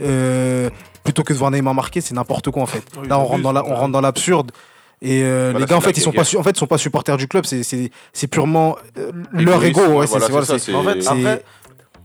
euh, 0.00 0.70
plutôt 1.04 1.22
que 1.22 1.32
de 1.32 1.38
voir 1.38 1.50
Neymar 1.50 1.74
marquer, 1.74 2.00
c'est 2.00 2.14
n'importe 2.14 2.50
quoi 2.50 2.62
en 2.62 2.66
fait. 2.66 2.82
Oui, 3.00 3.06
Là, 3.08 3.18
on 3.18 3.24
rentre 3.24 3.42
dans 3.42 3.52
la- 3.52 3.64
on 3.64 3.74
rentre 3.74 3.92
dans 3.92 4.00
l'absurde. 4.00 4.50
Et 5.02 5.22
euh, 5.22 5.50
Voilà, 5.50 5.66
les 5.66 5.68
gars, 5.70 5.76
en 5.76 5.80
fait, 5.82 5.96
ils 5.96 6.00
sont 6.00 6.12
pas, 6.12 6.22
en 6.22 6.42
fait, 6.42 6.50
ils 6.50 6.58
sont 6.58 6.66
pas 6.66 6.78
supporters 6.78 7.16
du 7.18 7.28
club. 7.28 7.44
C'est- 7.44 8.26
purement 8.30 8.76
euh, 8.96 9.10
leur 9.32 9.62
ego. 9.62 9.80
ouais, 9.82 10.06
voilà, 10.06 10.26
c'est- 10.26 10.72
voilà, 10.72 10.80
En 10.80 10.84
fait, 10.84 11.06
après, 11.06 11.44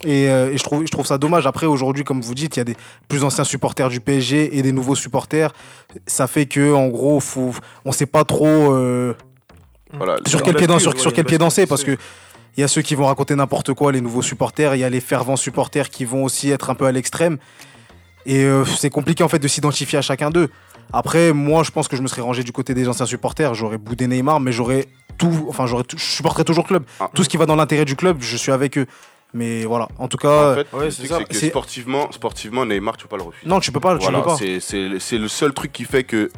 et, 0.06 0.30
euh, 0.30 0.52
et 0.52 0.58
je, 0.58 0.64
trouve, 0.64 0.86
je 0.86 0.92
trouve 0.92 1.06
ça 1.06 1.18
dommage. 1.18 1.46
Après, 1.48 1.66
aujourd'hui, 1.66 2.04
comme 2.04 2.22
vous 2.22 2.34
dites, 2.36 2.56
il 2.56 2.60
y 2.60 2.62
a 2.62 2.66
des 2.66 2.78
plus 3.08 3.24
anciens 3.24 3.44
supporters 3.44 3.90
du 3.90 4.00
PSG 4.00 4.58
et 4.58 4.62
des 4.62 4.72
nouveaux 4.72 4.96
supporters. 4.96 5.52
Ça 6.08 6.28
fait 6.28 6.46
que, 6.46 6.74
en 6.74 6.88
gros, 6.88 7.20
faut, 7.20 7.54
on 7.86 7.92
sait 7.92 8.06
pas 8.06 8.24
trop 8.24 8.46
euh, 8.48 9.14
Voilà. 9.94 10.18
sur 10.26 10.42
quel 10.44 10.56
pied, 10.56 10.68
dan- 10.68 10.76
bascule, 10.78 10.92
sur, 10.92 10.94
ouais, 10.98 11.00
sur 11.02 11.10
une 11.12 11.16
quel 11.16 11.26
pied 11.26 11.38
danser. 11.38 11.66
Parce 11.66 11.84
que 11.84 11.98
il 12.58 12.62
y 12.62 12.64
a 12.64 12.68
ceux 12.68 12.82
qui 12.82 12.96
vont 12.96 13.06
raconter 13.06 13.36
n'importe 13.36 13.74
quoi, 13.74 13.92
les 13.92 14.02
nouveaux 14.02 14.22
supporters. 14.22 14.76
Il 14.76 14.80
y 14.80 14.84
a 14.84 14.90
les 14.90 15.00
fervents 15.02 15.36
supporters 15.38 15.90
qui 15.90 16.06
vont 16.06 16.24
aussi 16.24 16.50
être 16.50 16.70
un 16.70 16.76
peu 16.76 16.86
à 16.86 16.92
l'extrême. 16.92 17.38
Et 18.26 18.44
euh, 18.44 18.66
c'est 18.66 18.90
compliqué, 18.90 19.24
en 19.24 19.30
fait, 19.30 19.40
de 19.40 19.48
s'identifier 19.48 20.00
à 20.00 20.02
chacun 20.02 20.30
d'eux. 20.30 20.50
Après, 20.92 21.34
moi, 21.34 21.64
je 21.64 21.72
pense 21.72 21.88
que 21.88 21.96
je 21.96 22.02
me 22.02 22.08
serais 22.08 22.22
rangé 22.22 22.44
du 22.44 22.52
côté 22.52 22.74
des 22.74 22.88
anciens 22.90 23.06
supporters. 23.06 23.54
J'aurais 23.54 23.78
boudé 23.78 24.08
Neymar, 24.08 24.40
mais 24.40 24.52
j'aurais 24.52 24.88
tout. 25.18 25.46
Enfin, 25.48 25.68
j'aurais 25.68 25.84
tout- 25.84 25.98
je 25.98 26.04
supporterais 26.04 26.44
toujours 26.44 26.64
le 26.64 26.68
club. 26.70 26.84
Ah. 27.00 27.10
Tout 27.14 27.24
ce 27.24 27.30
qui 27.30 27.38
va 27.38 27.46
dans 27.46 27.56
l'intérêt 27.56 27.86
du 27.86 27.96
club, 27.96 28.18
je 28.22 28.36
suis 28.38 28.52
avec 28.52 28.78
eux. 28.78 28.88
Mais 29.34 29.64
voilà, 29.66 29.88
en 30.00 30.08
tout 30.08 30.18
cas, 30.18 30.52
En 30.54 30.56
fait, 30.56 30.68
Ouais, 30.74 30.86
le 30.86 30.92
c'est 30.92 31.06
ça. 31.08 31.24
que 31.24 31.34
sportivement, 31.36 32.12
sportivement, 32.12 32.66
Neymar, 32.66 32.98
tu 32.98 33.04
peux 33.04 33.10
pas 33.10 33.18
le 33.18 33.24
refuser. 33.24 33.48
non, 33.48 33.60
tu 33.60 33.72
peux 33.72 33.80
pas, 33.80 33.96
tu 33.98 34.02
Voilà, 34.04 34.20
peux 34.22 34.26
pas. 34.26 34.36
c'est- 34.38 34.60
c'est 34.60 35.00
c'est 35.00 35.18
le 35.20 35.28
seul 35.28 35.54
truc 35.54 35.72
qui 35.72 35.84
fait 35.86 36.04
que 36.04 36.32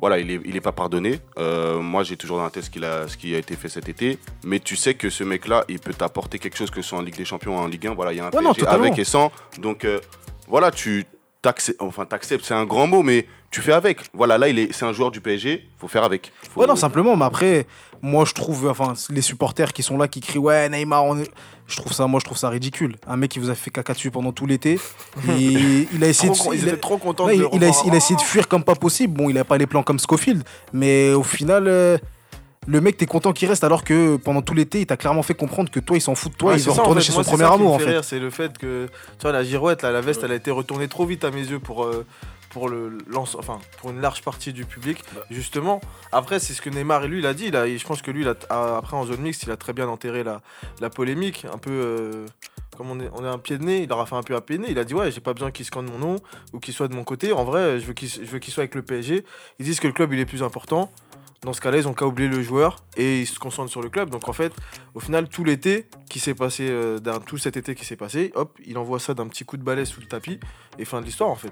voilà, 0.00 0.18
il 0.18 0.28
est, 0.32 0.40
il 0.44 0.56
est 0.56 0.60
pas 0.60 0.72
pardonné. 0.72 1.20
Euh, 1.38 1.78
moi, 1.78 2.02
j'ai 2.02 2.16
toujours 2.16 2.38
dans 2.38 2.44
la 2.44 2.50
tête 2.50 2.64
ce, 2.64 2.84
a, 2.84 3.06
ce 3.06 3.16
qui 3.16 3.34
a 3.36 3.38
été 3.38 3.54
fait 3.54 3.68
cet 3.68 3.88
été. 3.88 4.18
Mais 4.44 4.58
tu 4.58 4.74
sais 4.74 4.94
que 4.94 5.08
ce 5.10 5.22
mec-là, 5.22 5.64
il 5.68 5.78
peut 5.78 5.94
t'apporter 5.94 6.40
quelque 6.40 6.56
chose 6.56 6.70
que 6.70 6.82
ce 6.82 6.88
soit 6.88 6.98
en 6.98 7.02
Ligue 7.02 7.16
des 7.16 7.24
Champions 7.24 7.56
ou 7.56 7.60
en 7.60 7.68
Ligue 7.68 7.86
1. 7.86 7.94
Voilà, 7.94 8.12
il 8.12 8.16
y 8.16 8.20
a 8.20 8.24
un 8.26 8.30
Ouais, 8.30 8.42
non, 8.42 8.52
avec 8.66 8.98
et 8.98 9.04
sans. 9.04 9.30
Donc 9.58 9.84
euh, 9.84 10.00
voilà, 10.48 10.72
tu 10.72 11.04
t'acceptes, 11.42 11.80
enfin 11.80 12.04
t'acceptes, 12.06 12.44
c'est 12.44 12.54
un 12.54 12.64
grand 12.64 12.88
mot, 12.88 13.02
mais 13.04 13.28
tu 13.52 13.60
fais 13.60 13.72
avec. 13.72 14.00
Voilà, 14.14 14.38
là, 14.38 14.48
il 14.48 14.58
est, 14.58 14.72
c'est 14.72 14.84
un 14.84 14.92
joueur 14.92 15.12
du 15.12 15.20
PSG, 15.20 15.68
faut 15.78 15.86
faire 15.88 16.02
avec. 16.02 16.32
Faut- 16.52 16.60
Ouais, 16.62 16.66
non, 16.66 16.74
simplement, 16.74 17.14
mais 17.16 17.24
après, 17.24 17.66
moi, 18.02 18.24
je 18.24 18.34
trouve, 18.34 18.66
enfin, 18.68 18.94
les 19.10 19.20
supporters 19.22 19.72
qui 19.72 19.82
sont 19.84 19.96
là, 19.96 20.08
qui 20.08 20.20
crient, 20.20 20.38
ouais, 20.38 20.68
Neymar, 20.68 21.04
on 21.04 21.18
est... 21.18 21.30
je 21.68 21.76
trouve 21.76 21.92
ça, 21.92 22.06
moi, 22.08 22.18
je 22.18 22.24
trouve 22.24 22.36
ça 22.36 22.48
ridicule. 22.48 22.96
Un 23.06 23.16
mec 23.16 23.30
qui 23.30 23.38
vous 23.38 23.48
a 23.48 23.54
fait 23.54 23.70
caca 23.70 23.92
dessus 23.94 24.10
pendant 24.10 24.32
tout 24.32 24.44
l'été, 24.46 24.80
et 25.28 25.86
il 25.92 26.02
a 26.02 26.08
essayé 26.08 26.32
trop 26.32 26.52
de. 26.52 26.58
il 26.58 26.68
a- 26.68 26.76
trop 26.76 26.96
de 26.96 27.32
il, 27.32 27.42
a, 27.42 27.46
revoir. 27.48 27.82
il 27.86 27.94
a 27.94 27.96
essayé 27.96 28.16
de 28.16 28.20
fuir 28.20 28.48
comme 28.48 28.64
pas 28.64 28.74
possible. 28.74 29.14
Bon, 29.16 29.30
il 29.30 29.38
a 29.38 29.44
pas 29.44 29.56
les 29.56 29.66
plans 29.68 29.82
comme 29.84 29.98
Schofield, 30.00 30.42
mais 30.72 31.12
au 31.12 31.22
final, 31.22 31.68
euh, 31.68 31.96
le 32.66 32.80
mec, 32.80 32.96
t'es 32.96 33.06
content 33.06 33.32
qu'il 33.32 33.48
reste 33.48 33.62
alors 33.64 33.84
que 33.84 34.16
pendant 34.16 34.42
tout 34.42 34.54
l'été, 34.54 34.80
il 34.80 34.86
t'a 34.86 34.96
clairement 34.96 35.22
fait 35.22 35.34
comprendre 35.34 35.70
que 35.70 35.78
toi, 35.80 35.96
il 35.96 36.00
s'en 36.00 36.14
fout 36.16 36.32
de 36.32 36.36
toi, 36.36 36.52
Ouais, 36.52 36.58
il 36.58 36.64
veut 36.64 36.70
en 36.70 36.74
retourner 36.74 37.00
fait. 37.00 37.06
chez 37.08 37.12
Moi, 37.12 37.22
son 37.24 37.30
premier 37.30 37.44
amour, 37.44 37.72
en 37.74 37.78
fait 37.78 38.02
C'est 38.02 38.18
le 38.18 38.30
fait 38.30 38.56
que, 38.58 38.86
tu 38.86 39.22
vois, 39.22 39.32
la 39.32 39.44
girouette, 39.44 39.82
là, 39.82 39.90
la 39.92 40.00
veste, 40.00 40.22
elle 40.24 40.32
a 40.32 40.36
été 40.36 40.50
retournée 40.50 40.88
trop 40.88 41.04
vite 41.06 41.24
à 41.24 41.30
mes 41.30 41.40
yeux 41.42 41.58
pour, 41.60 41.84
euh, 41.84 42.04
pour, 42.52 42.68
le, 42.68 42.98
l'ense- 43.08 43.34
enfin, 43.38 43.58
pour 43.78 43.90
une 43.90 44.00
large 44.00 44.22
partie 44.22 44.52
du 44.52 44.64
public, 44.64 45.02
justement. 45.30 45.80
Après, 46.12 46.38
c'est 46.38 46.52
ce 46.52 46.60
que 46.62 46.70
Neymar, 46.70 47.06
lui, 47.06 47.18
il 47.20 47.26
a 47.26 47.34
dit. 47.34 47.46
Il 47.46 47.56
a, 47.56 47.66
je 47.66 47.84
pense 47.84 48.02
que 48.02 48.10
lui, 48.10 48.22
il 48.22 48.28
a- 48.28 48.34
a- 48.50 48.76
après, 48.76 48.96
en 48.96 49.04
zone 49.06 49.20
mixte, 49.20 49.42
il 49.44 49.50
a 49.50 49.56
très 49.56 49.72
bien 49.72 49.88
enterré 49.88 50.22
la, 50.22 50.40
la 50.80 50.90
polémique. 50.90 51.46
Un 51.52 51.58
peu, 51.58 51.70
euh, 51.70 52.26
comme 52.76 52.90
on 52.90 53.00
est, 53.00 53.10
on 53.14 53.24
est 53.24 53.28
un 53.28 53.38
pied 53.38 53.58
de 53.58 53.64
nez, 53.64 53.82
il 53.84 53.92
aura 53.92 54.06
fait 54.06 54.16
un 54.16 54.22
peu 54.22 54.34
un 54.36 54.40
pied 54.40 54.58
de 54.58 54.62
nez. 54.62 54.68
Il 54.70 54.78
a 54.78 54.84
dit, 54.84 54.94
ouais, 54.94 55.10
j'ai 55.10 55.20
pas 55.20 55.32
besoin 55.32 55.50
qu'il 55.50 55.64
scande 55.64 55.90
mon 55.90 55.98
nom 55.98 56.16
ou 56.52 56.58
qu'il 56.60 56.74
soit 56.74 56.88
de 56.88 56.94
mon 56.94 57.04
côté. 57.04 57.32
En 57.32 57.44
vrai, 57.44 57.80
je 57.80 57.86
veux 57.86 57.94
qu'il, 57.94 58.08
je 58.08 58.20
veux 58.20 58.38
qu'il 58.38 58.52
soit 58.52 58.62
avec 58.62 58.74
le 58.74 58.82
PSG. 58.82 59.24
Ils 59.58 59.64
disent 59.64 59.80
que 59.80 59.86
le 59.86 59.92
club, 59.94 60.12
il 60.12 60.20
est 60.20 60.26
plus 60.26 60.42
important. 60.42 60.92
Dans 61.42 61.52
ce 61.52 61.60
cas-là, 61.60 61.78
ils 61.78 61.88
ont 61.88 61.92
qu'à 61.92 62.06
oublier 62.06 62.28
le 62.28 62.40
joueur 62.40 62.84
et 62.96 63.22
ils 63.22 63.26
se 63.26 63.36
concentrent 63.40 63.70
sur 63.70 63.82
le 63.82 63.88
club. 63.88 64.10
Donc 64.10 64.28
en 64.28 64.32
fait, 64.32 64.52
au 64.94 65.00
final, 65.00 65.28
tout 65.28 65.42
l'été 65.42 65.86
qui 66.08 66.20
s'est 66.20 66.34
passé, 66.36 66.68
euh, 66.70 67.00
tout 67.26 67.36
cet 67.36 67.56
été 67.56 67.74
qui 67.74 67.84
s'est 67.84 67.96
passé, 67.96 68.30
hop, 68.36 68.56
il 68.64 68.78
envoie 68.78 69.00
ça 69.00 69.12
d'un 69.12 69.26
petit 69.26 69.44
coup 69.44 69.56
de 69.56 69.64
balai 69.64 69.84
sous 69.84 70.00
le 70.00 70.06
tapis 70.06 70.38
et 70.78 70.84
fin 70.84 71.00
de 71.00 71.04
l'histoire 71.06 71.30
en 71.30 71.34
fait. 71.34 71.50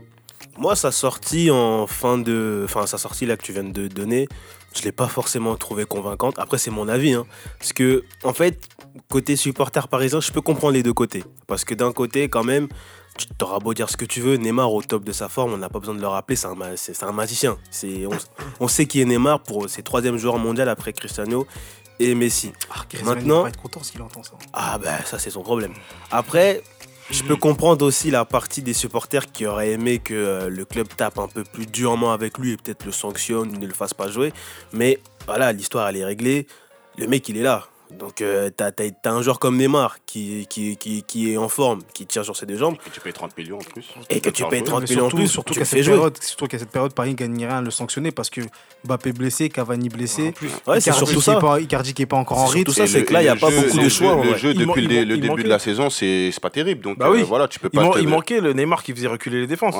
Moi, 0.58 0.76
sa 0.76 0.90
sortie 0.92 1.50
en 1.50 1.86
fin 1.86 2.18
de. 2.18 2.62
Enfin, 2.64 2.86
sa 2.86 2.98
sortie 2.98 3.26
là 3.26 3.36
que 3.36 3.42
tu 3.42 3.52
viens 3.52 3.64
de 3.64 3.88
donner, 3.88 4.28
je 4.74 4.82
l'ai 4.82 4.92
pas 4.92 5.08
forcément 5.08 5.54
trouvée 5.56 5.84
convaincante. 5.84 6.38
Après, 6.38 6.58
c'est 6.58 6.70
mon 6.70 6.88
avis. 6.88 7.12
Hein. 7.14 7.26
Parce 7.58 7.72
que, 7.72 8.04
en 8.24 8.32
fait, 8.32 8.68
côté 9.08 9.36
supporter 9.36 9.88
parisien, 9.88 10.20
je 10.20 10.30
peux 10.32 10.40
comprendre 10.42 10.74
les 10.74 10.82
deux 10.82 10.92
côtés. 10.92 11.24
Parce 11.46 11.64
que 11.64 11.74
d'un 11.74 11.92
côté, 11.92 12.28
quand 12.28 12.44
même, 12.44 12.68
tu 13.18 13.26
t'auras 13.38 13.58
beau 13.58 13.74
dire 13.74 13.88
ce 13.90 13.96
que 13.96 14.04
tu 14.04 14.20
veux, 14.20 14.36
Neymar 14.36 14.72
au 14.72 14.82
top 14.82 15.04
de 15.04 15.12
sa 15.12 15.28
forme, 15.28 15.52
on 15.52 15.58
n'a 15.58 15.68
pas 15.68 15.78
besoin 15.78 15.94
de 15.94 16.00
le 16.00 16.06
rappeler, 16.08 16.36
c'est 16.36 16.46
un, 16.46 16.54
ma- 16.54 17.12
magicien. 17.12 17.56
On, 17.84 18.64
on 18.64 18.68
sait 18.68 18.86
qui 18.86 19.00
est 19.00 19.04
Neymar 19.04 19.42
pour 19.42 19.68
ses 19.68 19.82
troisième 19.82 20.16
joueur 20.16 20.38
mondial 20.38 20.68
après 20.68 20.92
Cristiano 20.92 21.46
et 21.98 22.14
Messi. 22.14 22.52
Ah, 22.70 22.84
Maintenant- 23.04 23.36
va 23.38 23.42
pas 23.42 23.48
être 23.50 23.60
content 23.60 23.82
s'il 23.82 24.00
entend 24.00 24.22
ça. 24.22 24.32
Ah 24.54 24.78
ben 24.78 24.96
ça 25.04 25.18
c'est 25.18 25.28
son 25.30 25.42
problème. 25.42 25.74
Après, 26.10 26.62
je 27.10 27.22
peux 27.24 27.36
comprendre 27.36 27.84
aussi 27.84 28.10
la 28.10 28.24
partie 28.24 28.62
des 28.62 28.72
supporters 28.72 29.30
qui 29.32 29.46
auraient 29.46 29.70
aimé 29.70 29.98
que 29.98 30.14
euh, 30.14 30.48
le 30.48 30.64
club 30.64 30.88
tape 30.96 31.18
un 31.18 31.28
peu 31.28 31.44
plus 31.44 31.66
durement 31.66 32.12
avec 32.12 32.38
lui 32.38 32.52
et 32.52 32.56
peut-être 32.56 32.84
le 32.84 32.92
sanctionne, 32.92 33.58
ne 33.58 33.66
le 33.66 33.74
fasse 33.74 33.94
pas 33.94 34.08
jouer. 34.08 34.32
Mais 34.72 34.98
voilà, 35.26 35.52
l'histoire 35.52 35.88
elle 35.88 35.96
est 35.96 36.04
réglée. 36.04 36.46
Le 36.98 37.06
mec 37.06 37.28
il 37.28 37.36
est 37.36 37.42
là. 37.42 37.66
Donc 37.98 38.22
euh, 38.22 38.50
t'as, 38.56 38.70
t'as- 38.70 38.90
t'as 38.90 39.10
un 39.10 39.20
joueur 39.22 39.38
comme 39.38 39.56
Neymar 39.56 39.98
qui, 40.06 40.46
qui, 40.48 40.76
qui, 40.76 41.02
qui 41.02 41.32
est 41.32 41.36
en 41.36 41.48
forme, 41.48 41.80
qui 41.92 42.06
tire 42.06 42.24
sur 42.24 42.36
ses 42.36 42.46
deux 42.46 42.56
jambes. 42.56 42.76
Que 42.78 42.90
tu 42.90 43.00
payes 43.00 43.12
30 43.12 43.36
millions 43.36 43.56
en 43.56 43.62
plus. 43.62 43.84
Et 44.08 44.20
que 44.20 44.30
tu 44.30 44.44
payes 44.44 44.62
30 44.62 44.80
Mais 44.82 44.86
30 44.86 44.90
millions 44.90 45.06
en 45.06 45.10
plus, 45.10 45.26
surtout 45.28 45.54
qu'à 45.54 45.64
cette 45.64 45.84
période, 45.84 46.22
surtout 46.22 46.46
qu'à 46.46 46.58
cette 46.58 46.70
période, 46.70 46.94
Paris 46.94 47.14
gagnerait 47.14 47.48
rien 47.48 47.58
à 47.58 47.62
le 47.62 47.70
sanctionner 47.70 48.10
parce 48.12 48.30
que 48.30 48.40
Mbappé 48.84 49.12
blessé, 49.12 49.48
Cavani 49.48 49.88
blessé, 49.88 50.32
Ouais, 50.66 50.80
c'est 50.80 50.90
Icardi 50.90 50.98
surtout 51.06 51.20
ça. 51.20 51.36
pas- 51.40 51.60
Icardi 51.60 51.92
qui 51.94 52.02
est 52.02 52.06
pas 52.06 52.16
encore 52.16 52.38
en 52.38 52.46
rythme. 52.46 52.70
surtout 52.72 52.72
ça, 52.72 52.84
Et 52.84 52.86
c'est 52.86 53.04
que 53.04 53.12
là, 53.12 53.20
il 53.22 53.26
et 53.26 53.30
n'y 53.30 53.36
a 53.36 53.36
pas 53.36 53.50
jeu- 53.50 53.60
beaucoup 53.62 53.78
de 53.78 53.88
choix. 53.88 54.22
Le 54.24 54.36
jeu, 54.36 54.54
depuis 54.54 54.86
le, 54.86 55.04
début 55.16 55.28
manquait- 55.28 55.42
de 55.42 55.48
la 55.48 55.58
saison, 55.58 55.90
c'est 55.90 56.30
c'est 56.32 56.40
pas 56.40 56.50
terrible. 56.50 56.82
Donc 56.82 56.98
Bah 56.98 57.06
euh, 57.08 57.12
oui. 57.14 57.22
voilà, 57.22 57.48
tu 57.48 57.58
peux 57.58 57.70
Il, 57.72 57.78
pas. 57.80 57.90
il 58.00 58.08
manquait 58.08 58.40
le 58.40 58.52
Neymar 58.52 58.82
qui 58.82 58.92
faisait 58.94 59.08
reculer 59.08 59.40
les 59.40 59.46
défenses. 59.46 59.74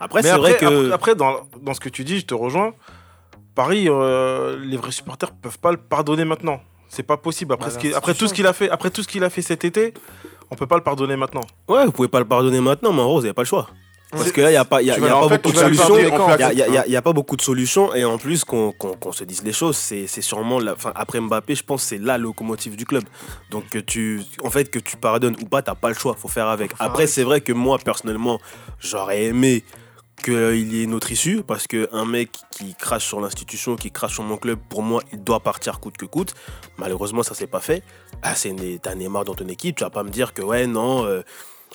Après, 0.00 0.22
c'est 0.22 0.36
vrai 0.36 0.56
que. 0.56 0.92
après, 0.92 1.14
dans 1.14 1.42
ce 1.74 1.80
que 1.80 1.88
tu 1.88 2.04
dis, 2.04 2.20
je 2.20 2.26
te 2.26 2.34
rejoins. 2.34 2.72
Paris, 3.54 3.86
euh, 3.88 4.56
les 4.64 4.76
vrais 4.76 4.92
supporters 4.92 5.32
peuvent 5.32 5.58
pas 5.58 5.72
le 5.72 5.78
pardonner 5.78 6.24
maintenant. 6.24 6.60
C'est 6.88 7.02
pas 7.02 7.16
possible. 7.16 7.52
Après, 7.54 7.68
Bah, 7.68 7.74
ce 7.74 7.78
qu'il- 7.78 7.94
après 7.94 8.14
tout 8.14 8.26
ce 8.26 8.34
qu'il 8.34 8.46
a 8.46 8.52
fait, 8.52 8.70
après 8.70 8.90
tout 8.90 9.02
ce 9.02 9.08
qu'il 9.08 9.22
a 9.24 9.30
fait 9.30 9.42
cet 9.42 9.64
été, 9.64 9.92
on 10.50 10.54
peut 10.56 10.66
pas 10.66 10.76
le 10.76 10.82
pardonner 10.82 11.16
maintenant. 11.16 11.42
Ouais, 11.68 11.84
vous 11.84 11.92
pouvez 11.92 12.08
pas 12.08 12.18
le 12.20 12.24
pardonner 12.24 12.60
maintenant, 12.60 12.92
mais 12.92 13.00
en 13.02 13.04
gros, 13.04 13.16
vous 13.16 13.22
n'avez 13.22 13.34
pas 13.34 13.42
le 13.42 13.46
choix. 13.46 13.68
Parce 14.10 14.32
que 14.32 14.40
là, 14.40 14.48
il 14.48 14.52
n'y 14.52 14.56
a 14.56 14.64
pas, 14.64 14.80
y 14.80 14.90
a, 14.90 14.96
y 14.96 15.00
pas 15.00 15.28
fait, 15.28 15.36
beaucoup 15.36 15.52
de 15.52 15.58
solutions. 15.58 15.98
Il 15.98 16.06
n'y 16.88 16.96
a, 16.96 17.02
pas 17.02 17.12
beaucoup 17.12 17.36
de 17.36 17.42
solutions. 17.42 17.94
Et 17.94 18.06
en 18.06 18.16
plus, 18.16 18.42
qu'on 18.42 18.72
qu'on- 18.72 18.94
qu'on 18.94 19.12
se 19.12 19.22
dise 19.24 19.42
les 19.44 19.52
choses, 19.52 19.76
c'est 19.76 20.06
c'est 20.06 20.22
sûrement. 20.22 20.58
La, 20.60 20.74
après 20.94 21.20
Mbappé, 21.20 21.54
je 21.54 21.62
pense 21.62 21.82
que 21.82 21.88
c'est 21.90 21.98
la 21.98 22.16
locomotive 22.16 22.74
du 22.74 22.86
club. 22.86 23.04
Donc, 23.50 23.68
que 23.68 23.78
tu, 23.78 24.22
en 24.42 24.48
fait, 24.48 24.70
que 24.70 24.78
tu 24.78 24.96
pardonnes 24.96 25.36
ou 25.42 25.44
pas, 25.44 25.60
tu 25.60 25.70
pas 25.78 25.88
le 25.90 25.94
choix. 25.94 26.16
faut 26.18 26.28
faire 26.28 26.48
avec. 26.48 26.70
Après, 26.78 27.06
c'est 27.06 27.22
vrai 27.22 27.42
que 27.42 27.52
moi, 27.52 27.76
personnellement, 27.78 28.40
j'aurais 28.80 29.24
aimé 29.24 29.62
qu'il 30.18 30.72
y 30.72 30.80
ait 30.80 30.84
une 30.84 30.94
autre 30.94 31.10
issue. 31.10 31.42
Parce 31.42 31.66
qu'un 31.66 32.04
mec 32.04 32.30
qui 32.50 32.74
crache 32.74 33.06
sur 33.06 33.20
l'institution, 33.20 33.76
qui 33.76 33.90
crache 33.90 34.14
sur 34.14 34.22
mon 34.24 34.36
club, 34.36 34.58
pour 34.68 34.82
moi, 34.82 35.02
il 35.12 35.22
doit 35.22 35.40
partir 35.40 35.80
coûte 35.80 35.96
que 35.96 36.06
coûte. 36.06 36.34
Malheureusement, 36.76 37.22
ça 37.22 37.34
s'est 37.34 37.46
pas 37.46 37.60
fait. 37.60 37.82
Ah, 38.22 38.34
c'est 38.34 38.54
t'as 38.82 38.94
dans 38.94 39.34
ton 39.34 39.48
équipe, 39.48 39.76
tu 39.76 39.84
vas 39.84 39.90
pas 39.90 40.02
me 40.02 40.10
dire 40.10 40.34
que 40.34 40.42
ouais, 40.42 40.66
non. 40.66 41.04
euh, 41.04 41.22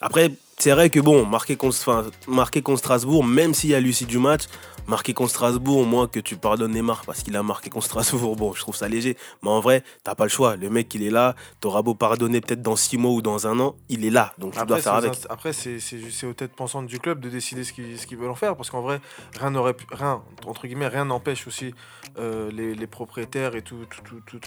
Après, 0.02 0.32
c'est 0.58 0.72
vrai 0.72 0.90
que 0.90 1.00
bon, 1.00 1.26
marquer 1.26 1.56
contre, 1.56 1.76
enfin, 1.80 2.06
marquer 2.28 2.62
contre 2.62 2.80
Strasbourg, 2.80 3.24
même 3.24 3.54
s'il 3.54 3.72
y 3.72 3.76
a 3.76 3.80
l'issue 3.80 4.06
du 4.06 4.18
match, 4.20 4.44
marquer 4.88 5.14
contre 5.14 5.32
Strasbourg, 5.32 5.86
moi 5.86 6.08
que 6.08 6.20
tu 6.20 6.36
pardonnes 6.36 6.72
Neymar 6.74 7.04
parce 7.06 7.24
qu'il 7.24 7.36
a 7.36 7.44
marqué 7.44 7.70
contre 7.70 7.86
Strasbourg, 7.86 8.36
bon, 8.36 8.54
je 8.54 8.60
trouve 8.62 8.76
ça 8.76 8.88
léger. 8.88 9.18
Mais 9.42 9.50
en 9.50 9.60
vrai, 9.62 9.84
t'as 10.04 10.16
pas 10.16 10.24
le 10.26 10.30
choix. 10.30 10.56
Le 10.56 10.70
mec, 10.70 10.94
il 10.94 11.04
est 11.04 11.10
là. 11.10 11.36
T'auras 11.60 11.82
beau 11.82 11.96
pardonner 11.96 12.40
peut-être 12.42 12.62
dans 12.62 12.76
6 12.76 12.98
mois 12.98 13.12
ou 13.12 13.22
dans 13.22 13.48
un 13.48 13.60
an, 13.60 13.76
il 13.90 14.06
est 14.06 14.10
là. 14.10 14.34
Donc 14.38 14.52
tu 14.54 14.58
dois 14.66 14.78
Après, 14.78 14.82
faire 14.82 14.94
c'est 14.94 14.98
aux 14.98 15.10
avec. 15.10 15.14
inst- 15.14 15.26
après, 15.30 15.54
c'est 15.54 16.28
aux 16.28 16.34
têtes 16.34 16.54
pensantes 16.56 16.86
du 16.88 17.00
club 17.00 17.20
de 17.20 17.30
décider 17.30 17.64
ce 17.64 17.74
qu'ils 17.74 18.18
veulent 18.18 18.30
en 18.32 18.36
faire. 18.36 18.56
Parce 18.56 18.70
qu'en 18.70 18.82
vrai, 18.82 19.00
rien 19.40 19.52
n'aurait 19.52 19.74
pu- 19.74 19.86
rien, 19.92 20.22
entre 20.46 20.68
guillemets, 20.68 20.88
rien 20.88 21.06
n'empêche 21.06 21.48
aussi 21.48 21.74
euh, 22.20 22.52
les, 22.52 22.76
les 22.76 22.88
propriétaires 22.88 23.56
et 23.56 23.62
tous 23.64 23.78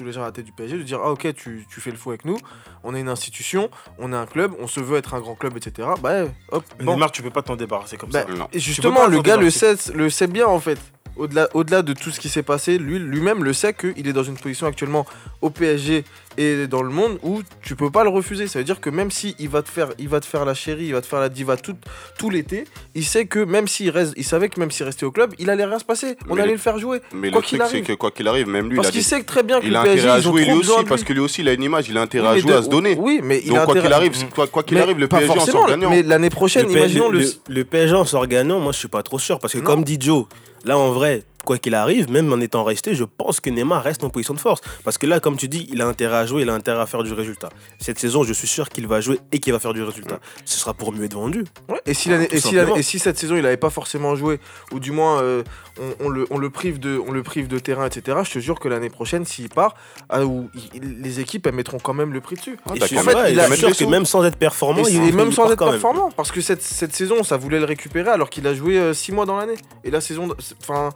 les 0.05 0.13
gens 0.13 0.23
à 0.23 0.27
la 0.27 0.33
tête 0.33 0.45
du 0.45 0.53
PSG 0.53 0.79
de 0.79 0.83
dire 0.83 1.01
Ah, 1.03 1.11
ok, 1.13 1.35
tu, 1.35 1.67
tu 1.71 1.81
fais 1.81 1.91
le 1.91 1.97
fou 1.97 2.11
avec 2.11 2.25
nous. 2.25 2.37
On 2.85 2.95
est 2.95 3.01
une 3.01 3.09
institution, 3.09 3.71
on 3.99 4.13
est 4.13 4.17
un 4.17 4.27
club, 4.27 4.53
on 4.61 4.67
se 4.67 4.81
veut 4.81 4.97
être 4.99 5.15
un 5.15 5.21
grand 5.21 5.35
club, 5.35 5.57
etc. 5.57 5.89
Bah, 5.99 6.25
hop, 6.51 6.65
Mais 6.79 6.85
bon. 6.85 6.93
Neymar, 6.95 7.11
tu 7.13 7.23
peux 7.23 7.31
pas 7.31 7.43
t'en 7.43 7.57
débarrasser 7.57 7.97
comme 7.97 8.11
Bah, 8.11 8.25
ça. 8.29 8.35
Non. 8.35 8.49
Justement, 8.53 9.07
le 9.07 9.21
gars 9.21 9.37
le 9.37 9.51
sait, 9.51 9.75
le 9.95 10.11
sait 10.11 10.27
bien 10.27 10.47
en 10.47 10.61
fait. 10.61 10.79
Au-delà 11.17 11.49
au 11.55 11.65
-delà 11.65 11.83
de 11.83 11.93
tout 11.93 12.11
ce 12.11 12.21
qui 12.21 12.29
s'est 12.29 12.43
passé, 12.43 12.79
lui- 12.79 12.99
lui-même 12.99 13.43
le 13.45 13.53
sait 13.53 13.73
qu'il 13.75 14.07
est 14.07 14.13
dans 14.13 14.23
une 14.23 14.37
position 14.37 14.67
actuellement 14.67 15.07
au 15.41 15.51
PSG 15.51 16.05
et 16.39 16.67
dans 16.67 16.83
le 16.83 16.91
monde 16.91 17.19
où 17.23 17.41
tu 17.63 17.75
peux 17.77 17.91
pas 17.91 18.03
le 18.05 18.11
refuser. 18.11 18.47
Ça 18.47 18.59
veut 18.59 18.65
dire 18.67 18.81
que 18.81 18.91
même 18.91 19.11
si 19.11 19.35
il 19.39 19.49
va 19.49 19.63
te 19.63 19.71
faire, 19.71 19.89
il 19.99 20.09
va 20.09 20.21
te 20.21 20.27
faire 20.27 20.45
la 20.45 20.53
chérie, 20.53 20.85
il 20.87 20.93
va 20.93 21.01
te 21.01 21.07
faire 21.07 21.21
la 21.21 21.31
diva 21.31 21.57
tout, 21.57 21.75
tout 22.19 22.29
l'été, 22.29 22.65
il 22.95 23.05
sait 23.05 23.25
que 23.25 23.39
même 23.39 23.67
s'il 23.67 23.89
reste, 23.91 24.13
il 24.17 24.25
savait 24.25 24.51
que 24.51 24.61
même 24.61 24.71
s'il 24.71 24.85
restait 24.85 25.07
au 25.07 25.11
club, 25.11 25.33
il 25.39 25.49
allait 25.49 25.65
rien 25.65 25.79
se 25.79 25.85
passer. 25.87 26.17
On 26.29 26.35
Mais 26.35 26.43
allait 26.43 26.51
le- 26.51 26.57
le 26.57 26.61
faire 26.61 26.79
jouer 26.79 27.01
Mais 27.15 27.31
Quoi 27.31 27.41
le 27.41 27.47
qu'il 27.47 27.59
truc, 27.59 27.71
c'est 27.71 27.77
arrive. 27.77 27.87
que 27.87 27.93
quoi 27.95 28.11
qu'il 28.11 28.29
arrive, 28.29 28.49
même 28.49 28.67
lui, 28.67 28.73
il 28.75 28.77
parce 28.77 28.89
a, 28.89 28.91
qu'il 28.93 29.03
sait 29.03 29.21
que 29.21 29.27
très 29.27 29.43
bien 29.43 29.61
que 29.61 29.65
il 29.67 29.71
le 29.73 29.77
a 29.79 29.83
PSG 29.83 30.01
intérêt 30.01 30.11
à 30.15 30.19
ils 30.19 30.29
ont 30.29 30.33
jouer 30.33 30.43
trop 30.43 30.51
lui 30.53 30.59
besoin 30.59 30.75
aussi, 30.77 30.85
de 30.85 30.89
parce 30.91 31.03
que 31.05 31.13
lui 31.15 31.21
aussi, 31.21 31.41
il 31.41 31.49
a 31.49 31.53
une 31.55 31.63
image, 31.63 31.89
il 31.89 31.97
a 31.97 32.03
intérêt 32.03 32.29
Oui, 32.29 32.35
à 32.37 32.39
jouer, 32.41 32.53
de- 32.53 32.57
à 32.59 32.63
se 32.63 32.69
donner. 32.69 32.97
Oui, 33.01 33.21
mais 33.23 33.41
il 33.43 33.49
Donc 33.49 33.59
a 33.59 33.65
quoi 33.65 33.75
qu'il 33.75 33.79
intérêt- 33.81 33.95
arrive, 33.95 34.29
quoi 34.35 34.47
quoi 34.47 34.63
qu'il 34.63 34.77
Mais 34.77 34.83
arrive, 34.83 34.99
le 34.99 35.09
PSG 35.09 35.53
en 35.57 35.67
gagnant. 35.67 35.89
Mais 35.91 36.03
l'année 36.03 36.29
prochaine, 36.31 36.67
Le, 36.67 36.73
imaginons 36.73 37.09
le, 37.09 37.65
PSG 37.65 37.95
en 37.95 38.05
sort 38.05 38.27
gagnant, 38.27 38.61
moi 38.61 38.73
je 38.73 38.79
suis 38.79 38.89
pas 38.89 39.03
trop 39.03 39.19
sûr. 39.19 39.39
Parce 39.39 39.55
que 39.55 39.59
comme 39.61 39.85
dit 39.85 39.97
Joe, 39.99 40.27
là 40.67 40.77
en 40.77 40.91
vrai, 40.91 41.23
quoi 41.47 41.57
qu'il 41.59 41.75
arrive, 41.75 42.11
même 42.11 42.31
en 42.33 42.41
étant 42.41 42.63
resté, 42.65 42.95
je 42.95 43.05
pense 43.05 43.41
que 43.41 43.49
Neymar 43.49 43.83
reste 43.83 44.05
en 44.05 44.11
position 44.11 44.35
de 44.35 44.39
force. 44.41 44.61
Parce 44.85 44.99
que 44.99 45.07
là, 45.07 45.21
comme 45.21 45.37
tu 45.39 45.49
dis, 45.49 45.67
il 45.73 45.81
a 45.81 45.87
intérêt 45.87 46.17
à 46.19 46.27
jouer, 46.27 46.43
il 46.43 46.51
a 46.51 46.55
intérêt 46.55 46.81
à 46.83 46.87
faire 46.87 47.03
du 47.03 47.13
résultat. 47.15 47.49
Cette 47.79 47.99
saison, 47.99 48.23
je 48.25 48.35
suis 48.35 48.49
sûr 48.49 48.69
qu'il 48.69 48.87
va 48.87 49.01
jouer 49.01 49.19
et 49.33 49.39
qu'il 49.39 49.55
va 49.55 49.59
faire 49.59 49.73
du 49.73 49.83
résultat. 49.83 50.19
Ce 50.45 50.59
sera 50.59 50.75
pour 50.75 50.93
mieux 50.93 51.05
être 51.05 51.15
vendu. 51.15 51.45
Ouais, 51.71 51.81
et, 51.87 51.95
si 51.95 52.11
et, 52.13 52.37
et 52.37 52.83
cette 52.83 53.19
saison 53.19 53.37
il 53.37 53.43
n'avait 53.43 53.57
pas 53.57 53.71
forcément 53.71 54.15
joué, 54.17 54.41
ou 54.73 54.81
du 54.81 54.91
moins 54.93 55.23
euh, 55.23 55.43
on, 55.81 56.07
on 56.07 56.09
le, 56.09 56.27
on, 56.31 56.39
le 56.39 56.51
prive 56.51 56.79
de, 56.81 57.01
on 57.07 57.13
le 57.13 57.23
prive 57.23 57.49
de 57.49 57.59
terrain, 57.59 57.87
etc., 57.87 58.19
je 58.25 58.33
te 58.33 58.39
jure 58.41 58.59
que 58.59 58.69
l'année 58.69 58.91
prochaine, 58.91 59.25
s'il 59.25 59.49
part, 59.49 59.75
ah, 60.09 60.25
où 60.25 60.51
il- 60.75 61.01
les 61.01 61.21
équipes 61.21 61.47
elles 61.47 61.55
mettront 61.55 61.79
quand 61.79 61.95
même 61.95 62.13
le 62.13 62.21
prix 62.21 62.37
dessus. 62.37 62.59
Et 62.75 62.79
t'as 62.79 62.87
je 62.87 62.87
suis 62.87 62.97
qu'à 62.97 63.03
mettre- 63.05 63.19
ouais, 63.23 63.33
il 63.33 63.41
a- 63.41 63.55
sûr 63.57 63.77
que 63.77 63.85
même 63.85 64.05
sans 64.07 64.25
être 64.25 64.37
performant, 64.37 64.83
il, 64.89 64.97
et 65.09 65.13
même 65.13 65.31
sans 65.33 65.51
être 65.51 65.65
performant, 65.71 66.11
parce 66.11 66.33
que 66.33 66.41
cette, 66.41 66.63
cette 66.63 66.95
saison, 66.95 67.23
ça 67.23 67.37
voulait 67.37 67.61
le 67.61 67.65
récupérer 67.67 68.11
alors 68.11 68.31
qu'il 68.31 68.47
a 68.49 68.55
joué 68.55 68.93
6 68.93 69.13
mois 69.13 69.27
dans 69.27 69.37
l'année. 69.37 69.57
Et 69.85 69.91
la 69.91 70.01
saison, 70.01 70.29
enfin, 70.63 70.91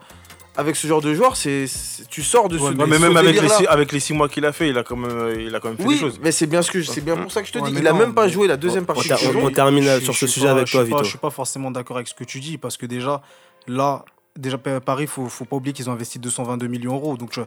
avec 0.57 0.77
ce 0.77 0.87
genre 0.87 1.01
de 1.01 1.15
joueur, 1.15 1.37
c'est, 1.37 1.67
tu 2.11 2.23
sors 2.23 2.49
de 2.49 2.59
ce, 2.59 2.63
Ouais, 2.65 2.73
mais 2.87 2.99
même 2.99 3.17
avec 3.17 3.41
les, 3.41 3.49
six, 3.49 3.67
avec 3.67 3.93
les 3.93 4.01
six 4.01 4.13
mois 4.13 4.29
qu'il 4.29 4.45
a 4.45 4.53
fait, 4.53 4.69
il 4.71 4.77
a 4.79 4.83
quand 4.83 4.97
même, 4.97 5.11
euh, 5.11 5.43
il 5.47 5.55
a 5.55 5.61
quand 5.61 5.69
même 5.69 5.77
fait 5.79 5.85
Oui, 5.85 5.95
des 5.95 6.01
choses. 6.01 6.21
mais 6.23 6.33
c'est 6.33 6.47
bien 6.47 6.61
ce 6.63 6.71
que 6.71 6.81
je- 6.81 6.91
c'est 6.91 7.01
bien 7.01 7.17
pour 7.17 7.31
ça 7.33 7.41
que 7.41 7.49
je 7.49 7.53
te 7.53 7.59
Ouais, 7.59 7.71
dis. 7.71 7.79
Il 7.79 7.87
a 7.87 7.93
non, 7.93 7.99
même 7.99 8.15
pas 8.15 8.29
joué 8.29 8.47
la 8.49 8.57
deuxième 8.57 8.85
partie 8.85 9.09
on 9.13 9.45
on 9.47 9.51
termine 9.51 9.85
Je- 9.85 10.01
sur 10.05 10.13
je 10.13 10.19
ce 10.19 10.27
sujet 10.27 10.47
pas- 10.47 10.53
avec 10.53 10.67
je 10.67 10.73
toi, 10.73 10.83
suis 10.85 10.91
pas- 10.91 10.97
Vito. 10.99 11.05
Je 11.05 11.09
suis 11.11 11.19
pas 11.19 11.31
forcément 11.31 11.71
d'accord 11.71 11.97
avec 11.97 12.09
ce 12.09 12.15
que 12.15 12.25
tu 12.25 12.41
dis 12.41 12.59
parce 12.59 12.77
que 12.77 12.87
déjà, 12.87 13.23
là, 13.69 14.05
déjà 14.37 14.59
Pa- 14.59 14.81
Paris, 14.81 15.07
faut, 15.07 15.27
faut 15.29 15.45
pas 15.45 15.57
oublier 15.57 15.73
qu'ils 15.73 15.89
ont 15.89 15.93
investi 15.93 16.19
222 16.19 16.67
millions 16.67 16.93
d'euros. 16.93 17.17
Donc, 17.17 17.31
tu, 17.31 17.41
tu 17.41 17.47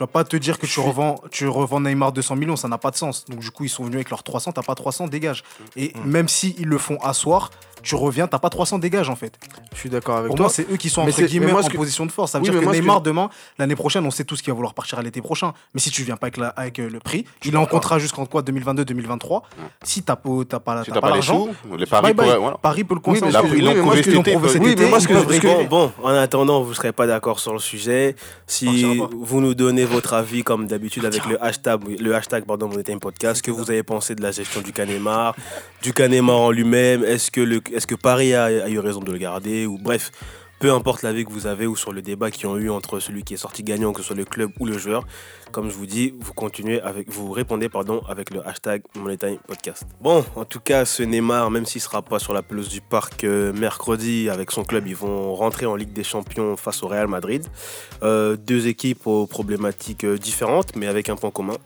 vas 0.00 0.06
pas 0.06 0.24
te 0.24 0.36
dire 0.36 0.58
que 0.58 0.66
tu 0.66 0.78
revends, 0.80 1.20
tu 1.30 1.48
revends 1.48 1.80
Neymar 1.80 2.12
200 2.12 2.36
millions, 2.36 2.56
ça 2.56 2.68
n'a 2.68 2.78
pas 2.78 2.90
de 2.90 2.96
sens. 2.96 3.24
Donc, 3.26 3.40
du 3.40 3.50
coup, 3.50 3.64
ils 3.64 3.68
sont 3.70 3.82
venus 3.84 3.96
avec 3.96 4.10
leurs 4.10 4.22
300, 4.22 4.52
t'as 4.52 4.62
pas 4.62 4.74
300, 4.74 5.08
dégage. 5.08 5.42
Et 5.76 5.92
même 6.04 6.28
si 6.28 6.54
ils 6.58 6.66
le 6.68 6.78
font 6.78 6.98
asseoir, 7.02 7.50
tu 7.82 7.94
reviens, 7.94 8.26
t'as 8.26 8.38
pas 8.38 8.48
300, 8.50 8.78
dégage 8.78 9.08
en 9.08 9.16
fait. 9.16 9.38
Je 9.72 9.78
suis 9.78 9.90
d'accord 9.90 10.16
avec 10.18 10.28
Pour 10.28 10.36
toi. 10.36 10.46
moi, 10.46 10.52
c'est 10.52 10.70
eux 10.70 10.76
qui 10.76 10.88
sont 10.88 11.02
Mais 11.02 11.08
entre 11.08 11.16
c'est- 11.20 11.26
guillemets 11.26 11.46
mais 11.46 11.52
moi, 11.52 11.64
en 11.64 11.68
que- 11.68 11.76
position 11.76 12.06
de 12.06 12.12
force. 12.12 12.32
Ça 12.32 12.38
veut 12.38 12.44
Oui, 12.44 12.50
dire 12.50 12.60
que 12.60 12.64
que 12.66 12.70
Neymar, 12.72 12.98
je- 12.98 13.02
demain, 13.04 13.28
l'année 13.58 13.76
prochaine, 13.76 14.04
on 14.06 14.10
sait 14.10 14.24
tous 14.24 14.40
qu'il 14.42 14.52
va 14.52 14.54
vouloir 14.54 14.74
partir 14.74 14.98
à 14.98 15.02
l'été 15.02 15.20
prochain. 15.20 15.52
Mais 15.74 15.80
si 15.80 15.90
tu 15.90 16.02
viens 16.02 16.16
pas 16.16 16.26
avec, 16.26 16.36
la- 16.36 16.48
avec 16.48 16.78
euh, 16.78 16.88
le 16.88 16.98
prix, 17.00 17.24
il 17.44 17.54
est 17.54 17.56
en 17.58 17.66
contrat 17.66 17.98
jusqu'en 17.98 18.26
quoi 18.26 18.42
2022-2023. 18.42 19.42
Si 19.82 20.02
t'as 20.02 20.16
pas, 20.16 20.30
t'as 20.48 20.60
pas, 20.60 20.84
Si 20.84 20.90
pas 20.90 21.00
pas 21.00 21.08
les 21.08 21.12
l'argent, 21.14 21.48
les 21.76 21.86
paris 21.86 22.14
pourraient. 22.14 22.36
voilà. 22.38 22.58
Paris 22.58 22.84
peut 22.84 22.94
le 22.94 23.00
Oui, 23.06 23.16
ce 23.18 23.20
que- 23.24 23.28
ils 23.28 23.52
oui, 23.54 23.60
l'ont 23.60 23.74
prouvé 23.82 24.02
ce 24.02 24.08
que- 24.08 24.12
cet 24.12 24.20
été, 24.20 24.36
oui, 24.58 24.74
mais 24.78 24.88
moi, 24.88 25.00
ce 25.00 25.08
que 25.08 25.14
que-. 25.40 25.68
Bon, 25.68 25.92
en 26.02 26.08
attendant, 26.08 26.62
vous 26.62 26.70
ne 26.70 26.74
serez 26.74 26.92
pas 26.92 27.06
d'accord 27.06 27.38
sur 27.40 27.52
le 27.52 27.58
sujet. 27.58 28.14
Si 28.46 28.98
vous 29.12 29.40
nous 29.40 29.54
donnez 29.54 29.84
votre 29.84 30.14
avis, 30.14 30.42
comme 30.42 30.66
d'habitude, 30.66 31.04
avec 31.04 31.26
le 31.26 31.42
hashtag, 31.42 31.80
le 32.00 32.14
hashtag 32.14 32.44
pardon, 32.44 32.68
Time 32.84 33.00
Podcast, 33.00 33.42
que 33.42 33.50
vous 33.50 33.70
avez 33.70 33.82
pensé 33.82 34.14
de 34.14 34.22
la 34.22 34.30
gestion 34.32 34.60
du 34.60 34.72
Canemar, 34.72 35.34
du 35.82 35.92
Canemar 35.92 36.36
en 36.36 36.50
lui-même, 36.50 37.04
est-ce 37.04 37.30
que, 37.30 37.40
le, 37.40 37.60
est-ce 37.74 37.86
que 37.86 37.94
Paris 37.94 38.34
a, 38.34 38.68
eu 38.68 38.78
raison 38.78 39.00
de 39.00 39.10
le 39.10 39.18
garder, 39.18 39.66
ou 39.66 39.78
bref, 39.78 40.10
peu 40.62 40.72
importe 40.72 41.02
l'avis 41.02 41.24
que 41.24 41.32
vous 41.32 41.48
avez 41.48 41.66
ou 41.66 41.74
sur 41.74 41.92
le 41.92 42.02
débat 42.02 42.30
qu'ils 42.30 42.46
ont 42.46 42.56
eu 42.56 42.70
entre 42.70 43.00
celui 43.00 43.24
qui 43.24 43.34
est 43.34 43.36
sorti 43.36 43.64
gagnant, 43.64 43.92
que 43.92 44.00
ce 44.00 44.06
soit 44.06 44.16
le 44.16 44.24
club 44.24 44.52
ou 44.60 44.66
le 44.66 44.78
joueur, 44.78 45.04
comme 45.50 45.68
je 45.68 45.74
vous 45.74 45.86
dis, 45.86 46.14
vous 46.20 46.32
continuez 46.32 46.80
avec, 46.80 47.10
vous 47.10 47.32
répondez 47.32 47.68
pardon 47.68 48.00
avec 48.08 48.30
le 48.30 48.46
hashtag 48.46 48.82
Money 48.94 49.16
Time 49.16 49.38
Podcast. 49.44 49.84
Bon, 50.00 50.24
en 50.36 50.44
tout 50.44 50.60
cas, 50.60 50.84
ce 50.84 51.02
Neymar, 51.02 51.50
même 51.50 51.66
s'il 51.66 51.80
sera 51.80 52.00
pas 52.00 52.20
sur 52.20 52.32
la 52.32 52.42
pelouse 52.42 52.68
du 52.68 52.80
parc 52.80 53.24
euh, 53.24 53.52
mercredi 53.52 54.30
avec 54.30 54.52
son 54.52 54.62
club, 54.62 54.86
ils 54.86 54.94
vont 54.94 55.34
rentrer 55.34 55.66
en 55.66 55.74
Ligue 55.74 55.92
des 55.92 56.04
Champions 56.04 56.56
face 56.56 56.84
au 56.84 56.86
Real 56.86 57.08
Madrid. 57.08 57.44
Euh, 58.04 58.36
deux 58.36 58.68
équipes 58.68 59.04
aux 59.06 59.26
problématiques 59.26 60.04
euh, 60.04 60.16
différentes, 60.16 60.76
mais 60.76 60.86
avec 60.86 61.08
un 61.08 61.16
point 61.16 61.32
commun. 61.32 61.56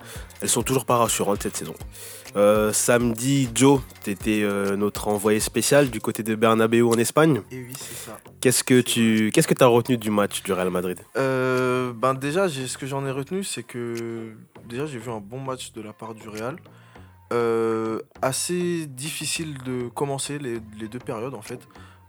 Elles 0.40 0.49
sont 0.49 0.62
toujours 0.62 0.87
pas 0.87 0.97
rassurantes 0.97 1.42
cette 1.42 1.57
saison. 1.57 1.75
Euh, 2.37 2.72
samedi, 2.72 3.49
Joe, 3.55 3.81
tu 4.05 4.11
étais 4.11 4.42
notre 4.77 5.09
envoyé 5.09 5.40
spécial 5.40 5.88
du 5.90 6.01
côté 6.01 6.22
de 6.22 6.35
Bernabeu 6.35 6.85
en 6.87 6.92
Espagne. 6.99 7.40
Et 7.51 7.62
oui, 7.62 7.72
c'est 7.77 8.11
ça. 8.11 8.18
Qu'est-ce 8.40 8.62
que 8.62 8.81
tu 8.81 9.31
qu'est-ce 9.33 9.49
que 9.49 9.64
as 9.64 9.66
retenu 9.66 9.96
du 9.96 10.11
match 10.11 10.42
du 10.42 10.53
Real 10.53 10.70
Madrid? 10.70 11.01
Euh, 11.16 11.92
ben 11.94 12.14
déjà, 12.14 12.49
ce 12.49 12.77
que 12.77 12.87
j'en 12.87 13.07
ai 13.07 13.11
retenu, 13.11 13.42
c'est 13.42 13.62
que 13.62 14.35
déjà 14.68 14.87
j'ai 14.87 14.99
vu 14.99 15.11
un 15.11 15.20
bon 15.20 15.40
match 15.40 15.72
de 15.72 15.81
la 15.81 15.92
part 15.92 16.14
du 16.14 16.29
Real. 16.29 16.57
Euh, 17.33 18.01
assez 18.22 18.87
difficile 18.87 19.59
de 19.64 19.88
commencer 19.88 20.38
les, 20.38 20.61
les 20.79 20.88
deux 20.88 21.01
périodes 21.01 21.35
en 21.35 21.42
fait. 21.42 21.59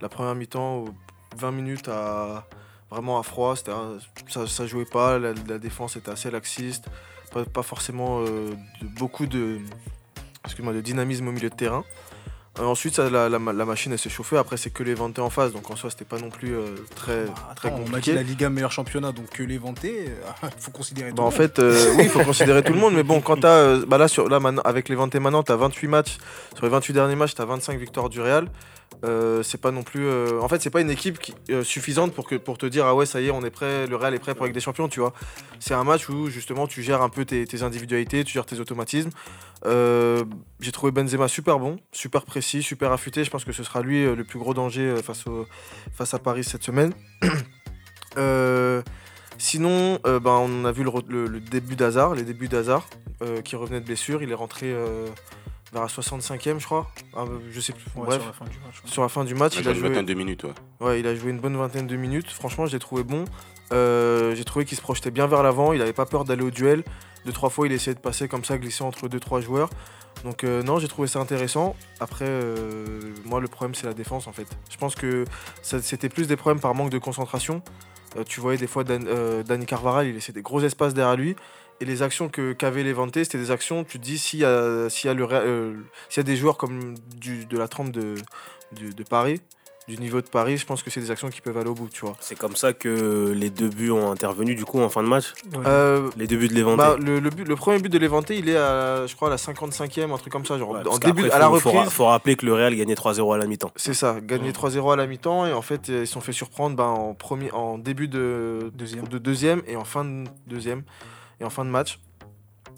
La 0.01 0.09
première 0.09 0.35
mi-temps, 0.35 0.85
20 1.37 1.51
minutes 1.51 1.87
à 1.87 2.45
vraiment 2.91 3.17
à 3.19 3.23
froid, 3.23 3.55
ça, 3.55 4.45
ça 4.47 4.67
jouait 4.67 4.85
pas, 4.85 5.17
la, 5.17 5.33
la 5.47 5.57
défense 5.57 5.95
était 5.97 6.11
assez 6.11 6.29
laxiste, 6.29 6.85
pas, 7.33 7.43
pas 7.45 7.63
forcément 7.63 8.21
euh, 8.21 8.51
de- 8.81 8.87
beaucoup 8.99 9.25
de, 9.25 9.57
excuse-moi, 10.47 10.73
de 10.73 10.81
dynamisme 10.81 11.27
au 11.27 11.31
milieu 11.31 11.49
de 11.49 11.55
terrain. 11.55 11.83
Euh, 12.59 12.63
ensuite, 12.63 12.95
ça, 12.95 13.07
la, 13.07 13.29
la 13.29 13.37
ma- 13.37 13.53
la 13.53 13.65
machine 13.65 13.91
elle 13.91 13.99
s'est 13.99 14.09
chauffée. 14.09 14.35
Après, 14.35 14.57
c'est 14.57 14.71
que 14.71 14.81
les 14.81 14.95
vantés 14.95 15.21
en 15.21 15.29
face, 15.29 15.53
donc 15.53 15.69
en 15.69 15.75
soi, 15.75 15.91
c'était 15.91 16.05
pas 16.05 16.17
non 16.17 16.31
plus 16.31 16.55
euh, 16.55 16.75
très, 16.95 17.25
Bah, 17.25 17.33
très 17.55 17.67
attends, 17.67 17.77
on 17.77 17.83
dit 17.83 17.91
compliqué. 17.91 18.13
la 18.13 18.23
Liga 18.23 18.49
meilleur 18.49 18.71
championnat, 18.71 19.11
donc 19.11 19.29
que 19.29 19.43
les 19.43 19.59
vanter, 19.59 20.07
euh, 20.43 20.47
faut 20.59 20.71
considérer 20.71 21.11
tout 21.11 21.17
Bah, 21.17 21.21
le 21.23 21.27
en 21.27 21.31
monde. 21.31 21.37
fait, 21.37 21.59
euh, 21.59 21.93
oui, 21.97 22.03
il 22.05 22.09
faut 22.09 22.23
considérer 22.23 22.63
tout 22.63 22.73
le 22.73 22.79
monde, 22.79 22.95
mais 22.95 23.03
bon, 23.03 23.21
quand 23.21 23.37
t'as. 23.41 23.77
bah 23.85 23.99
là, 23.99 24.07
sur, 24.07 24.27
là 24.27 24.39
maintenant, 24.39 24.63
avec 24.65 24.89
les 24.89 24.95
21 24.95 25.19
maintenant, 25.19 25.43
t'as 25.43 25.55
28 25.55 25.87
matchs. 25.87 26.17
Sur 26.55 26.65
les 26.65 26.71
28 26.71 26.93
derniers 26.93 27.15
matchs, 27.15 27.35
t'as 27.35 27.45
25 27.45 27.77
victoires 27.77 28.09
du 28.09 28.21
Real. 28.21 28.47
Euh, 29.03 29.43
c'est 29.43 29.59
pas 29.59 29.71
non 29.71 29.83
plus. 29.83 30.05
euh, 30.07 30.41
en 30.41 30.47
fait, 30.47 30.61
c'est 30.61 30.69
pas 30.69 30.81
une 30.81 30.89
équipe 30.89 31.19
qui, 31.19 31.33
euh, 31.51 31.63
suffisante 31.63 32.13
pour, 32.13 32.27
que, 32.27 32.35
pour 32.35 32.57
te 32.57 32.65
dire, 32.65 32.85
ah 32.85 32.95
ouais, 32.95 33.05
ça 33.05 33.21
y 33.21 33.27
est, 33.27 33.31
on 33.31 33.43
est 33.43 33.51
prêt, 33.51 33.85
le 33.85 33.95
Real 33.95 34.13
est 34.13 34.19
prêt 34.19 34.33
pour 34.33 34.43
avec 34.43 34.53
des 34.53 34.59
champions, 34.59 34.87
tu 34.87 34.99
vois. 34.99 35.13
C'est 35.59 35.73
un 35.75 35.83
match 35.83 36.09
où 36.09 36.27
justement 36.29 36.67
tu 36.67 36.81
gères 36.81 37.01
un 37.01 37.09
peu 37.09 37.25
tes, 37.25 37.45
individualités, 37.61 38.23
tu 38.23 38.33
gères 38.33 38.45
tes 38.45 38.59
automatismes. 38.59 39.11
J'ai 39.65 40.71
trouvé 40.71 40.91
Benzema 40.91 41.27
super 41.27 41.59
bon, 41.59 41.77
super 41.91 42.25
précis, 42.25 42.63
super 42.63 42.91
affûté. 42.91 43.23
Je 43.23 43.29
pense 43.29 43.45
que 43.45 43.51
ce 43.51 43.63
sera 43.63 43.81
lui 43.81 44.03
le 44.03 44.23
plus 44.23 44.39
gros 44.39 44.53
danger 44.53 44.95
face, 45.03 45.27
au, 45.27 45.45
face 45.93 46.13
à 46.13 46.19
Paris 46.19 46.43
cette 46.43 46.63
semaine. 46.63 46.93
Sinon, 49.39 49.99
ben, 50.03 50.21
on 50.25 50.65
a 50.65 50.71
vu 50.71 50.83
le, 50.83 51.27
le- 51.27 51.39
début 51.39 51.75
d'Hazard, 51.75 52.15
les 52.15 52.23
débuts 52.23 52.47
d'Hazard, 52.47 52.87
qui 53.43 53.55
revenait 53.55 53.79
de 53.79 53.85
blessure. 53.85 54.23
Il 54.23 54.31
est 54.31 54.35
rentré 54.35 54.73
vers 55.73 55.81
la 55.81 55.87
65e, 55.87 56.59
je 56.59 56.65
crois. 56.65 56.87
Ah, 57.15 57.21
euh, 57.21 57.39
je 57.51 57.59
sais 57.59 57.73
plus. 57.73 57.83
Ouais, 57.95 58.05
Bref, 58.07 58.21
sur 58.21 58.27
la 58.27 58.33
fin 58.33 58.45
du 58.45 58.57
match. 58.59 58.81
ouais. 58.83 58.89
sur 58.91 59.01
la 59.01 59.09
fin 59.09 59.23
du 59.25 59.35
match, 59.35 59.53
Il 59.55 59.61
il 59.61 59.69
a, 59.69 59.73
joué, 59.73 59.89
vingtaine 59.89 60.05
de 60.05 60.13
minutes, 60.13 60.43
ouais. 60.43 60.53
ouais, 60.81 60.99
il 60.99 61.07
a 61.07 61.15
joué 61.15 61.31
une 61.31 61.39
bonne 61.39 61.57
vingtaine 61.57 61.87
de 61.87 61.95
minutes. 61.95 62.29
Franchement, 62.31 62.65
je 62.65 62.73
l'ai 62.73 62.79
trouvé 62.79 63.03
bon. 63.03 63.25
Euh, 63.73 64.33
J'ai 64.35 64.45
trouvé 64.45 64.65
qu'il 64.65 64.77
se 64.77 64.81
projetait 64.81 65.11
bien 65.11 65.27
vers 65.27 65.43
l'avant. 65.43 65.73
Il 65.73 65.79
n'avait 65.79 65.93
pas 65.93 66.05
peur 66.05 66.23
d'aller 66.25 66.43
au 66.43 66.51
duel. 66.51 66.83
Deux, 67.25 67.33
trois 67.33 67.49
fois, 67.49 67.67
il 67.67 67.73
essayait 67.73 67.95
de 67.95 67.99
passer 67.99 68.27
comme 68.27 68.45
ça, 68.45 68.57
glisser 68.57 68.83
entre 68.83 69.07
deux, 69.09 69.19
trois 69.19 69.41
joueurs. 69.41 69.69
Donc, 70.23 70.43
euh, 70.43 70.63
non, 70.63 70.79
j'ai 70.79 70.87
trouvé 70.87 71.07
ça 71.07 71.19
intéressant. 71.19 71.75
Après, 71.99 72.25
euh, 72.27 73.13
moi, 73.25 73.39
le 73.41 73.47
problème, 73.47 73.75
c'est 73.75 73.85
la 73.85 73.93
défense, 73.93 74.25
en 74.27 74.31
fait. 74.31 74.47
Je 74.71 74.77
pense 74.77 74.95
que 74.95 75.25
c'était 75.61 76.09
plus 76.09 76.27
des 76.27 76.37
problèmes 76.37 76.61
par 76.61 76.73
manque 76.73 76.89
de 76.89 76.97
concentration. 76.97 77.61
Euh, 78.17 78.23
tu 78.23 78.39
voyais 78.39 78.57
des 78.57 78.67
fois 78.67 78.83
Dan- 78.83 79.05
euh, 79.07 79.43
Dani 79.43 79.65
Carvaral, 79.65 80.07
il 80.07 80.13
laissait 80.13 80.31
des 80.31 80.41
gros 80.41 80.61
espaces 80.61 80.93
derrière 80.93 81.17
lui. 81.17 81.35
Et 81.79 81.85
les 81.85 82.01
actions 82.01 82.27
que 82.29 82.53
qu'avait 82.53 82.83
Levante, 82.83 83.13
c'était 83.15 83.37
des 83.37 83.51
actions, 83.51 83.83
tu 83.83 83.99
te 83.99 84.03
dis, 84.03 84.17
s'il 84.17 84.39
y, 84.39 84.45
a- 84.45 84.89
s'il 84.89 85.07
y, 85.07 85.11
a 85.11 85.13
le 85.13 85.23
Ré- 85.25 85.35
euh, 85.45 85.73
s'il 86.09 86.17
y 86.17 86.21
a 86.21 86.23
des 86.23 86.35
joueurs 86.35 86.57
comme 86.57 86.95
du, 87.15 87.45
de 87.45 87.57
la 87.57 87.67
trempe 87.67 87.91
de, 87.91 88.15
de 88.71 89.03
Paris, 89.03 89.41
du 89.87 89.95
niveau 89.99 90.19
de 90.19 90.27
Paris, 90.27 90.57
je 90.57 90.65
pense 90.65 90.83
que 90.83 90.89
c'est 90.89 90.99
des 90.99 91.11
actions 91.11 91.29
qui 91.29 91.39
peuvent 91.39 91.57
aller 91.57 91.69
au 91.69 91.73
bout, 91.75 91.87
tu 91.87 92.01
vois. 92.01 92.17
C'est 92.19 92.37
comme 92.37 92.55
ça 92.57 92.73
que 92.73 93.31
les 93.33 93.49
deux 93.49 93.69
buts 93.69 93.91
ont 93.91 94.11
intervenu 94.11 94.53
du 94.55 94.65
coup 94.65 94.81
en 94.81 94.89
fin 94.89 95.01
de 95.01 95.07
match? 95.07 95.31
Ouais. 95.53 95.59
Euh, 95.65 96.09
Les 96.17 96.27
deux 96.27 96.35
buts 96.35 96.49
de 96.49 96.55
Levante. 96.55 96.75
bah, 96.77 96.97
le, 96.99 97.19
le 97.21 97.29
but- 97.29 97.47
le 97.47 97.55
premier 97.55 97.79
but 97.79 97.87
de 97.89 97.97
Levante, 97.97 98.31
il 98.31 98.49
est 98.49 98.57
à, 98.57 99.05
je 99.07 99.15
crois, 99.15 99.29
à 99.29 99.31
la 99.31 99.37
55e, 99.37 100.11
un 100.11 100.17
truc 100.17 100.33
comme 100.33 100.45
ça, 100.45 100.57
genre 100.57 100.71
Ouais, 100.71 100.85
en 100.85 100.97
début, 100.97 101.29
à 101.29 101.39
la 101.39 101.45
faut 101.45 101.69
reprise. 101.69 101.89
Faut, 101.91 102.05
rappeler 102.07 102.35
que 102.35 102.45
le 102.45 102.53
Real 102.53 102.75
gagnait 102.75 102.95
3-0 102.95 103.33
à 103.33 103.37
la 103.37 103.45
mi-temps. 103.45 103.71
C'est 103.77 103.93
ça, 103.93 104.17
gagner 104.19 104.51
3-0 104.51 104.91
à 104.91 104.95
la 104.97 105.07
mi-temps 105.07 105.45
et 105.45 105.53
en 105.53 105.61
fait 105.61 105.89
euh, 105.89 106.01
ils 106.01 106.07
se 106.07 106.13
sont 106.13 106.21
fait 106.21 106.33
surprendre 106.33 106.75
ben, 106.75 106.83
en, 106.83 107.13
premier, 107.13 107.49
en 107.51 107.77
début 107.77 108.09
de 108.09 108.71
Deuxième. 108.73 109.07
de 109.07 109.19
deuxième 109.19 109.61
et 109.67 109.77
en 109.77 109.85
fin 109.85 110.03
de 110.03 110.25
deuxième 110.47 110.81
et 111.39 111.43
en 111.43 111.49
fin 111.49 111.65
de 111.65 111.69
match. 111.69 111.99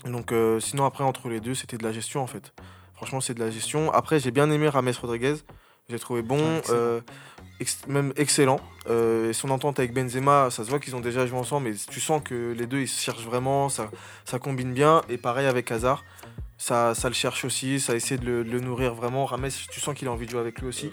Donc 0.05 0.31
euh, 0.31 0.59
sinon 0.59 0.85
après 0.85 1.03
entre 1.03 1.29
les 1.29 1.39
deux 1.39 1.55
c'était 1.55 1.77
de 1.77 1.83
la 1.83 1.91
gestion 1.91 2.21
en 2.21 2.27
fait. 2.27 2.53
Franchement 2.95 3.21
c'est 3.21 3.33
de 3.33 3.39
la 3.39 3.49
gestion. 3.51 3.91
Après 3.91 4.19
j'ai 4.19 4.31
bien 4.31 4.49
aimé 4.51 4.69
Rames 4.69 4.91
Rodriguez, 5.01 5.35
j'ai 5.89 5.99
trouvé 5.99 6.21
bon, 6.21 6.57
excellent. 6.57 6.77
euh, 6.77 7.01
ex- 7.59 7.87
même 7.87 8.13
excellent. 8.15 8.59
Euh, 8.89 9.29
et 9.29 9.33
son 9.33 9.49
entente 9.49 9.79
avec 9.79 9.93
Benzema, 9.93 10.49
ça 10.51 10.63
se 10.63 10.69
voit 10.69 10.79
qu'ils 10.79 10.95
ont 10.95 10.99
déjà 11.01 11.25
joué 11.25 11.37
ensemble 11.37 11.69
mais 11.69 11.75
tu 11.75 11.99
sens 11.99 12.21
que 12.23 12.53
les 12.57 12.65
deux 12.67 12.79
ils 12.81 12.87
se 12.87 13.01
cherchent 13.01 13.25
vraiment, 13.25 13.69
ça, 13.69 13.89
ça 14.25 14.39
combine 14.39 14.73
bien 14.73 15.01
et 15.09 15.17
pareil 15.17 15.47
avec 15.47 15.71
Hazard. 15.71 16.03
Ça, 16.57 16.93
ça 16.93 17.07
le 17.07 17.13
cherche 17.13 17.45
aussi, 17.45 17.79
ça 17.79 17.95
essaie 17.95 18.17
de 18.17 18.25
le, 18.25 18.43
de 18.43 18.49
le 18.51 18.59
nourrir 18.59 18.93
vraiment. 18.93 19.25
Rames, 19.25 19.47
tu 19.71 19.79
sens 19.79 19.95
qu'il 19.95 20.09
a 20.09 20.11
envie 20.11 20.25
de 20.25 20.31
jouer 20.31 20.41
avec 20.41 20.59
lui 20.59 20.67
aussi. 20.67 20.91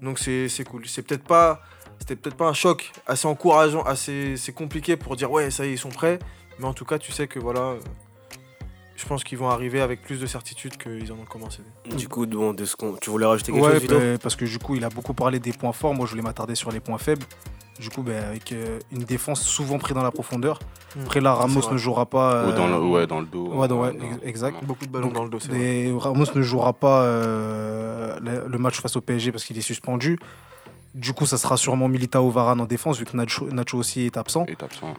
Donc 0.00 0.20
c'est 0.20 0.48
c'est 0.48 0.62
cool. 0.62 0.86
C'est 0.86 1.02
peut-être 1.02 1.24
pas, 1.24 1.60
c'était 1.98 2.14
peut-être 2.14 2.36
pas 2.36 2.46
un 2.46 2.52
choc 2.54 2.92
assez 3.08 3.26
encourageant, 3.26 3.82
assez 3.82 4.36
c'est 4.36 4.52
compliqué 4.52 4.96
pour 4.96 5.16
dire 5.16 5.30
ouais 5.30 5.50
ça 5.50 5.64
y 5.66 5.70
est 5.70 5.72
ils 5.72 5.78
sont 5.78 5.88
prêts. 5.88 6.20
Mais 6.62 6.68
en 6.68 6.72
tout 6.74 6.84
cas 6.84 6.98
tu 6.98 7.10
sais 7.12 7.26
que 7.26 7.38
voilà, 7.40 7.60
euh, 7.60 7.78
je 8.96 9.04
pense 9.04 9.24
qu'ils 9.24 9.36
vont 9.36 9.50
arriver 9.50 9.80
avec 9.80 10.00
plus 10.00 10.20
de 10.20 10.26
certitude 10.26 10.76
qu'ils 10.76 11.12
en 11.12 11.16
ont 11.16 11.24
commencé. 11.28 11.58
Du 11.96 12.06
coup, 12.08 12.24
bon, 12.24 12.52
de 12.54 12.64
ce 12.64 12.76
qu'on- 12.76 12.94
tu 12.94 13.10
voulais 13.10 13.26
rajouter 13.26 13.50
quelque 13.52 13.64
Ouais, 13.64 13.80
chose, 13.80 13.88
bah, 13.88 14.18
parce 14.22 14.36
que 14.36 14.44
du 14.44 14.58
coup, 14.60 14.76
il 14.76 14.84
a 14.84 14.88
beaucoup 14.88 15.12
parlé 15.12 15.40
des 15.40 15.52
points 15.52 15.72
forts. 15.72 15.92
Moi, 15.92 16.06
je 16.06 16.12
voulais 16.12 16.22
m'attarder 16.22 16.54
sur 16.54 16.70
les 16.70 16.78
points 16.78 16.98
faibles. 16.98 17.26
Du 17.80 17.88
coup, 17.90 18.02
bah, 18.02 18.12
avec 18.28 18.52
euh, 18.52 18.78
une 18.92 19.02
défense 19.02 19.42
souvent 19.42 19.78
prise 19.78 19.96
dans 19.96 20.04
la 20.04 20.12
profondeur. 20.12 20.60
Mm. 20.94 21.00
Après, 21.02 21.20
là, 21.20 21.34
Ramos 21.34 21.68
ne 21.72 21.76
jouera 21.78 22.06
pas. 22.06 22.46
Ou 22.46 22.52
dans 22.52 22.68
le, 22.68 22.74
euh, 22.74 22.80
ouais, 22.80 23.06
dans 23.08 23.18
le 23.18 23.26
dos. 23.26 23.48
ouais, 23.54 23.66
dans- 23.66 23.90
exact. 24.22 24.62
Beaucoup 24.62 24.86
de 24.86 24.90
ballons 24.92 25.06
Donc, 25.06 25.14
dans 25.14 25.24
le 25.24 25.30
dos. 25.30 25.40
c'est 25.40 25.48
vrai. 25.48 25.58
Et 25.60 25.92
Ramos 25.96 26.26
ne 26.34 26.42
jouera 26.42 26.72
pas 26.74 27.02
euh, 27.02 28.20
le, 28.20 28.46
le 28.46 28.58
match 28.58 28.80
face 28.80 28.94
au 28.94 29.00
PSG 29.00 29.32
parce 29.32 29.44
qu'il 29.44 29.58
est 29.58 29.62
suspendu. 29.62 30.16
Du 30.94 31.12
coup, 31.14 31.24
ça 31.26 31.38
sera 31.38 31.56
sûrement 31.56 31.88
Militao 31.88 32.30
Varane 32.30 32.60
en 32.60 32.66
défense, 32.66 32.98
vu 32.98 33.06
que 33.06 33.16
Nacho, 33.16 33.48
Nacho 33.50 33.78
aussi 33.78 34.02
est 34.02 34.16
absent. 34.18 34.44
Et 34.46 34.56
absent. 34.62 34.94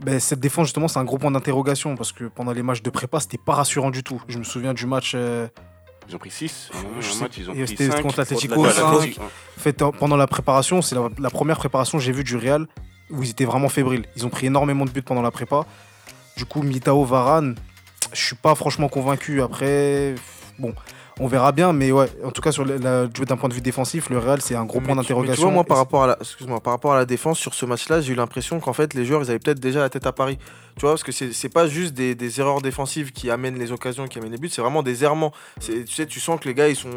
Ben, 0.00 0.20
cette 0.20 0.38
défense, 0.40 0.66
justement, 0.68 0.86
c'est 0.88 0.98
un 0.98 1.04
gros 1.04 1.18
point 1.18 1.30
d'interrogation 1.30 1.96
parce 1.96 2.12
que 2.12 2.24
pendant 2.24 2.52
les 2.52 2.62
matchs 2.62 2.82
de 2.82 2.90
prépa, 2.90 3.18
c'était 3.20 3.38
pas 3.38 3.54
rassurant 3.54 3.90
du 3.90 4.02
tout. 4.04 4.22
Je 4.28 4.38
me 4.38 4.44
souviens 4.44 4.72
du 4.72 4.86
match 4.86 5.12
euh, 5.16 5.48
Ils 6.08 6.14
ont 6.14 6.18
pris 6.18 6.30
6. 6.30 6.70
Je 6.72 7.08
Un 7.08 7.12
sais- 7.12 7.20
match, 7.20 7.32
ils 7.38 7.50
ont 7.50 7.54
et 7.54 7.64
pris 7.64 7.68
c'était 7.68 7.90
5. 7.90 8.02
contre 8.02 8.18
en- 9.82 9.90
pendant 9.92 10.16
la 10.16 10.26
préparation. 10.28 10.82
C'est 10.82 10.94
la, 10.94 11.08
la 11.18 11.30
première 11.30 11.56
préparation 11.58 11.98
que 11.98 12.04
j'ai 12.04 12.12
vue 12.12 12.22
du 12.24 12.36
Real 12.36 12.66
où 13.10 13.22
ils 13.22 13.30
étaient 13.30 13.44
vraiment 13.44 13.68
fébriles. 13.68 14.04
Ils 14.16 14.24
ont 14.24 14.30
pris 14.30 14.46
énormément 14.46 14.84
de 14.84 14.90
buts 14.90 15.02
pendant 15.02 15.22
la 15.22 15.30
prépa. 15.32 15.64
Du 16.36 16.44
coup, 16.44 16.62
Militao 16.62 17.04
Varane, 17.04 17.56
je 18.12 18.24
suis 18.24 18.36
pas 18.36 18.54
franchement 18.54 18.88
convaincu. 18.88 19.42
Après, 19.42 20.14
bon, 20.60 20.74
on 21.20 21.26
verra 21.26 21.52
bien. 21.52 21.72
Mais 21.72 21.92
ouais, 21.92 22.06
en 22.24 22.30
tout 22.30 22.40
cas, 22.42 22.52
sur 22.52 22.64
le- 22.64 22.76
la- 22.76 23.06
d'un 23.06 23.36
point 23.36 23.48
de 23.48 23.54
vue 23.54 23.60
défensif, 23.60 24.08
le 24.10 24.18
Real, 24.18 24.40
c'est 24.40 24.54
un 24.54 24.64
gros 24.64 24.80
Mais 24.80 24.86
point 24.86 24.96
d'interrogation. 24.96 25.50
Moi, 25.50 25.64
par 25.64 25.76
rapport, 25.78 26.04
à 26.04 26.06
la, 26.08 26.16
excuse-moi, 26.20 26.60
par 26.60 26.72
rapport 26.72 26.92
à 26.92 26.96
la 26.98 27.04
défense 27.04 27.38
sur 27.38 27.54
ce 27.54 27.66
match-là, 27.66 28.00
j'ai 28.00 28.12
eu 28.12 28.16
l'impression 28.16 28.60
qu'en 28.60 28.72
fait, 28.72 28.94
les 28.94 29.04
joueurs, 29.04 29.22
ils 29.22 29.30
avaient 29.30 29.38
peut-être 29.38 29.60
déjà 29.60 29.80
la 29.80 29.88
tête 29.90 30.06
à 30.06 30.12
Paris. 30.12 30.38
Tu 30.76 30.82
vois, 30.82 30.90
parce 30.92 31.02
que 31.02 31.12
c'est 31.12 31.32
c'est 31.32 31.48
pas 31.48 31.66
juste 31.66 31.94
des, 31.94 32.14
des 32.14 32.40
erreurs 32.40 32.60
défensives 32.62 33.12
qui 33.12 33.30
amènent 33.30 33.58
les 33.58 33.72
occasions, 33.72 34.06
qui 34.06 34.18
amènent 34.18 34.32
les 34.32 34.38
buts, 34.38 34.48
c'est 34.48 34.62
vraiment 34.62 34.82
des 34.82 35.02
errements. 35.04 35.32
C'est- 35.60 35.84
Tu 35.84 35.94
sais, 35.94 36.06
tu 36.06 36.20
sens 36.20 36.38
que 36.40 36.48
les 36.48 36.54
gars, 36.54 36.68
ils 36.68 36.76
sont. 36.76 36.88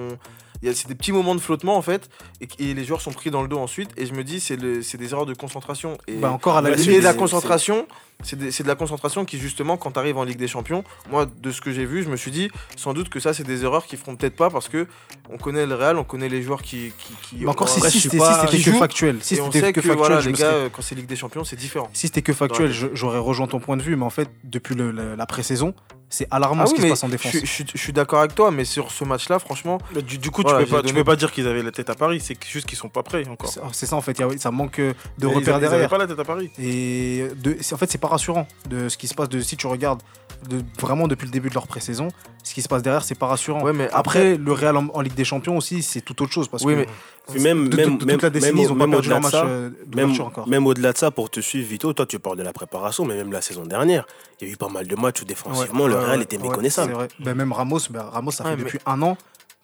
C'est 0.64 0.88
des 0.88 0.96
petits 0.96 1.12
moments 1.12 1.34
de 1.36 1.40
flottement 1.42 1.76
en 1.76 1.82
fait, 1.82 2.10
et, 2.40 2.48
et 2.60 2.74
les 2.74 2.84
joueurs 2.86 3.02
sont 3.02 3.12
pris 3.12 3.32
dans 3.32 3.42
le 3.42 3.48
dos 3.48 3.58
ensuite. 3.58 3.90
Et 3.98 4.06
je 4.06 4.14
me 4.14 4.24
dis, 4.24 4.40
c'est 4.40 4.58
des 4.58 5.12
erreurs 5.12 5.26
de 5.26 5.34
concentration. 5.34 5.98
Et, 6.08 6.14
Bah, 6.18 6.32
encore 6.32 6.58
à 6.58 6.62
la 6.62 6.70
de 6.76 7.00
la 7.02 7.14
concentration, 7.14 7.88
c'est 8.24 8.38
de 8.64 8.68
la 8.68 8.76
concentration 8.76 9.26
qui 9.26 9.40
justement, 9.40 9.78
quand 9.78 9.92
tu 9.94 10.00
arrives 10.00 10.18
en 10.18 10.24
Ligue 10.24 10.38
des 10.38 10.48
Champions, 10.48 10.84
moi, 11.10 11.26
de 11.26 11.52
ce 11.52 11.62
que 11.62 11.72
j'ai 11.72 11.86
vu, 11.86 12.04
je 12.04 12.10
me 12.10 12.16
suis 12.16 12.30
dit, 12.32 12.50
sans 12.76 12.94
doute 12.94 13.10
que 13.10 13.20
ça, 13.20 13.34
c'est 13.34 13.44
des 13.44 13.64
erreurs 13.64 13.86
qu'ils 13.88 13.98
feront 13.98 14.16
peut-être 14.16 14.36
pas 14.36 14.50
parce 14.52 14.70
que 14.70 14.86
on 15.32 15.38
connaît 15.38 15.66
le 15.66 15.74
Real, 15.76 15.98
on 15.98 16.04
connaît 16.04 16.30
les 16.30 16.44
joueurs 16.44 16.62
qui. 16.62 16.92
qui, 16.98 17.14
qui 17.24 17.36
Mais 17.44 17.48
encore 17.50 17.68
si, 17.68 17.80
c'était 18.00 18.18
que 18.20 18.72
factuel. 18.74 19.18
Si 19.22 19.36
c'était 19.38 19.74
que 19.74 19.82
factuel, 19.82 19.98
voilà, 19.98 20.22
les 20.22 20.32
gars, 20.34 20.38
serais- 20.52 20.70
quand 20.72 20.82
c'est 20.84 20.94
Ligue 20.96 21.08
des 21.08 21.16
Champions, 21.16 21.44
c'est 21.44 21.56
différent. 21.56 21.90
Si 21.94 22.08
c'était 22.08 22.22
que 22.22 22.34
factuel, 22.34 22.72
j'aurais 22.94 23.18
rejoint 23.20 23.48
ton 23.48 23.60
point 23.60 23.78
de 23.78 23.82
vue, 23.82 23.96
mais 23.96 24.06
en 24.06 24.10
fait, 24.12 24.30
depuis 24.44 24.76
le- 24.76 24.92
le- 24.92 25.16
la 25.16 25.26
pré-saison, 25.26 25.74
c'est 26.12 26.28
alarmant 26.30 26.64
Ah 26.64 26.68
ce 26.68 26.76
qui 26.76 26.82
se 26.82 26.88
passe 26.88 27.04
en 27.04 27.10
défense. 27.10 27.32
je 27.32 27.46
suis- 27.46 27.66
je 27.74 27.78
suis 27.80 27.94
d'accord 27.94 28.20
avec 28.20 28.36
toi, 28.36 28.52
mais 28.52 28.64
sur 28.66 28.92
ce 28.92 29.04
match-là, 29.04 29.40
franchement, 29.40 29.80
Mais 29.96 30.02
Du, 30.04 30.18
du 30.20 30.30
coup, 30.30 30.44
Voilà, 30.44 30.64
tu, 30.64 30.70
peux 30.70 30.84
tu 30.84 30.94
peux 30.94 31.04
pas 31.04 31.16
dire 31.16 31.32
qu'ils 31.32 31.48
avaient 31.48 31.64
la 31.64 31.72
tête 31.72 31.90
à 31.90 31.96
Paris, 31.96 32.20
c'est 32.24 32.38
juste 32.46 32.68
qu'ils 32.68 32.78
sont 32.78 32.90
pas 32.90 33.02
prêts 33.02 33.28
encore. 33.28 33.50
C'est 33.50 33.62
c'est 33.72 33.86
ça 33.88 33.96
en 33.96 34.02
fait, 34.02 34.12
il 34.20 34.22
y 34.22 34.24
a- 34.24 34.38
ça 34.38 34.52
manque 34.52 34.78
euh, 34.80 34.94
de 35.18 35.26
Mais 35.26 35.32
ils 35.32 35.36
repères 35.38 35.58
ils 35.58 35.62
derrière. 35.62 35.90
pas 35.90 35.98
la 35.98 36.06
tête 36.08 36.20
à 36.20 36.24
Paris. 36.26 36.52
Et 36.60 37.26
de, 37.38 37.58
en 37.74 37.78
fait, 37.78 37.90
c'est 37.92 37.98
pas 37.98 38.10
rassurant 38.10 38.48
de 38.70 38.90
ce 38.90 38.98
qui 38.98 39.08
se 39.08 39.16
passe. 39.16 39.30
De, 39.30 39.40
si 39.40 39.58
tu 39.58 39.66
regardes 39.68 40.02
de, 40.50 40.62
vraiment 40.80 41.08
depuis 41.08 41.26
le 41.26 41.32
début 41.32 41.50
de 41.50 41.54
leur 41.54 41.68
pré-saison, 41.68 42.10
ce 42.44 42.54
qui 42.54 42.62
se 42.62 42.68
passe 42.68 42.82
derrière, 42.82 43.04
c'est 43.04 43.16
pas 43.18 43.28
rassurant. 43.28 43.62
ouais, 43.64 43.74
mais 43.74 43.90
Après, 43.94 44.38
le 44.38 44.52
Real 44.54 44.76
en, 44.78 44.88
en 44.94 45.02
Ligue 45.02 45.14
des 45.14 45.24
Champions 45.26 45.56
aussi, 45.58 45.82
c'est 45.84 46.02
tout 46.02 46.22
autre 46.22 46.32
chose. 46.34 46.48
Parce 46.48 46.64
Oui, 46.64 46.74
que 46.74 46.80
mais- 46.80 46.88
Puis 47.32 47.42
même, 47.42 47.68
de, 47.70 47.76
même, 47.78 47.98
de- 47.98 48.02
de 48.02 48.06
même, 48.06 48.16
toute 48.16 48.24
la 48.24 48.30
décennie, 48.30 48.54
même 48.54 48.64
ils 48.64 48.72
ont 48.72 48.76
pas 48.76 48.86
même 48.88 48.92
perdu 48.92 49.10
leur 49.10 49.18
au-delà 49.20 49.30
match 49.30 49.32
de 49.34 49.38
ça, 49.38 49.46
euh, 49.46 49.70
même, 49.96 50.22
encore. 50.22 50.48
même 50.48 50.68
au-delà 50.68 50.94
de 50.94 50.98
ça, 50.98 51.12
pour 51.12 51.30
te 51.30 51.40
suivre, 51.40 51.68
Vito, 51.68 51.92
toi 51.94 52.06
tu 52.06 52.20
parles 52.20 52.38
de 52.38 52.44
la 52.44 52.54
préparation, 52.54 53.06
mais 53.06 53.16
même 53.16 53.32
la 53.32 53.42
saison 53.42 53.64
dernière, 53.66 54.06
il 54.40 54.48
y 54.48 54.52
a 54.52 54.54
eu 54.54 54.58
pas 54.58 54.70
mal 54.70 54.88
de 54.88 54.96
matchs 54.96 55.22
où 55.22 55.26
défensivement 55.26 55.84
Ouais, 55.86 55.90
le 55.90 55.96
Real 55.98 56.22
était 56.22 56.38
méconnaissable. 56.38 56.90
c'est 56.92 56.96
vrai. 56.96 57.08
Ben, 57.20 57.34
même 57.36 57.52
Ramos, 57.52 57.80
ben, 57.90 58.02
Ramos, 58.04 58.32
ça 58.32 58.44
fait 58.44 58.52
mais- 58.56 58.64
depuis 58.64 58.80
un 58.86 59.02
an, 59.02 59.18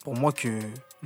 pour 0.03 0.15
moi, 0.15 0.31
que 0.31 0.47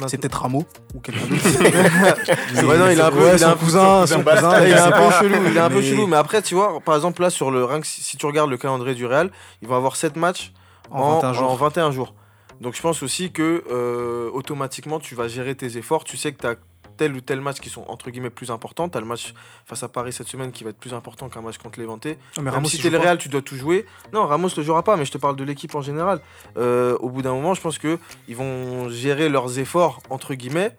c'est 0.07 0.17
peut-être 0.17 0.41
Ramo 0.41 0.63
ou 0.93 0.99
quelqu'un 0.99 1.25
d'autre. 1.27 1.41
Ouais, 2.67 2.77
non, 2.77 2.89
il 2.89 3.01
a 3.01 3.07
un 3.07 3.11
peu- 3.11 3.17
Ouais, 3.19 3.29
il 3.29 3.33
a 3.35 3.37
son 3.37 3.45
un- 3.47 3.55
cousin, 3.55 4.07
son 4.07 4.23
cousin, 4.23 4.61
il 4.65 4.69
est 4.71 4.73
un 4.77 4.91
peu 4.91 5.11
chelou, 5.19 5.35
il 5.49 5.57
est 5.57 5.59
un 5.59 5.69
peu 5.69 5.75
Mais- 5.75 5.81
chelou. 5.89 6.07
Mais 6.07 6.17
après, 6.17 6.41
tu 6.41 6.55
vois, 6.55 6.79
par 6.81 6.95
exemple, 6.95 7.21
là, 7.21 7.29
sur 7.29 7.51
le 7.51 7.63
rank, 7.65 7.85
si, 7.85 8.01
si 8.03 8.17
tu 8.17 8.25
regardes 8.25 8.49
le 8.49 8.57
calendrier 8.57 8.95
du 8.95 9.05
Real, 9.05 9.29
ils 9.61 9.67
vont 9.67 9.75
avoir 9.75 9.95
7 9.95 10.15
matchs 10.15 10.51
En 10.91 11.15
21 11.15 11.33
jours. 11.33 11.51
en 11.51 11.55
21 11.55 11.91
jours. 11.91 12.13
Donc 12.61 12.75
je 12.75 12.81
pense 12.81 13.01
aussi 13.01 13.31
que 13.31 13.63
euh, 13.69 14.29
automatiquement, 14.31 14.99
tu 14.99 15.15
vas 15.15 15.27
gérer 15.27 15.55
tes 15.55 15.77
efforts. 15.77 16.03
Tu 16.03 16.15
sais 16.15 16.31
que 16.31 16.39
tu 16.39 16.47
as 16.47 16.55
tel 16.95 17.15
ou 17.15 17.21
tel 17.21 17.41
match 17.41 17.59
qui 17.59 17.69
sont 17.69 17.83
entre 17.87 18.11
guillemets 18.11 18.29
plus 18.29 18.51
importants. 18.51 18.87
Tu 18.87 18.95
as 18.95 19.01
le 19.01 19.07
match 19.07 19.33
face 19.65 19.81
à 19.81 19.87
Paris 19.87 20.13
cette 20.13 20.27
semaine 20.27 20.51
qui 20.51 20.63
va 20.63 20.69
être 20.69 20.77
plus 20.77 20.93
important 20.93 21.27
qu'un 21.27 21.41
match 21.41 21.57
contre 21.57 21.79
Levante. 21.79 22.05
Mais 22.05 22.17
Même 22.37 22.53
Ramos, 22.53 22.69
si 22.69 22.77
joue 22.79 22.91
le. 22.91 22.99
Real, 22.99 23.17
tu 23.17 23.29
dois 23.29 23.41
tout 23.41 23.55
jouer. 23.55 23.87
Non, 24.13 24.27
Ramos 24.27 24.49
ne 24.55 24.63
jouera 24.63 24.83
pas, 24.83 24.95
mais 24.95 25.05
je 25.05 25.11
te 25.11 25.17
parle 25.17 25.35
de 25.35 25.43
l'équipe 25.43 25.73
en 25.73 25.81
général. 25.81 26.21
Euh, 26.57 26.95
au 26.99 27.09
bout 27.09 27.23
d'un 27.23 27.33
moment, 27.33 27.55
je 27.55 27.61
pense 27.61 27.79
que 27.79 27.97
ils 28.27 28.35
vont 28.35 28.89
gérer 28.89 29.27
leurs 29.27 29.57
efforts 29.57 30.03
entre 30.11 30.35
guillemets 30.35 30.75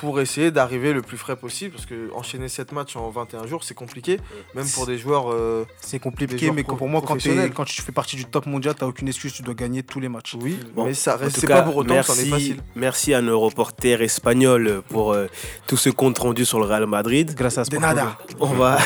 pour 0.00 0.18
essayer 0.20 0.50
d'arriver 0.50 0.92
le 0.94 1.02
plus 1.02 1.18
frais 1.18 1.36
possible. 1.36 1.74
Parce 1.74 1.84
que 1.86 2.10
enchaîner 2.14 2.48
7 2.48 2.72
matchs 2.72 2.96
en 2.96 3.10
21 3.10 3.46
jours, 3.46 3.62
c'est 3.62 3.74
compliqué. 3.74 4.18
Même 4.54 4.66
pour 4.68 4.86
des 4.86 4.96
joueurs. 4.96 5.30
euh, 5.30 5.64
C'est 5.80 5.98
compliqué, 5.98 6.38
joueurs 6.38 6.54
mais 6.54 6.64
pour 6.64 6.88
moi, 6.88 7.02
quand, 7.06 7.16
tu 7.16 7.82
fais 7.82 7.92
partie 7.92 8.16
du 8.16 8.24
top 8.24 8.46
mondial, 8.46 8.74
t'as 8.74 8.86
aucune 8.86 9.08
excuse, 9.08 9.32
tu 9.32 9.42
dois 9.42 9.54
gagner 9.54 9.82
tous 9.82 10.00
les 10.00 10.08
matchs. 10.08 10.36
oui, 10.40 10.58
Bon, 10.74 10.86
mais 10.86 10.94
ça 10.94 11.16
reste. 11.16 11.38
C'est 11.38 11.46
pas 11.46 11.62
pour 11.62 11.76
autant 11.76 12.00
que 12.00 12.06
c'en 12.06 12.14
est 12.14 12.16
merci, 12.16 12.30
facile. 12.30 12.62
merci 12.74 13.14
à 13.14 13.20
nos 13.20 13.38
reporters 13.38 14.00
espagnols 14.00 14.82
pour 14.88 15.12
euh, 15.12 15.26
tout 15.66 15.76
ce 15.76 15.90
compte 15.90 16.18
rendu 16.18 16.44
sur 16.44 16.58
le 16.58 16.64
Real 16.64 16.86
Madrid. 16.86 17.34
Grâce 17.34 17.58
à 17.58 17.64
nada. 17.78 18.18
On 18.40 18.46
va, 18.46 18.78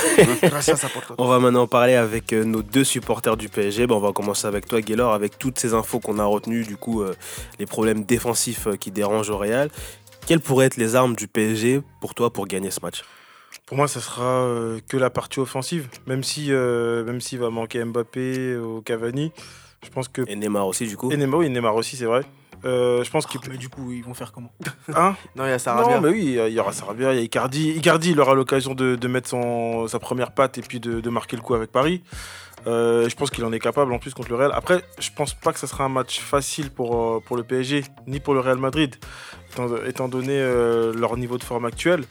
on 1.18 1.29
va 1.29 1.38
maintenant 1.38 1.66
parler 1.68 1.94
avec 1.94 2.33
euh, 2.33 2.44
nos 2.44 2.62
deux 2.62 2.85
supporters 2.85 3.37
du 3.37 3.48
PSG. 3.48 3.87
Ben, 3.87 3.94
on 3.94 4.00
va 4.00 4.12
commencer 4.12 4.46
avec 4.46 4.66
toi, 4.66 4.81
Gaylor, 4.81 5.12
avec 5.12 5.38
toutes 5.38 5.59
ces 5.59 5.74
infos 5.74 6.00
qu'on 6.00 6.18
a 6.18 6.24
retenues, 6.24 6.64
du 6.64 6.77
coup, 6.77 7.03
les 7.59 7.66
problèmes 7.66 8.05
défensifs 8.05 8.66
qui 8.81 8.90
dérangent 8.90 9.31
au 9.31 9.38
Real. 9.38 9.70
Quelles 10.27 10.41
pourraient 10.41 10.67
être 10.67 10.79
les 10.79 10.95
armes 10.95 11.15
du 11.15 11.29
PSG 11.29 11.83
pour 12.01 12.15
toi 12.15 12.33
pour 12.33 12.47
gagner 12.47 12.71
ce 12.71 12.81
match? 12.81 13.05
Pour 13.67 13.77
moi, 13.77 13.89
ça 13.89 14.01
sera 14.01 14.25
euh, 14.25 14.81
que 14.89 14.97
la 14.97 15.11
partie 15.11 15.39
offensive. 15.39 15.89
Même 16.07 16.23
si, 16.23 16.47
euh, 16.51 17.05
même 17.05 17.21
s'il 17.21 17.39
va 17.41 17.51
manquer 17.51 17.85
Mbappé 17.85 18.57
ou 18.57 18.81
Cavani, 18.81 19.33
je 19.85 19.91
pense 19.91 20.09
que. 20.09 20.23
Et 20.27 20.35
Neymar 20.35 20.67
aussi, 20.67 20.87
du 20.87 20.97
coup? 20.97 21.11
Et 21.13 21.17
Neymar, 21.19 21.41
oui, 21.41 21.51
Neymar 21.51 21.75
aussi, 21.77 21.97
c'est 21.97 22.07
vrai. 22.07 22.23
Euh, 22.64 23.05
je 23.05 23.11
pense 23.11 23.27
qu'il 23.27 23.40
peut. 23.40 23.50
Mais 23.50 23.59
du 23.59 23.68
coup, 23.68 23.92
ils 23.92 24.03
vont 24.05 24.14
faire 24.14 24.33
comment 24.33 24.53
Hein 24.94 25.16
Non, 25.37 25.44
il 25.44 25.50
y 25.50 25.53
a 25.53 25.59
Sarabia. 25.59 25.96
Non, 25.96 26.00
mais 26.00 26.09
oui, 26.09 26.38
il 26.46 26.53
y 26.53 26.59
aura 26.61 26.72
Sarabia, 26.72 27.12
il 27.12 27.16
y 27.16 27.20
a 27.20 27.22
Icardi. 27.22 27.70
Icardi, 27.72 28.11
il 28.12 28.20
aura 28.20 28.35
l'occasion 28.35 28.74
de, 28.74 28.96
de 28.96 29.09
mettre 29.09 29.29
son, 29.29 29.87
sa 29.88 29.98
première 29.98 30.33
patte 30.33 30.57
et 30.59 30.62
puis 30.62 30.81
de, 30.81 31.00
de 31.00 31.11
marquer 31.11 31.37
le 31.37 31.42
coup 31.42 31.55
avec 31.55 31.70
Paris. 31.70 32.03
Euh, 32.66 33.07
je 33.11 33.14
pense 33.16 33.31
qu'il 33.31 33.44
en 33.44 33.53
est 33.53 33.59
capable 33.59 33.92
en 33.92 33.98
plus 33.98 34.14
contre 34.14 34.31
le 34.31 34.37
Real. 34.37 34.50
Après, 34.55 34.83
je 34.98 35.11
pense 35.14 35.35
pas 35.35 35.53
que 35.53 35.59
ce 35.59 35.66
sera 35.66 35.85
un 35.85 35.90
match 35.90 36.20
facile 36.20 36.70
pour, 36.70 36.96
euh, 37.16 37.20
pour 37.27 37.37
le 37.37 37.42
PSG, 37.42 37.85
ni 38.07 38.20
pour 38.20 38.33
le 38.33 38.40
Real 38.40 38.57
Madrid, 38.57 38.94
étant, 39.53 39.68
étant 39.85 40.09
donné 40.09 40.33
euh, 40.40 40.94
leur 40.94 41.18
niveau 41.18 41.37
de 41.37 41.44
forme 41.44 41.66
actuel. 41.66 42.05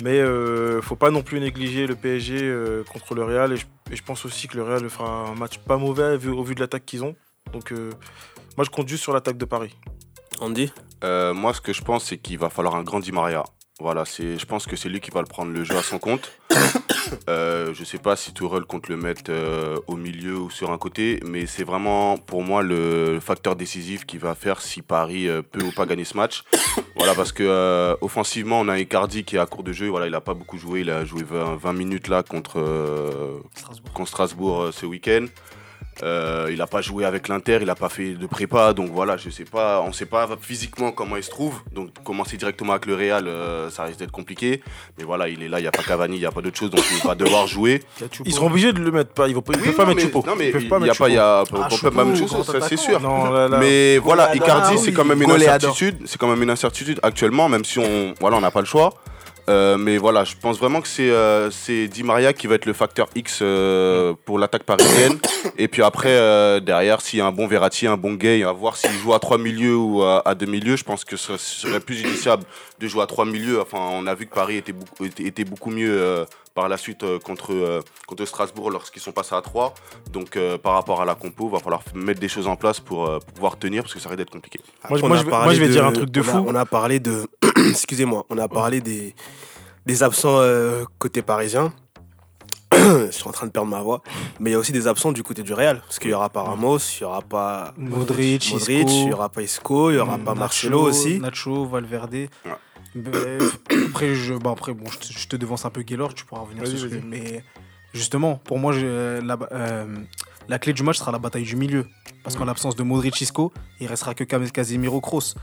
Mais 0.00 0.20
euh, 0.20 0.80
faut 0.80 0.94
pas 0.94 1.10
non 1.10 1.22
plus 1.22 1.40
négliger 1.40 1.88
le 1.88 1.96
PSG 1.96 2.36
euh, 2.40 2.84
contre 2.84 3.16
le 3.16 3.24
Real. 3.24 3.52
Et 3.52 3.56
je, 3.56 3.66
et 3.90 3.96
je 3.96 4.04
pense 4.04 4.24
aussi 4.24 4.46
que 4.46 4.56
le 4.56 4.62
Real 4.62 4.88
fera 4.88 5.26
un 5.30 5.34
match 5.34 5.58
pas 5.58 5.76
mauvais 5.76 6.16
vu- 6.16 6.30
au 6.30 6.44
vu 6.44 6.54
de 6.54 6.60
l'attaque 6.60 6.84
qu'ils 6.86 7.02
ont. 7.02 7.16
Donc, 7.52 7.72
euh, 7.72 7.90
moi, 8.56 8.64
je 8.64 8.70
compte 8.70 8.88
juste 8.88 9.02
sur 9.02 9.12
l'attaque 9.12 9.38
de 9.38 9.44
Paris. 9.44 9.74
Andy 10.40 10.72
Euh, 11.04 11.34
moi, 11.34 11.54
ce 11.54 11.60
que 11.60 11.72
je 11.72 11.82
pense, 11.82 12.04
c'est 12.04 12.18
qu'il 12.18 12.38
va 12.38 12.50
falloir 12.50 12.74
un 12.76 12.82
grand 12.82 13.00
Di 13.00 13.12
Maria. 13.12 13.44
Voilà, 13.80 14.04
c'est, 14.04 14.38
je 14.38 14.46
pense 14.46 14.66
que 14.66 14.74
c'est 14.74 14.88
lui 14.88 15.00
qui 15.00 15.12
va 15.12 15.20
le 15.20 15.26
prendre 15.26 15.52
le 15.52 15.62
jeu 15.62 15.76
à 15.76 15.82
son 15.82 15.98
compte. 15.98 16.32
Euh, 17.30 17.72
je 17.72 17.84
sais 17.84 17.96
pas 17.96 18.16
si 18.16 18.34
Tourelle 18.34 18.64
compte 18.64 18.88
le 18.88 18.96
mettre 18.98 19.30
euh, 19.30 19.76
au 19.86 19.96
milieu 19.96 20.36
ou 20.36 20.50
sur 20.50 20.72
un 20.72 20.76
côté, 20.76 21.20
mais 21.24 21.46
c'est 21.46 21.64
vraiment 21.64 22.18
pour 22.18 22.42
moi 22.42 22.62
le 22.62 23.18
facteur 23.18 23.56
décisif 23.56 24.04
qui 24.04 24.18
va 24.18 24.34
faire 24.34 24.60
si 24.60 24.82
Paris 24.82 25.26
euh, 25.26 25.40
peut 25.40 25.62
ou 25.62 25.72
pas 25.72 25.86
gagner 25.86 26.04
ce 26.04 26.16
match. 26.16 26.44
Voilà, 26.96 27.14
parce 27.14 27.32
que 27.32 27.44
euh, 27.44 27.96
offensivement, 28.00 28.60
on 28.60 28.68
a 28.68 28.78
Icardi 28.78 29.24
qui 29.24 29.36
est 29.36 29.38
à 29.38 29.46
court 29.46 29.62
de 29.62 29.72
jeu. 29.72 29.88
Voilà, 29.88 30.08
il 30.08 30.14
a 30.14 30.20
pas 30.20 30.34
beaucoup 30.34 30.58
joué. 30.58 30.80
Il 30.80 30.90
a 30.90 31.04
joué 31.04 31.22
20, 31.22 31.56
20 31.56 31.72
minutes 31.72 32.08
là 32.08 32.22
contre, 32.22 32.58
euh, 32.58 33.38
Strasbourg. 33.54 33.92
contre 33.94 34.08
Strasbourg 34.08 34.60
euh, 34.60 34.72
ce 34.72 34.84
week-end. 34.84 35.26
Euh, 36.02 36.48
il 36.50 36.58
n'a 36.58 36.66
pas 36.66 36.80
joué 36.80 37.04
avec 37.04 37.28
l'Inter, 37.28 37.58
il 37.60 37.66
n'a 37.66 37.74
pas 37.74 37.88
fait 37.88 38.14
de 38.14 38.26
prépa, 38.26 38.72
donc 38.72 38.90
voilà, 38.92 39.16
je 39.16 39.30
sais 39.30 39.44
pas, 39.44 39.80
on 39.84 39.92
sait 39.92 40.06
pas 40.06 40.28
physiquement 40.40 40.92
comment 40.92 41.16
il 41.16 41.22
se 41.24 41.30
trouve. 41.30 41.54
Donc 41.72 41.90
commencer 42.04 42.36
directement 42.36 42.72
avec 42.72 42.86
le 42.86 42.94
Real, 42.94 43.26
euh, 43.26 43.68
ça 43.70 43.84
risque 43.84 43.98
d'être 43.98 44.12
compliqué. 44.12 44.62
Mais 44.96 45.04
voilà, 45.04 45.28
il 45.28 45.42
est 45.42 45.48
là, 45.48 45.58
il 45.58 45.62
n'y 45.62 45.68
a 45.68 45.72
pas 45.72 45.82
Cavani, 45.82 46.16
il 46.16 46.20
n'y 46.20 46.26
a 46.26 46.30
pas 46.30 46.40
d'autre 46.40 46.56
chose, 46.56 46.70
donc 46.70 46.84
il 46.90 47.06
va 47.06 47.14
devoir 47.14 47.46
jouer. 47.46 47.82
Ils 48.24 48.32
seront 48.32 48.46
obligés 48.46 48.72
de 48.72 48.80
le 48.80 48.90
mettre 48.90 49.10
pas. 49.12 49.26
Ils 49.28 49.32
ne 49.34 49.36
Oui, 49.38 49.42
peuvent 49.42 49.74
pas 49.74 49.82
non, 49.84 49.88
mettre 49.88 50.02
Choupo. 50.02 50.24
Non 50.26 50.34
mais 50.36 50.50
il 50.50 50.68
pas 50.68 50.78
n'y 50.78 50.84
a 50.84 50.86
mettre 50.88 50.98
pas, 50.98 51.08
il 51.08 51.14
y 51.14 51.18
a, 51.18 51.40
Ah, 51.40 51.44
pas 51.90 52.04
mettre 52.04 52.24
grand 52.26 52.42
ça, 52.44 52.60
c'est 52.60 52.76
sûr. 52.76 53.00
Non, 53.00 53.30
là, 53.30 53.48
là. 53.48 53.58
Mais 53.58 53.98
voilà. 53.98 54.34
Icardi, 54.34 54.74
Ah 54.76 54.80
c'est 54.82 54.92
quand 54.92 55.04
même 55.04 55.22
une 55.22 55.30
incertitude. 55.30 55.96
C'est 56.06 56.18
quand 56.18 56.28
même 56.28 56.42
une 56.42 56.50
incertitude 56.50 57.00
actuellement, 57.02 57.48
même 57.48 57.64
si 57.64 57.78
on, 57.78 58.14
voilà, 58.20 58.36
on 58.36 58.40
n'a 58.40 58.50
pas 58.50 58.60
le 58.60 58.66
choix. 58.66 58.94
Euh, 59.48 59.78
mais 59.78 59.96
voilà, 59.96 60.24
je 60.24 60.34
pense 60.36 60.58
vraiment 60.58 60.80
que 60.80 60.88
c'est 60.88 61.10
euh, 61.10 61.50
c'est 61.50 61.88
Di 61.88 62.02
Maria 62.02 62.32
qui 62.32 62.46
va 62.46 62.56
être 62.56 62.66
le 62.66 62.74
facteur 62.74 63.08
X 63.14 63.38
euh, 63.40 64.12
pour 64.24 64.38
l'attaque 64.38 64.64
parisienne. 64.64 65.18
Et 65.56 65.68
puis 65.68 65.82
après, 65.82 66.10
euh, 66.10 66.60
derrière, 66.60 67.00
s'il 67.00 67.18
y 67.18 67.22
a 67.22 67.26
un 67.26 67.32
bon 67.32 67.46
Verratti, 67.46 67.86
un 67.86 67.96
bon 67.96 68.14
Gay, 68.14 68.42
à 68.44 68.52
voir 68.52 68.76
s'il 68.76 68.92
joue 68.92 69.14
à 69.14 69.18
trois 69.18 69.38
milieux 69.38 69.76
ou 69.76 70.02
à, 70.02 70.34
deux 70.34 70.46
milieux, 70.46 70.76
je 70.76 70.84
pense 70.84 71.04
que 71.04 71.16
ce 71.16 71.36
serait, 71.36 71.80
plus 71.80 71.96
judiciable 71.96 72.44
de 72.78 72.86
jouer 72.86 73.02
à 73.02 73.06
trois 73.06 73.24
milieux. 73.24 73.60
Enfin, 73.60 73.78
on 73.92 74.06
a 74.06 74.14
vu 74.14 74.26
que 74.26 74.34
Paris 74.34 74.56
était 74.56 74.72
beaucoup, 74.72 75.04
était, 75.04 75.24
était 75.24 75.44
beaucoup 75.44 75.70
mieux 75.70 75.90
euh, 75.90 76.24
par 76.58 76.68
la 76.68 76.76
suite 76.76 77.04
euh, 77.04 77.20
contre, 77.20 77.52
euh, 77.52 77.80
contre 78.08 78.24
Strasbourg 78.24 78.70
lorsqu'ils 78.72 79.00
sont 79.00 79.12
passés 79.12 79.36
à 79.36 79.40
3. 79.42 79.74
Donc 80.12 80.36
euh, 80.36 80.58
par 80.58 80.72
rapport 80.72 81.00
à 81.00 81.04
la 81.04 81.14
compo, 81.14 81.46
il 81.48 81.52
va 81.52 81.60
falloir 81.60 81.82
mettre 81.94 82.18
des 82.18 82.26
choses 82.28 82.48
en 82.48 82.56
place 82.56 82.80
pour, 82.80 83.06
euh, 83.06 83.20
pour 83.20 83.32
pouvoir 83.32 83.56
tenir 83.58 83.84
parce 83.84 83.94
que 83.94 84.00
ça 84.00 84.08
risque 84.08 84.18
d'être 84.18 84.30
compliqué. 84.32 84.58
Moi, 84.90 84.98
je- 84.98 85.04
moi, 85.06 85.16
vais- 85.18 85.30
parlé 85.30 85.44
moi, 85.46 85.54
je 85.54 85.60
vais 85.60 85.68
dire 85.68 85.86
un 85.86 85.92
truc 85.92 86.10
de 86.10 86.20
on 86.20 86.24
a- 86.24 86.26
fou. 86.32 86.44
On 86.48 86.54
a, 86.56 86.66
parlé 86.66 86.98
de. 86.98 87.28
Excusez-moi, 87.70 88.26
on 88.28 88.38
a 88.38 88.48
parlé 88.48 88.80
des, 88.80 89.14
des 89.86 90.02
absents 90.02 90.38
euh, 90.40 90.84
côté 90.98 91.22
parisien. 91.22 91.72
Je 92.72 93.10
suis 93.12 93.28
en 93.28 93.32
train 93.32 93.46
de 93.46 93.52
perdre 93.52 93.68
ma 93.70 93.80
voix. 93.80 94.02
Mais 94.40 94.50
il 94.50 94.52
y 94.54 94.56
a 94.56 94.58
aussi 94.58 94.72
des 94.72 94.86
absents 94.88 95.12
du 95.12 95.22
côté 95.22 95.42
du 95.44 95.54
Real. 95.54 95.80
Parce 95.80 96.00
qu'il 96.00 96.10
n'y 96.10 96.14
aura 96.14 96.28
pas 96.28 96.42
Ramos, 96.42 96.78
il 96.78 97.02
n'y 97.02 97.06
aura 97.06 97.22
pas 97.22 97.72
Modric, 97.76 98.50
il 98.68 98.84
n'y 99.06 99.12
aura 99.12 99.28
pas 99.28 99.42
Isco, 99.42 99.90
il 99.90 99.94
n'y 99.94 100.00
aura 100.00 100.18
pas 100.18 100.32
Nacho, 100.34 100.40
Marcelo 100.40 100.80
aussi. 100.82 101.18
Nacho, 101.20 101.64
Valverde. 101.66 102.14
Ouais. 102.14 102.28
Après, 103.88 104.14
je, 104.14 104.34
bon, 104.34 104.52
après 104.52 104.72
bon, 104.72 104.84
je, 104.90 104.98
te, 104.98 105.12
je 105.18 105.28
te 105.28 105.36
devance 105.36 105.64
un 105.64 105.70
peu 105.70 105.82
Gaylor, 105.82 106.14
tu 106.14 106.24
pourras 106.24 106.42
revenir 106.42 106.66
sur 106.66 106.78
ce 106.78 106.86
que- 106.86 106.96
Mais 107.04 107.42
justement, 107.94 108.36
pour 108.36 108.58
moi, 108.58 108.72
je- 108.72 109.20
la, 109.20 109.38
euh, 109.52 109.86
la 110.48 110.58
clé 110.58 110.72
du 110.72 110.82
match 110.82 110.98
sera 110.98 111.12
la 111.12 111.18
bataille 111.18 111.44
du 111.44 111.56
milieu. 111.56 111.86
Parce 112.22 112.34
Mm. 112.36 112.38
qu'en 112.40 112.44
l'absence 112.46 112.76
de 112.76 112.82
Modric, 112.82 113.20
Isco, 113.20 113.52
il 113.80 113.86
restera 113.86 114.14
que 114.14 114.24
Casemiro, 114.24 115.00
Kroos. 115.00 115.34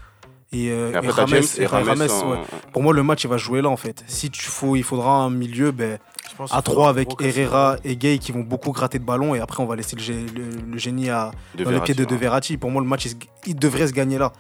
Et, 0.52 0.70
euh, 0.70 0.92
Et 1.02 1.06
et 1.06 1.10
Rames, 1.10 1.28
James 1.28 1.44
et 1.58 1.62
et 1.64 1.66
Rames. 1.66 1.84
Rames, 1.88 2.02
en- 2.10 2.32
ouais. 2.32 2.38
Pour 2.72 2.84
moi, 2.84 2.94
le 2.94 3.02
match, 3.04 3.24
il 3.24 3.28
va 3.30 3.38
jouer 3.38 3.62
là, 3.62 3.70
en 3.70 3.76
fait. 3.78 4.04
Si 4.08 4.30
tu 4.30 4.44
faut, 4.46 4.76
il 4.76 4.84
faudra 4.84 5.12
un 5.24 5.30
milieu, 5.32 5.72
ben, 5.72 5.94
à 5.94 5.98
qu'il 6.38 6.48
3 6.48 6.62
faudra 6.64 6.90
avec. 6.90 7.10
Herrera 7.20 7.78
et 7.84 7.98
Gay 7.98 8.20
qui 8.20 8.32
vont 8.32 8.42
beaucoup 8.42 8.72
gratter 8.72 9.00
de 9.00 9.04
ballon. 9.04 9.34
Et 9.36 9.40
après, 9.40 9.62
on 9.64 9.66
va 9.66 9.76
laisser 9.76 9.96
le, 9.96 10.02
gé- 10.04 10.34
le- 10.34 10.72
le 10.72 10.78
génie 10.78 11.10
à, 11.10 11.32
de 11.56 11.64
dans 11.64 11.72
les 11.72 11.80
pieds 11.82 11.96
de 11.96 12.06
De 12.06 12.12
ouais. 12.12 12.18
Verratti. 12.18 12.58
Pour 12.58 12.70
moi, 12.70 12.82
le 12.82 12.88
match, 12.88 13.08
il 13.48 13.56
devrait 13.56 13.88
se 13.88 13.92
gagner 13.94 14.18
là. 14.20 14.32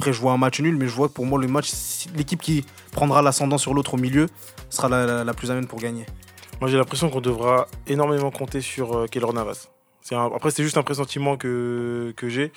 Après, 0.00 0.14
je 0.14 0.20
vois 0.22 0.32
un 0.32 0.38
match 0.38 0.58
nul, 0.62 0.76
mais 0.76 0.88
je 0.88 0.94
vois 0.94 1.08
que 1.08 1.12
pour 1.12 1.26
moi, 1.26 1.38
le 1.38 1.46
match, 1.46 1.72
l'équipe 2.16 2.40
qui 2.40 2.64
prendra 2.90 3.20
l'ascendant 3.20 3.58
sur 3.58 3.74
l'autre 3.74 3.92
au 3.92 3.96
milieu 3.98 4.28
sera 4.70 4.88
la 4.88 5.34
plus 5.34 5.50
amène 5.50 5.66
pour 5.66 5.78
gagner. 5.78 6.06
Moi, 6.58 6.70
j'ai 6.70 6.78
l'impression 6.78 7.10
qu'on 7.10 7.20
devra 7.20 7.68
énormément 7.86 8.30
compter 8.30 8.62
sur 8.62 8.96
euh, 8.96 9.06
Keylor 9.08 9.34
Navas. 9.34 9.68
Un- 10.12 10.30
Après, 10.34 10.50
c'est 10.50 10.62
juste 10.62 10.76
un 10.78 10.82
pressentiment 10.82 11.36
que, 11.36 12.12
que 12.16 12.28
j'ai. 12.28 12.52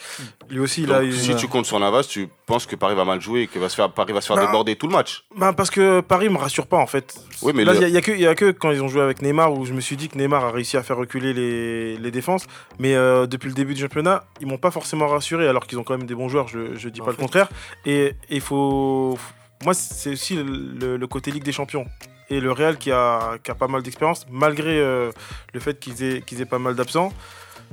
Lui 0.49 0.59
aussi, 0.59 0.83
il 0.83 0.91
a. 0.91 0.99
Donc, 1.01 1.09
il 1.11 1.19
si 1.19 1.35
tu 1.35 1.47
comptes 1.47 1.65
sur 1.65 1.79
Navas, 1.79 2.03
tu 2.03 2.27
penses 2.45 2.65
que 2.65 2.75
Paris 2.75 2.95
va 2.95 3.05
mal 3.05 3.21
jouer 3.21 3.41
et 3.41 3.47
que 3.47 3.59
va 3.59 3.69
se 3.69 3.75
faire, 3.75 3.91
Paris 3.91 4.11
va 4.13 4.21
se 4.21 4.27
faire 4.27 4.37
Bah, 4.37 4.45
déborder 4.45 4.75
tout 4.75 4.87
le 4.87 4.93
match. 4.93 5.23
Bah, 5.37 5.53
parce 5.53 5.69
que 5.69 5.99
Paris 6.01 6.29
me 6.29 6.37
rassure 6.37 6.65
pas 6.67 6.77
en 6.77 6.87
fait. 6.87 7.13
Oui, 7.41 7.51
mais 7.53 7.63
Là, 7.65 7.73
le- 7.73 7.87
il 7.87 7.91
n'y 8.17 8.25
a, 8.25 8.29
a 8.29 8.35
que 8.35 8.51
quand 8.51 8.71
ils 8.71 8.81
ont 8.81 8.87
joué 8.87 9.01
avec 9.01 9.21
Neymar 9.21 9.53
où 9.53 9.65
je 9.65 9.73
me 9.73 9.81
suis 9.81 9.97
dit 9.97 10.09
que 10.09 10.17
Neymar 10.17 10.45
a 10.45 10.51
réussi 10.51 10.77
à 10.77 10.83
faire 10.83 10.97
reculer 10.97 11.33
les, 11.33 11.97
les 11.97 12.11
défenses. 12.11 12.45
Mais 12.79 12.95
euh, 12.95 13.27
depuis 13.27 13.49
le 13.49 13.53
début 13.55 13.73
du 13.75 13.81
championnat, 13.81 14.23
ils 14.41 14.47
m'ont 14.47 14.57
pas 14.57 14.71
forcément 14.71 15.07
rassuré 15.07 15.47
alors 15.47 15.67
qu'ils 15.67 15.77
ont 15.77 15.83
quand 15.83 15.97
même 15.97 16.07
des 16.07 16.15
bons 16.15 16.29
joueurs, 16.29 16.47
je, 16.47 16.75
je 16.75 16.89
dis 16.89 17.01
En 17.01 17.05
pas 17.05 17.11
le 17.11 17.17
contraire. 17.17 17.49
Et 17.85 18.15
il 18.29 18.41
faut. 18.41 19.17
Moi, 19.63 19.73
c'est 19.73 20.11
aussi 20.13 20.35
le, 20.35 20.43
le- 20.43 20.97
le 20.97 21.07
côté 21.07 21.31
Ligue 21.31 21.43
des 21.43 21.51
Champions. 21.51 21.85
Et 22.29 22.39
le 22.39 22.51
Real 22.51 22.77
qui 22.77 22.91
a, 22.91 23.37
qui 23.43 23.51
pas 23.51 23.67
mal 23.67 23.83
d'expérience, 23.83 24.25
malgré 24.29 24.77
euh, 24.79 25.11
le 25.53 25.59
fait 25.59 25.79
qu'ils 25.79 26.03
aient, 26.03 26.45
pas 26.45 26.59
mal 26.59 26.75
d'absents. 26.75 27.11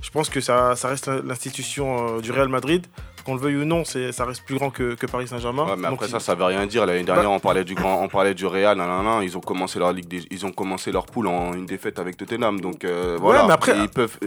Je 0.03 0.11
pense 0.11 0.31
que 0.31 0.41
ça, 0.41 0.77
ça 0.77 0.89
reste 0.89 1.09
l'institution 1.09 2.17
euh, 2.17 2.21
du 2.21 2.33
Real 2.33 2.49
Madrid. 2.49 2.87
Qu'on 3.24 3.35
le 3.35 3.40
veuille 3.40 3.56
ou 3.56 3.64
non, 3.64 3.85
ça 3.85 4.24
reste 4.24 4.44
plus 4.44 4.56
grand 4.56 4.70
que, 4.70 4.94
que 4.94 5.06
Paris 5.06 5.28
Saint-Germain. 5.28 5.64
Ouais, 5.64 5.76
mais 5.76 5.83
Donc, 5.85 5.94
après 5.94 6.06
il- 6.06 6.11
ça, 6.11 6.20
ça 6.20 6.35
veut 6.35 6.44
rien 6.44 6.64
dire. 6.66 6.87
L'année 6.87 7.02
dernière, 7.04 7.30
on 7.30 7.38
parlait 7.40 7.64
du 7.64 7.74
grand, 7.74 8.02
on 8.02 8.09
parlait 8.09 8.35
du 8.35 8.46
Real, 8.46 8.78
ils 9.22 9.37
ont 9.37 9.40
commencé 9.40 9.78
leur 9.78 9.92
ligue, 9.92 10.09
des- 10.09 10.24
ils 10.30 10.46
ont 10.46 10.52
commencé 10.52 10.90
leur 10.92 11.06
poule 11.06 11.26
en 11.28 11.52
une 11.54 11.66
défaite 11.66 11.98
avec 11.98 12.16
Tottenham. 12.16 12.61
Donc 12.61 12.85
euh, 12.85 13.16
voilà. 13.20 13.46
mais 13.46 13.52
après- 13.52 13.78
ils 13.78 13.88
peuvent. 13.88 14.18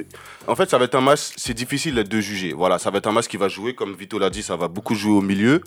En 0.47 0.55
fait, 0.55 0.69
ça 0.69 0.77
va 0.77 0.85
être 0.85 0.95
un 0.95 1.01
match. 1.01 1.31
C'est 1.37 1.53
difficile 1.53 1.95
de 1.95 2.19
juger. 2.19 2.53
Voilà, 2.53 2.77
ça 2.79 2.91
va 2.91 2.97
être 2.99 3.07
un 3.07 3.11
match 3.11 3.27
qui 3.27 3.37
va 3.37 3.47
jouer, 3.47 3.73
comme 3.75 3.93
Vito 3.95 4.19
l'a 4.19 4.29
dit, 4.29 4.43
ça 4.43 4.55
va 4.55 4.67
beaucoup 4.67 4.95
jouer 4.95 5.13
au 5.17 5.21
milieu. 5.21 5.61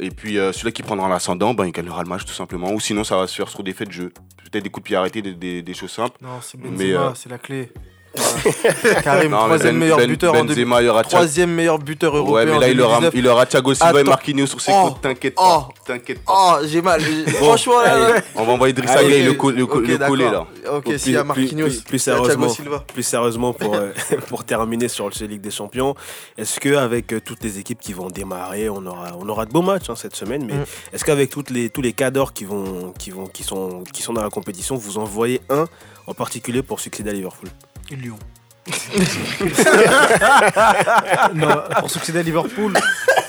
Et 0.00 0.10
puis 0.10 0.38
euh, 0.38 0.52
celui 0.52 0.72
qui 0.72 0.82
prendra 0.84 1.08
l'ascendant, 1.08 1.54
ben, 1.54 1.66
il 1.66 1.72
gagnera 1.72 2.02
le 2.04 2.08
match 2.08 2.24
tout 2.24 2.32
simplement. 2.32 2.72
Ou 2.72 2.78
sinon, 2.78 3.02
ça 3.02 3.16
va 3.16 3.26
se 3.26 3.34
faire 3.34 3.48
sur 3.48 3.64
des 3.64 3.72
faits 3.72 3.88
de 3.88 3.92
jeu. 3.92 4.12
Peut-être 4.50 4.62
des 4.62 4.70
coups 4.70 4.84
de 4.84 4.86
pied 4.88 4.96
arrêtés, 4.96 5.22
des, 5.22 5.34
des- 5.34 5.62
des 5.62 5.74
choses 5.74 5.90
simples. 5.90 6.16
Non, 6.22 6.40
c'est 6.40 6.56
Mais, 6.58 6.68
Benzema, 6.70 7.00
euh, 7.08 7.10
c'est 7.14 7.28
la 7.28 7.38
clé. 7.38 7.72
Karim, 9.04 9.30
Non, 9.32 9.38
troisième 9.38 9.72
Ben- 9.74 9.78
meilleur 9.80 9.98
Ben- 9.98 10.08
buteur 10.08 10.34
en 10.34 10.44
Benzema, 10.44 10.82
il 10.82 10.88
aura 10.88 11.02
Troisième 11.04 11.50
meilleur 11.50 11.78
buteur 11.78 12.16
européen 12.16 12.34
Ouais, 12.34 12.46
mais 12.46 12.58
là, 12.60 12.68
il 12.68 12.80
aura, 12.80 13.00
2019. 13.00 13.14
il 13.14 13.28
aura 13.28 13.46
Thiago 13.46 13.74
Silva 13.74 14.00
et. 14.00 14.04
Marquinhos 14.04 14.46
sur 14.46 14.60
ses 14.60 14.72
Oh. 14.74 14.88
côtes. 14.90 15.00
T'inquiète 15.02 15.34
pas. 15.34 15.68
Oh. 15.68 15.72
T'inquiète 15.84 16.24
pas. 16.24 16.32
Oh, 16.60 16.64
j'ai 16.66 16.82
mal. 16.82 17.00
Franchement, 17.00 17.80
là, 17.82 17.98
là. 17.98 18.20
On 18.34 18.44
va 18.44 18.52
envoyer 18.52 18.72
Drissa 18.72 18.98
Allez, 18.98 19.08
Gueye 19.08 19.24
le, 19.24 19.32
co- 19.34 19.50
le, 19.50 19.66
coller 19.66 19.96
là. 20.30 20.46
Ok, 20.72 20.84
Plus- 20.84 20.98
s'il 20.98 21.12
y 21.12 21.16
a 21.16 21.24
Marquinhos, 21.24 21.66
plus- 21.66 21.80
plus 21.82 21.98
sérieusement. 21.98 22.48
Silva. 22.48 22.84
Plus 22.92 23.02
sérieusement, 23.02 23.52
pour, 23.52 23.74
euh, 23.74 23.90
pour 24.28 24.44
terminer 24.44 24.88
sur 24.88 25.08
le 25.08 25.26
Ligue 25.26 25.40
des 25.40 25.50
Champions, 25.50 25.94
est-ce 26.36 26.60
qu'avec 26.60 27.12
euh, 27.12 27.20
toutes 27.24 27.42
les 27.42 27.58
équipes 27.58 27.80
qui 27.80 27.92
vont 27.92 28.08
démarrer, 28.08 28.68
on 28.68 28.84
aura, 28.86 29.08
on 29.18 29.28
aura 29.28 29.44
de 29.46 29.52
beaux 29.52 29.62
matchs 29.62 29.88
hein, 29.90 29.94
cette 29.96 30.14
semaine, 30.16 30.44
mais 30.46 30.54
Mm. 30.54 30.64
est-ce 30.92 31.04
qu'avec 31.04 31.30
les, 31.50 31.68
tous 31.70 31.82
les 31.82 31.92
cadors 31.92 32.32
qui, 32.32 32.44
vont, 32.44 32.92
qui, 32.98 33.10
vont, 33.10 33.26
qui, 33.26 33.42
sont, 33.42 33.84
qui 33.92 34.02
sont 34.02 34.12
dans 34.12 34.22
la 34.22 34.30
compétition, 34.30 34.74
vous 34.76 34.98
en 34.98 35.04
voyez 35.04 35.40
un 35.50 35.66
en 36.06 36.14
particulier 36.14 36.62
pour 36.62 36.80
succéder 36.80 37.10
à 37.10 37.12
Liverpool? 37.12 37.48
Lyon. 37.96 38.18
non, 41.34 41.62
pour 41.80 41.90
succéder 41.90 42.18
à 42.18 42.22
Liverpool, 42.22 42.74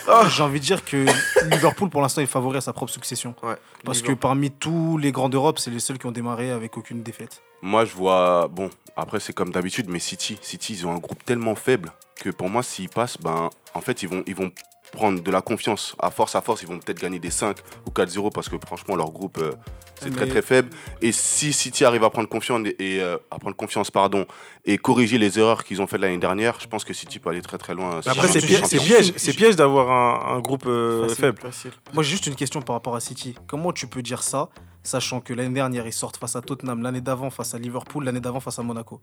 J'ai 0.29 0.43
envie 0.43 0.59
de 0.59 0.65
dire 0.65 0.83
que 0.83 1.05
Liverpool, 1.51 1.89
pour 1.89 2.01
l'instant, 2.01 2.21
est 2.21 2.25
favori 2.25 2.57
à 2.57 2.61
sa 2.61 2.73
propre 2.73 2.91
succession. 2.91 3.35
Ouais. 3.43 3.55
Parce 3.83 4.01
que 4.01 4.11
parmi 4.11 4.51
tous 4.51 4.97
les 4.97 5.11
grands 5.11 5.29
d'Europe, 5.29 5.59
c'est 5.59 5.71
les 5.71 5.79
seuls 5.79 5.97
qui 5.97 6.05
ont 6.05 6.11
démarré 6.11 6.51
avec 6.51 6.77
aucune 6.77 7.03
défaite. 7.03 7.41
Moi, 7.61 7.85
je 7.85 7.93
vois. 7.93 8.47
Bon, 8.47 8.69
après, 8.95 9.19
c'est 9.19 9.33
comme 9.33 9.51
d'habitude, 9.51 9.87
mais 9.89 9.99
City, 9.99 10.37
City, 10.41 10.73
ils 10.73 10.87
ont 10.87 10.93
un 10.93 10.99
groupe 10.99 11.23
tellement 11.25 11.55
faible 11.55 11.91
que 12.15 12.29
pour 12.29 12.49
moi, 12.49 12.63
s'ils 12.63 12.89
passent, 12.89 13.17
ben, 13.17 13.49
en 13.73 13.81
fait, 13.81 14.03
ils 14.03 14.09
vont, 14.09 14.23
ils 14.25 14.35
vont 14.35 14.51
prendre 14.91 15.21
de 15.21 15.31
la 15.31 15.41
confiance. 15.41 15.95
À 15.99 16.11
force, 16.11 16.35
à 16.35 16.41
force, 16.41 16.61
ils 16.61 16.67
vont 16.67 16.79
peut-être 16.79 16.99
gagner 16.99 17.19
des 17.19 17.29
5 17.29 17.57
ou 17.85 17.91
4-0 17.91 18.31
parce 18.31 18.49
que 18.49 18.55
franchement, 18.65 18.95
leur 18.95 19.11
groupe, 19.11 19.37
euh, 19.37 19.53
c'est 20.01 20.09
très 20.11 20.25
Mais- 20.25 20.31
très 20.31 20.41
faible. 20.41 20.69
Et 21.01 21.11
si 21.11 21.53
City 21.53 21.85
arrive 21.85 22.03
à 22.03 22.09
prendre 22.09 22.27
confiance 22.29 22.65
et, 22.65 22.95
et, 22.95 23.01
euh, 23.01 23.17
à 23.31 23.39
prendre 23.39 23.55
confiance, 23.55 23.91
pardon, 23.91 24.25
et 24.65 24.77
corriger 24.77 25.17
les 25.17 25.39
erreurs 25.39 25.63
qu'ils 25.63 25.81
ont 25.81 25.87
faites 25.87 26.01
l'année 26.01 26.17
dernière, 26.17 26.57
je 26.59 26.67
pense 26.67 26.83
que 26.83 26.93
City 26.93 27.19
peut 27.19 27.29
aller 27.29 27.41
très 27.41 27.57
très 27.57 27.73
loin. 27.75 27.99
Mais 28.05 28.11
Après, 28.11 28.27
c'est 28.27 28.45
piège, 28.45 28.63
c'est 28.65 28.77
piège, 28.79 29.13
c'est 29.15 29.33
piège 29.35 29.55
d'avoir 29.55 29.89
un, 29.91 30.35
un 30.35 30.39
groupe 30.39 30.65
euh, 30.67 31.03
Facile, 31.03 31.15
faible. 31.17 31.41
facile. 31.41 31.71
Moi, 31.93 32.03
j'ai 32.03 32.11
juste 32.11 32.27
une 32.27 32.35
question 32.35 32.61
par 32.61 32.75
rapport 32.75 32.95
à 32.95 32.99
City. 32.99 33.35
Comment 33.47 33.71
tu 33.71 33.87
peux 33.87 34.01
dire 34.01 34.23
ça, 34.23 34.49
sachant 34.83 35.19
que 35.21 35.33
l'année 35.33 35.53
dernière, 35.53 35.85
ils 35.85 35.93
sortent 35.93 36.17
face 36.17 36.35
à 36.35 36.41
Tottenham, 36.41 36.81
l'année 36.81 37.01
d'avant 37.01 37.29
face 37.29 37.53
à 37.53 37.59
Liverpool, 37.59 38.03
l'année 38.05 38.19
d'avant 38.19 38.39
face 38.39 38.59
à 38.59 38.63
Monaco 38.63 39.01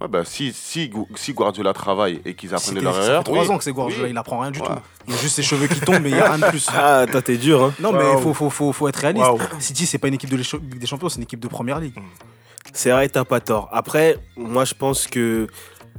Ouais, 0.00 0.06
bah, 0.06 0.24
si, 0.24 0.52
si, 0.52 0.92
si 1.16 1.32
Guardiola 1.32 1.72
travaille 1.72 2.20
et 2.24 2.34
qu'ils 2.34 2.54
apprennent 2.54 2.78
leur 2.80 2.94
Ça 2.94 3.00
fait 3.00 3.06
erreur, 3.08 3.24
trois 3.24 3.42
oui. 3.42 3.50
ans 3.50 3.58
que 3.58 3.64
c'est 3.64 3.72
Guardiola, 3.72 4.04
Oui. 4.04 4.10
il 4.10 4.16
apprend 4.16 4.38
rien 4.38 4.52
du 4.52 4.60
Ouais. 4.60 4.66
tout. 4.66 4.72
Il 5.08 5.14
y 5.14 5.16
a 5.16 5.20
juste 5.20 5.34
ses 5.34 5.42
cheveux 5.42 5.66
qui 5.66 5.80
tombent, 5.80 6.02
mais 6.02 6.10
il 6.10 6.16
y 6.16 6.20
a 6.20 6.30
rien 6.32 6.38
de 6.46 6.50
plus. 6.50 6.68
Ah, 6.72 7.04
toi, 7.10 7.20
t'es 7.20 7.36
dur, 7.36 7.64
hein. 7.64 7.74
Non, 7.80 7.90
mais 7.92 8.04
faut, 8.22 8.32
faut, 8.32 8.48
faut, 8.48 8.72
faut 8.72 8.86
être 8.86 8.96
réaliste. 8.96 9.26
Waouh. 9.26 9.40
City, 9.58 9.86
c'est 9.86 9.98
pas 9.98 10.06
une 10.06 10.14
équipe 10.14 10.30
de 10.30 10.36
Ligue 10.36 10.78
des 10.78 10.86
Champions, 10.86 11.08
c'est 11.08 11.16
une 11.16 11.24
équipe 11.24 11.40
de 11.40 11.48
Première 11.48 11.80
Ligue. 11.80 11.94
C'est 12.72 12.90
vrai, 12.92 13.08
t'as 13.08 13.24
pas 13.24 13.40
tort. 13.40 13.68
Après, 13.72 14.16
moi, 14.36 14.64
je 14.64 14.74
pense 14.74 15.08
que 15.08 15.48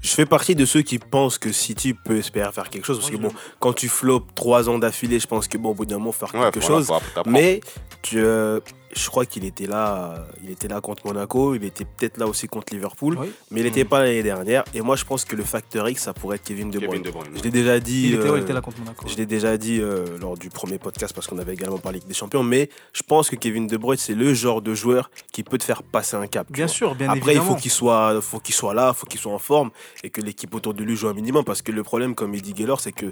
je 0.02 0.10
fais 0.14 0.26
partie 0.26 0.56
de 0.56 0.64
ceux 0.64 0.82
qui 0.82 0.98
pensent 0.98 1.38
que 1.38 1.52
City 1.52 1.94
peut 1.94 2.18
espérer 2.20 2.50
faire 2.54 2.70
quelque 2.70 2.86
chose. 2.86 3.00
Parce 3.00 3.12
que 3.12 3.18
bon, 3.18 3.34
quand 3.60 3.74
tu 3.74 3.90
floppes 3.90 4.34
trois 4.34 4.70
ans 4.70 4.80
d'affilée, 4.80 5.20
je 5.20 5.28
pense 5.28 5.50
que 5.50 5.58
bon, 5.58 5.72
au 5.72 5.74
bout 5.74 5.86
d'un 5.86 5.98
moment, 5.98 6.14
faire 6.14 6.34
Ouais, 6.36 6.52
quelque 6.52 6.66
chose. 6.66 6.90
Mais 7.26 7.60
tu, 8.02 8.18
euh, 8.20 8.62
je 8.96 9.08
crois 9.10 9.26
qu'il 9.26 9.46
était 9.46 9.68
là, 9.68 10.26
il 10.44 10.50
était 10.52 10.68
là 10.68 10.82
contre 10.82 11.06
Monaco, 11.06 11.56
il 11.56 11.64
était 11.64 11.86
peut-être 11.86 12.18
là 12.18 12.28
aussi 12.28 12.48
contre 12.48 12.74
Liverpool, 12.74 13.18
Oui. 13.20 13.32
mais 13.52 13.62
il 13.62 13.64
n'était 13.64 13.86
pas 13.86 14.00
l'année 14.00 14.24
dernière. 14.24 14.64
Et 14.74 14.82
moi, 14.82 14.96
je 14.96 15.06
pense 15.06 15.26
que 15.26 15.36
le 15.36 15.44
facteur 15.44 15.88
X, 15.90 16.04
ça 16.04 16.14
pourrait 16.14 16.38
être 16.38 16.44
Kevin 16.44 16.70
De 16.72 16.80
Bruyne. 16.80 17.02
Kevin 17.02 17.04
De 17.04 17.12
Bruyne. 17.12 17.32
Je 17.38 17.44
l'ai 17.44 17.52
déjà 17.52 17.80
dit. 17.80 18.08
Il 18.10 18.14
était, 18.16 18.24
ouais, 18.24 18.30
euh, 18.32 18.38
il 18.38 18.44
était 18.44 18.54
là 18.54 18.62
contre 18.62 18.80
Monaco. 18.80 19.06
je 19.08 19.16
l'ai 19.16 19.26
déjà 19.26 19.58
dit 19.58 19.80
euh, 19.80 20.18
lors 20.20 20.38
du 20.38 20.50
premier 20.50 20.80
podcast 20.80 21.14
parce 21.14 21.28
qu'on 21.28 21.38
avait 21.38 21.54
également 21.54 21.78
parlé 21.78 22.00
des 22.00 22.14
champions, 22.14 22.44
mais 22.44 22.70
je 22.94 23.04
pense 23.04 23.30
que 23.30 23.36
Kevin 23.36 23.68
De 23.68 23.78
Bruyne, 23.78 24.00
c'est 24.00 24.16
le 24.16 24.34
genre 24.34 24.62
de 24.62 24.74
joueur 24.74 25.12
qui 25.32 25.44
peut 25.44 25.58
te 25.58 25.64
faire 25.64 25.84
passer 25.84 26.16
un 26.18 26.28
cap. 26.28 26.52
Bien 26.52 26.66
vois. 26.66 26.74
sûr, 26.74 26.96
bien 26.96 27.08
Après, 27.10 27.20
il 27.20 27.30
évidemment. 27.38 27.56
faut 27.56 27.62
qu'il 27.62 27.72
soit, 27.72 28.22
faut 28.22 28.40
qu'il 28.40 28.56
soit 28.56 28.74
là, 28.74 28.94
faut 28.94 29.06
qu'il 29.08 29.20
soit 29.20 29.34
en 29.34 29.40
forme 29.40 29.70
et 30.04 30.10
que 30.10 30.22
l'équipe 30.22 30.54
autour 30.56 30.74
de 30.74 30.84
lui 30.84 30.96
joue 30.96 31.08
un 31.10 31.14
minimum. 31.14 31.44
Parce 31.44 31.62
que 31.62 31.72
le 31.72 31.84
problème, 31.84 32.16
comme 32.16 32.34
il 32.34 32.42
dit 32.42 32.54
Gaylor, 32.54 32.80
c'est 32.80 32.92
que 32.92 33.12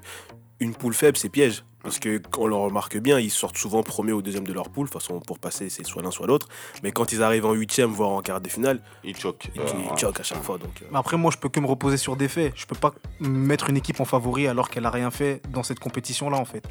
une 0.59 0.73
poule 0.75 0.93
faible, 0.93 1.17
c'est 1.17 1.29
piège. 1.29 1.63
Parce 1.83 1.99
que 1.99 2.17
quand 2.17 2.41
on 2.41 2.47
le 2.47 2.55
remarque 2.55 2.97
bien, 2.97 3.17
ils 3.17 3.29
sortent 3.31 3.57
souvent 3.57 3.81
premier 3.81 4.11
ou 4.11 4.21
deuxième 4.21 4.45
de 4.45 4.51
leur 4.51 4.69
poule. 4.69 4.87
De 4.87 4.91
toute 4.91 5.01
façon, 5.01 5.19
pour 5.21 5.39
passer, 5.39 5.69
c'est 5.69 5.85
soit 5.85 6.01
l'un 6.01 6.11
soit 6.11 6.27
l'autre. 6.27 6.47
Mais 6.83 6.91
quand 6.91 7.13
ils 7.13 7.23
arrivent 7.23 7.45
en 7.45 7.53
huitième, 7.53 7.91
voire 7.91 8.09
en 8.09 8.21
quart 8.21 8.41
de 8.41 8.49
finale, 8.49 8.81
Il 9.05 9.15
choque. 9.15 9.47
ils, 9.55 9.61
Euh, 9.61 9.65
ils 9.73 9.91
ouais. 9.91 9.97
choquent 9.97 10.19
à 10.19 10.23
chaque 10.23 10.43
fois. 10.43 10.57
Donc, 10.57 10.81
euh, 10.81 10.85
Mais 10.91 10.97
Après, 10.97 11.15
moi, 11.15 11.31
je 11.31 11.37
peux 11.37 11.47
que 11.47 11.59
me 11.61 11.67
reposer 11.67 11.95
sur 11.97 12.17
des 12.17 12.27
faits. 12.27 12.51
Je 12.55 12.65
peux 12.65 12.75
pas 12.75 12.93
mettre 13.21 13.69
une 13.69 13.77
équipe 13.77 14.01
en 14.01 14.05
favori 14.05 14.47
alors 14.47 14.69
qu'elle 14.69 14.85
a 14.85 14.89
rien 14.89 15.11
fait 15.11 15.41
dans 15.49 15.63
cette 15.63 15.79
compétition-là, 15.79 16.37
en 16.37 16.45
fait. 16.45 16.63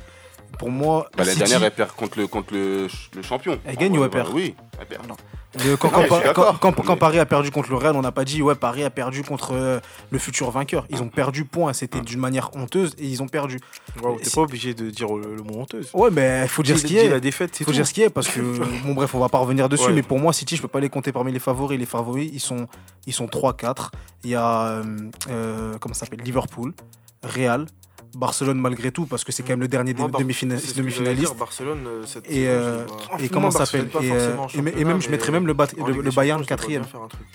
Pour 0.58 0.70
moi, 0.70 1.06
Bah, 1.16 1.24
L'année 1.24 1.30
City- 1.30 1.38
dernière, 1.50 1.64
elle 1.64 1.74
perd 1.74 1.92
contre 1.92 2.18
le, 2.18 2.26
contre 2.26 2.52
le, 2.52 2.88
le 3.14 3.22
champion. 3.22 3.58
Elle 3.64 3.76
gagne 3.76 3.96
ou 3.98 4.04
elle 4.04 4.10
perd 4.10 4.34
Oui, 4.34 4.54
elle 4.78 4.86
perd. 4.86 5.06
Le- 5.64 5.76
quand, 5.76 5.90
Non, 6.84 6.96
Paris 6.96 7.18
a 7.18 7.26
perdu 7.26 7.50
contre 7.50 7.70
le 7.70 7.76
Real, 7.76 7.96
on 7.96 8.02
n'a 8.02 8.12
pas 8.12 8.24
dit 8.24 8.42
ouais 8.42 8.54
Paris 8.54 8.84
a 8.84 8.90
perdu 8.90 9.22
contre 9.22 9.52
euh, 9.54 9.80
le 10.10 10.18
futur 10.18 10.50
vainqueur. 10.50 10.86
Ils 10.90 11.02
ont 11.02 11.08
perdu 11.08 11.44
point, 11.44 11.72
c'était 11.72 12.00
d'une 12.00 12.20
manière 12.20 12.50
honteuse 12.54 12.94
et 12.98 13.06
ils 13.06 13.22
ont 13.22 13.28
perdu. 13.28 13.58
Waouh, 14.02 14.18
T'es 14.20 14.30
pas 14.30 14.42
obligé 14.42 14.74
de 14.74 14.90
dire 14.90 15.08
le, 15.14 15.34
le 15.36 15.42
mot 15.42 15.60
honteuse. 15.60 15.90
Ouais, 15.94 16.10
mais 16.10 16.42
il 16.44 16.48
faut 16.48 16.62
dire 16.62 16.78
ce 16.78 16.84
qui 16.86 16.96
est. 16.98 17.08
la 17.08 17.20
défaite, 17.20 17.56
faut 17.56 17.64
tout. 17.64 17.72
dire 17.72 17.86
ce 17.86 17.94
qui 17.94 18.02
est 18.02 18.10
parce 18.10 18.28
que 18.28 18.40
bon 18.86 18.94
bref, 18.94 19.14
on 19.14 19.18
va 19.18 19.28
pas 19.28 19.38
revenir 19.38 19.68
dessus, 19.68 19.86
Ouais. 19.86 19.92
mais 19.92 20.02
pour 20.02 20.18
moi 20.18 20.32
City, 20.32 20.56
je 20.56 20.62
peux 20.62 20.68
pas 20.68 20.80
les 20.80 20.88
compter 20.90 21.12
parmi 21.12 21.32
les 21.32 21.38
favoris. 21.38 21.78
Les 21.78 21.86
favoris, 21.86 22.28
ils 22.32 22.40
sont 22.40 22.66
ils 23.06 23.12
sont 23.12 23.26
3 23.28 23.56
4. 23.56 23.90
Il 24.24 24.30
y 24.30 24.34
a 24.34 24.62
euh, 24.66 24.84
euh, 25.30 25.74
comment 25.80 25.94
s'appelle? 25.94 26.20
Liverpool, 26.20 26.74
Real, 27.22 27.66
Barcelone 28.16 28.58
malgré 28.58 28.90
tout 28.90 29.06
parce 29.06 29.24
que 29.24 29.30
c'est 29.32 29.42
quand 29.42 29.50
même 29.50 29.60
le 29.60 29.68
dernier 29.68 29.92
Moi, 29.94 30.06
que 30.08 30.12
j'allais 30.12 30.24
demi-finaliste. 30.24 31.20
dire, 31.20 31.34
Barcelone, 31.34 31.84
euh, 31.86 32.02
cette 32.06 32.26
Et, 32.30 32.34
saison, 32.34 32.46
euh, 32.48 32.86
et 33.18 33.28
comment 33.28 33.50
ça 33.50 33.66
s'appelle 33.66 33.88
pas 33.88 34.00
et, 34.02 34.10
euh, 34.10 34.36
et, 34.54 34.84
même 34.84 35.00
je 35.02 35.08
mettrais 35.10 35.32
même 35.32 35.46
le, 35.46 35.52
Bat- 35.54 35.68
le- 35.76 36.00
le 36.02 36.10
Bayern 36.10 36.44
quatrième. 36.44 36.84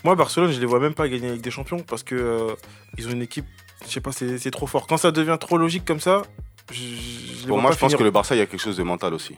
Moi, 0.04 0.16
Barcelone, 0.16 0.52
je 0.52 0.60
les 0.60 0.66
vois 0.66 0.80
même 0.80 0.94
pas 0.94 1.08
gagner 1.08 1.30
avec 1.30 1.42
des 1.42 1.52
champions 1.52 1.80
parce 1.80 2.04
que 2.04 2.16
euh, 2.16 2.56
ils 2.98 3.08
ont 3.08 3.12
une 3.12 3.22
équipe, 3.22 3.46
je 3.86 3.92
sais 3.92 4.02
pas, 4.02 4.12
c'est 4.12 4.38
c'est 4.40 4.52
trop 4.52 4.68
fort. 4.68 4.88
Quand 4.88 4.98
ça 4.98 5.12
devient 5.12 5.38
trop 5.40 5.58
logique 5.58 5.86
comme 5.86 6.00
ça, 6.00 6.24
je, 6.72 7.48
Pour 7.48 7.60
moi, 7.62 7.72
je 7.72 7.78
pense 7.78 7.96
que 7.96 8.04
le 8.04 8.12
Barça, 8.12 8.36
il 8.36 8.40
y 8.40 8.42
a 8.42 8.46
quelque 8.46 8.60
chose 8.62 8.78
de 8.78 8.84
mental 8.84 9.14
aussi. 9.14 9.36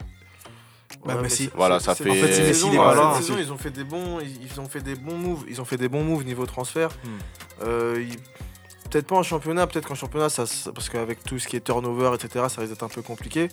Bah, 1.05 1.15
Ouais, 1.21 1.27
Voilà, 1.55 1.79
ça 1.81 1.95
fait- 1.95 2.09
En 2.09 2.13
fait, 2.13 2.31
c'est 2.31 2.43
Messi, 2.47 2.69
voilà, 2.69 3.15
saison, 3.15 3.35
ils 3.37 3.51
ont 3.51 3.57
fait 3.57 3.71
des 3.71 3.83
bons, 3.83 4.19
ils 4.21 4.39
ils 4.49 4.61
ont 4.61 4.69
fait 4.69 4.79
des 4.81 4.95
bons 4.95 5.17
moves, 5.17 5.43
ils 5.49 5.59
ont 5.59 5.65
fait 5.65 5.75
des 5.75 5.89
bons 5.89 6.03
moves 6.03 6.23
niveau 6.23 6.45
transfert. 6.45 6.89
Hmm. 7.03 7.07
Euh, 7.63 8.05
ils- 8.09 8.17
Peut-être 8.93 9.07
pas 9.07 9.15
en 9.15 9.23
championnat, 9.23 9.65
peut-être 9.65 9.87
qu'en 9.87 9.95
championnat, 9.95 10.29
ça, 10.29 10.43
parce 10.71 10.87
qu'avec 10.87 11.23
tout 11.23 11.39
ce 11.39 11.47
qui 11.47 11.55
est 11.55 11.61
turnover, 11.61 12.11
etc., 12.13 12.45
ça 12.47 12.61
risque 12.61 12.73
d'être 12.73 12.83
un 12.83 12.87
peu 12.89 13.01
compliqué, 13.01 13.47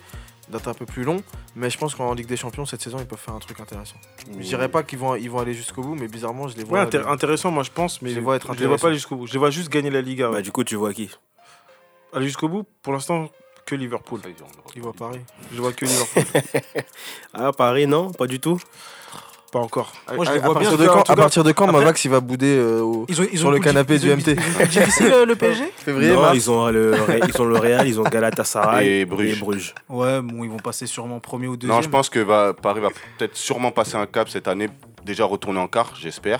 d'être 0.49 0.67
un 0.67 0.75
peu 0.75 0.85
plus 0.85 1.03
long. 1.03 1.23
Mais 1.55 1.71
je 1.71 1.79
pense 1.79 1.95
qu'en 1.95 2.13
Ligue 2.13 2.27
des 2.27 2.37
Champions, 2.37 2.63
cette 2.67 2.83
saison, 2.83 2.99
ils 2.99 3.07
peuvent 3.07 3.17
faire 3.17 3.33
un 3.33 3.39
truc 3.39 3.59
intéressant. 3.59 3.95
Je 4.37 4.43
dirais 4.43 4.69
pas 4.69 4.83
qu'ils 4.83 4.99
vont, 4.99 5.15
ils 5.15 5.31
vont 5.31 5.39
aller 5.39 5.55
jusqu'au 5.55 5.81
bout, 5.81 5.95
mais 5.95 6.07
bizarrement, 6.07 6.47
je 6.47 6.55
les 6.57 6.61
Ouais, 6.63 6.69
vois. 6.69 6.85
intér- 6.85 6.99
aller- 7.01 7.09
intéressant, 7.09 7.49
moi 7.49 7.63
je 7.63 7.71
pense, 7.71 8.03
mais 8.03 8.11
Je 8.11 8.15
les 8.15 8.21
vois 8.21 8.35
être 8.35 8.53
je 8.53 8.59
les 8.59 8.67
vois 8.67 8.77
pas 8.77 8.93
jusqu'au 8.93 9.15
bout. 9.15 9.25
Je 9.25 9.33
les 9.33 9.39
vois 9.39 9.49
juste 9.49 9.69
gagner 9.69 9.89
la 9.89 10.01
Liga. 10.01 10.27
ouais. 10.29 10.35
bah, 10.35 10.41
du 10.43 10.51
coup, 10.51 10.63
tu 10.63 10.75
vois 10.75 10.93
qui? 10.93 11.09
Aller 12.13 12.27
jusqu'au 12.27 12.47
bout, 12.47 12.63
pour 12.83 12.93
l'instant, 12.93 13.27
que 13.65 13.73
Liverpool. 13.73 14.21
Ils 14.75 14.81
voient 14.83 14.93
pareil. 14.93 15.21
Je 15.51 15.59
vois 15.59 15.73
que 15.73 15.85
Liverpool. 15.85 16.23
Ah, 17.33 17.51
Paris, 17.51 17.87
non? 17.87 18.11
Pas 18.11 18.27
du 18.27 18.39
tout? 18.39 18.59
Pas 19.51 19.59
encore. 19.59 19.91
Moi, 20.15 20.25
je 20.25 20.31
les 20.31 20.37
à, 20.37 20.41
vois 20.41 20.53
bien, 20.59 20.69
partir 20.69 20.77
de 20.77 20.87
quand, 20.87 21.09
à 21.09 21.15
partir 21.15 21.43
de 21.43 21.51
quand 21.51 21.65
après- 21.65 21.79
Mavax 21.79 22.05
il 22.05 22.11
va 22.11 22.19
bouder 22.21 22.55
euh, 22.57 22.79
au 22.81 23.05
Ils 23.09 23.21
ont, 23.21 23.25
ils 23.31 23.37
Sur 23.37 23.47
ont 23.49 23.51
le 23.51 23.57
une 23.57 23.63
canapé 23.63 23.99
du 23.99 24.09
MT. 24.09 24.29
difficile 24.69 25.09
le, 25.09 25.25
le 25.25 25.35
PSG 25.35 25.71
février, 25.77 26.11
Non, 26.15 26.31
ils 26.33 26.49
ont 26.49 26.69
le, 26.69 26.95
ils 27.27 27.41
ont 27.41 27.45
le 27.45 27.57
Real, 27.57 27.87
ils 27.87 27.99
ont 27.99 28.03
Galatasaray 28.03 29.01
Et 29.01 29.05
Bruges. 29.05 29.75
Ouais, 29.89 30.21
bon, 30.21 30.43
ils 30.43 30.49
vont 30.49 30.57
passer 30.57 30.87
sûrement 30.87 31.19
premier 31.19 31.47
ou 31.47 31.57
deuxième. 31.57 31.75
Non, 31.75 31.81
je 31.81 31.89
pense 31.89 32.09
que 32.09 32.19
va, 32.19 32.53
Paris 32.53 32.79
va 32.81 32.89
peut-être 33.17 33.35
sûrement 33.35 33.71
passer 33.71 33.95
un 33.95 34.05
cap 34.05 34.29
cette 34.29 34.47
année, 34.47 34.69
déjà 35.05 35.25
retourner 35.25 35.59
en 35.59 35.67
quart, 35.67 35.93
j'espère. 35.99 36.39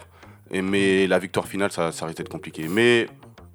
Et 0.49 0.61
mais 0.61 1.07
la 1.07 1.19
victoire 1.19 1.47
finale, 1.47 1.71
ça, 1.71 1.91
ça 1.91 2.05
risque 2.05 2.17
d'être 2.17 2.29
compliqué. 2.29 2.67
Mais 2.69 3.07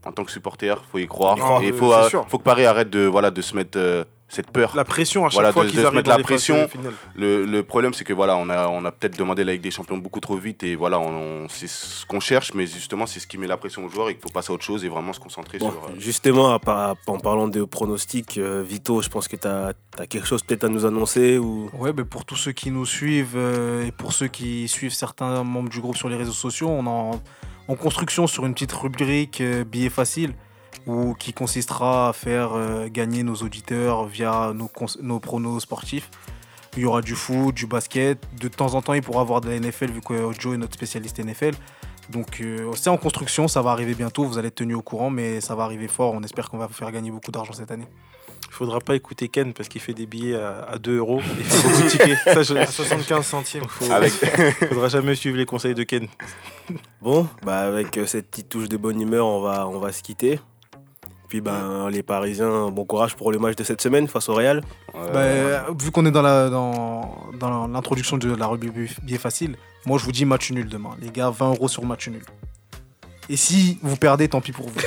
en 0.05 0.13
tant 0.13 0.25
que 0.25 0.31
supporter, 0.31 0.75
faut 0.91 0.99
y 0.99 1.07
croire. 1.07 1.37
Croire, 1.37 1.63
et 1.63 1.71
euh, 1.71 1.73
euh, 1.83 2.09
faut 2.29 2.39
que 2.39 2.45
Paris 2.45 2.65
arrête 2.65 2.91
de, 2.91 3.07
voilà, 3.07 3.31
de 3.31 3.43
se 3.43 3.55
mettre 3.57 3.79
euh, 3.79 4.05
cette 4.29 4.51
peur. 4.51 4.72
La 4.74 4.85
pression 4.85 5.24
à 5.24 5.29
chaque 5.29 5.35
Voilà, 5.35 5.53
fois 5.53 5.64
qu'ils 5.66 5.74
se 5.79 5.85
arrivent 5.85 5.97
mettre 5.97 6.11
dans 6.11 6.16
la 6.16 6.22
pression. 6.22 6.68
Le, 7.14 7.45
le 7.45 7.62
problème, 7.62 7.95
c'est 7.95 8.05
que 8.05 8.12
voilà, 8.12 8.37
on 8.37 8.49
a, 8.51 8.66
on 8.68 8.85
a 8.85 8.91
peut-être 8.91 9.16
demandé 9.18 9.45
la 9.45 9.53
Ligue 9.53 9.62
des 9.62 9.70
Champions 9.70 9.99
beaucoup 9.99 10.18
trop 10.20 10.37
vite 10.37 10.62
et 10.64 10.74
voilà, 10.74 10.99
on, 10.99 11.45
on- 11.45 11.49
c'est 11.49 11.68
ce 11.68 12.05
qu'on 12.07 12.18
cherche, 12.20 12.53
mais 12.55 12.66
justement, 12.66 13.07
c'est 13.07 13.20
ce 13.20 13.27
qui 13.27 13.39
met 13.39 13.47
la 13.47 13.57
pression 13.57 13.85
aux 13.85 13.89
joueurs 13.89 14.09
et 14.09 14.14
qu'il 14.14 14.22
faut 14.22 14.29
passer 14.33 14.51
à 14.51 14.55
autre 14.55 14.64
chose 14.64 14.85
et 14.85 14.89
vraiment 14.89 15.12
se 15.12 15.20
concentrer 15.20 15.59
Bon, 15.59 15.70
sur. 15.70 15.85
euh, 15.85 15.93
justement, 15.99 16.59
en 17.07 17.18
parlant 17.18 17.47
de 17.49 17.62
pronostics, 17.64 18.39
euh, 18.39 18.64
Vito, 18.66 19.01
je 19.01 19.09
pense 19.09 19.29
que 19.29 19.37
tu 19.37 19.47
as, 19.47 19.74
quelque 20.09 20.27
chose 20.27 20.43
peut-être 20.43 20.64
à 20.64 20.68
nous 20.68 20.85
annoncer 20.87 21.39
ou... 21.39 21.70
Ouais, 21.74 21.93
ben 21.93 22.05
pour 22.05 22.24
tous 22.24 22.37
ceux 22.37 22.53
qui 22.53 22.70
nous 22.70 22.85
suivent 22.87 23.37
euh, 23.37 23.87
et 23.87 23.93
pour 23.93 24.12
ceux 24.12 24.27
qui 24.29 24.66
suivent 24.68 24.93
certains 24.93 25.45
membres 25.45 25.68
du 25.70 25.81
groupe 25.81 25.97
sur 25.97 26.09
les 26.09 26.16
réseaux 26.16 26.33
sociaux, 26.33 26.68
on 26.68 26.85
est 26.85 26.89
en, 26.89 27.22
en 27.68 27.74
construction 27.77 28.27
sur 28.27 28.45
une 28.45 28.55
petite 28.55 28.72
rubrique 28.72 29.41
euh, 29.41 29.64
billets 29.64 29.89
faciles 29.89 30.35
où, 30.87 31.14
qui 31.14 31.32
consistera 31.32 32.09
à 32.09 32.12
faire 32.12 32.53
euh, 32.55 32.89
gagner 32.91 33.22
nos 33.22 33.34
auditeurs 33.37 34.07
via 34.07 34.53
nos, 34.55 35.18
pronos 35.20 35.61
sportifs. 35.61 36.11
Il 36.76 36.82
y 36.82 36.84
aura 36.87 37.01
du 37.01 37.14
foot, 37.14 37.55
du 37.55 37.66
basket. 37.66 38.18
De 38.41 38.49
temps 38.49 38.74
en 38.74 38.82
temps, 38.82 38.93
il 38.95 39.03
pourra 39.03 39.22
avoir 39.22 39.41
de 39.41 39.49
la 39.49 39.59
NFL 39.59 39.91
vu 39.91 40.01
que 40.01 40.14
Joe 40.39 40.55
est 40.55 40.59
notre 40.59 40.74
spécialiste 40.74 41.18
NFL. 41.18 41.53
Donc 42.11 42.41
euh, 42.41 42.70
c'est 42.76 42.91
en 42.91 42.97
construction, 42.99 43.49
ça 43.49 43.62
va 43.62 43.70
arriver 43.72 43.95
bientôt. 43.95 44.24
Vous 44.24 44.39
allez 44.39 44.49
être 44.49 44.57
tenus 44.57 44.76
au 44.76 44.82
courant, 44.82 45.11
mais 45.11 45.41
ça 45.41 45.55
va 45.55 45.64
arriver 45.64 45.89
fort. 45.89 46.12
On 46.14 46.22
espère 46.22 46.51
qu'on 46.51 46.59
va 46.59 46.66
vous 46.66 46.74
faire 46.74 46.93
gagner 46.93 47.11
beaucoup 47.11 47.32
d'argent 47.32 47.53
cette 47.53 47.70
année. 47.70 47.89
Il 48.49 48.53
faudra 48.53 48.78
pas 48.78 48.95
écouter 48.95 49.28
Ken 49.28 49.53
parce 49.53 49.68
qu'il 49.68 49.80
fait 49.80 49.93
des 49.93 50.07
billets 50.07 50.37
à, 50.37 50.61
à 50.70 50.78
2 50.78 50.97
euros. 50.99 51.20
Il 51.20 51.62
beaucoup 51.62 51.82
de 51.82 51.89
tickets. 51.89 52.18
Ça, 52.24 52.43
je- 52.43 52.55
à 52.55 52.66
75 52.66 53.26
centimes. 53.26 53.64
faut- 53.68 53.91
Avec, 53.93 54.12
faudra 54.68 54.89
jamais 54.89 55.14
suivre 55.14 55.37
les 55.37 55.47
conseils 55.47 55.74
de 55.74 55.82
Ken. 55.82 56.07
Bon, 57.03 57.26
bah 57.45 57.59
avec 57.61 57.97
euh, 57.99 58.07
cette 58.07 58.30
petite 58.30 58.49
touche 58.49 58.68
de 58.68 58.76
bonne 58.76 59.01
humeur, 59.01 59.26
on 59.26 59.41
va, 59.41 59.66
on 59.68 59.78
va 59.78 59.93
se 59.93 60.03
quitter. 60.03 60.39
Puis 61.29 61.41
ben, 61.41 61.89
les 61.91 62.03
Parisiens, 62.03 62.70
bon 62.70 62.85
courage 62.85 63.16
pour 63.16 63.33
le 63.33 63.39
match 63.39 63.57
de 63.57 63.64
cette 63.64 63.81
semaine 63.81 64.07
face 64.09 64.29
au 64.29 64.35
Real. 64.35 64.62
euh, 64.95 65.61
Bah, 65.62 65.72
vu 65.79 65.91
qu'on 65.91 66.07
est 66.07 66.11
dans 66.11 66.22
la 66.22 66.49
dans, 66.51 67.16
dans 67.39 67.66
l'introduction 67.66 68.16
de 68.16 68.35
la 68.35 68.47
rubrique 68.47 68.72
billet 69.03 69.18
facile, 69.18 69.57
moi 69.87 69.99
je 69.99 70.05
vous 70.05 70.12
dis 70.12 70.24
match 70.24 70.51
nul 70.53 70.68
demain. 70.68 70.91
Les 71.01 71.11
gars, 71.11 71.31
20 71.31 71.51
euros 71.55 71.68
sur 71.68 71.85
match 71.85 72.09
nul. 72.09 72.22
Et 73.29 73.37
si 73.37 73.79
vous 73.83 73.97
perdez, 73.97 74.29
tant 74.29 74.41
pis 74.41 74.53
pour 74.53 74.68
vous. 74.68 74.74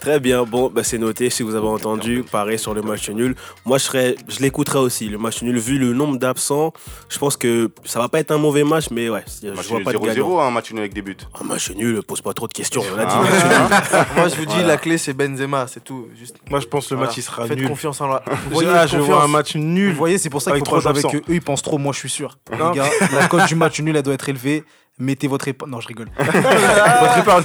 Très 0.00 0.20
bien, 0.20 0.44
bon, 0.44 0.70
bah, 0.72 0.82
c'est 0.84 0.98
noté. 0.98 1.30
Si 1.30 1.42
vous 1.42 1.54
avez 1.54 1.66
entendu, 1.66 2.24
pareil 2.30 2.58
sur 2.58 2.74
le 2.74 2.82
match 2.82 3.08
nul. 3.10 3.34
Moi, 3.64 3.78
je, 3.78 3.84
serais, 3.84 4.14
je 4.28 4.38
l'écouterai 4.40 4.78
aussi. 4.78 5.08
Le 5.08 5.18
match 5.18 5.42
nul, 5.42 5.58
vu 5.58 5.78
le 5.78 5.92
nombre 5.92 6.18
d'absents, 6.18 6.72
je 7.08 7.18
pense 7.18 7.36
que 7.36 7.70
ça 7.84 7.98
va 7.98 8.08
pas 8.08 8.20
être 8.20 8.30
un 8.30 8.38
mauvais 8.38 8.64
match, 8.64 8.86
mais 8.90 9.08
ouais, 9.08 9.24
je 9.42 9.48
Match 9.50 9.66
vois 9.68 9.76
nul 9.78 9.84
pas 9.84 9.92
de 9.92 9.98
gagnant. 9.98 10.38
0-0, 10.38 10.46
un 10.46 10.50
match 10.50 10.70
nul 10.70 10.80
avec 10.80 10.94
des 10.94 11.02
buts. 11.02 11.16
Un 11.40 11.44
match 11.44 11.70
nul, 11.70 12.02
pose 12.02 12.20
pas 12.20 12.32
trop 12.32 12.46
de 12.48 12.52
questions. 12.52 12.82
On 12.94 12.98
a 12.98 13.04
dit 13.06 13.12
Ah. 13.14 14.06
Moi, 14.16 14.28
je 14.28 14.34
vous 14.36 14.46
dis, 14.46 14.52
Voilà. 14.54 14.68
la 14.68 14.76
clé, 14.76 14.98
c'est 14.98 15.12
Benzema, 15.12 15.66
c'est 15.66 15.82
tout. 15.82 16.06
Juste, 16.18 16.36
Moi, 16.48 16.60
je 16.60 16.66
pense 16.66 16.86
que 16.86 16.94
le 16.94 16.98
voilà. 16.98 17.10
match 17.10 17.18
il 17.18 17.22
sera 17.22 17.46
Faites 17.46 17.56
nul. 17.58 17.68
confiance 17.68 18.00
en 18.00 18.08
la. 18.08 18.22
Vous 18.26 18.36
Je, 18.50 18.54
voyez, 18.54 18.68
ah, 18.72 18.86
je 18.86 18.96
vois 18.98 19.06
confiance. 19.06 19.24
un 19.24 19.28
match 19.28 19.56
Vous 19.56 19.62
nul. 19.62 19.94
voyez, 19.94 20.18
c'est 20.18 20.30
pour 20.30 20.42
ça 20.42 20.52
qu'il 20.52 20.60
faut 20.60 20.64
pas 20.64 20.66
trois 20.66 20.80
jouer 20.80 20.90
avec 20.90 21.04
absents. 21.04 21.16
eux. 21.18 21.22
Eux, 21.28 21.34
ils 21.34 21.42
pensent 21.42 21.62
trop, 21.62 21.78
moi, 21.78 21.92
je 21.92 21.98
suis 21.98 22.10
sûr. 22.10 22.38
Non. 22.56 22.70
Les 22.70 22.78
gars, 22.78 22.86
la 23.12 23.26
cote 23.28 23.46
du 23.46 23.54
match 23.56 23.80
nul, 23.80 23.96
elle 23.96 24.02
doit 24.02 24.14
être 24.14 24.28
élevée. 24.28 24.64
Mettez 25.00 25.26
votre 25.28 25.48
épargne. 25.48 25.70
Non, 25.72 25.80
je 25.80 25.88
rigole. 25.88 26.08
Votre 26.18 27.18
épargne. 27.18 27.44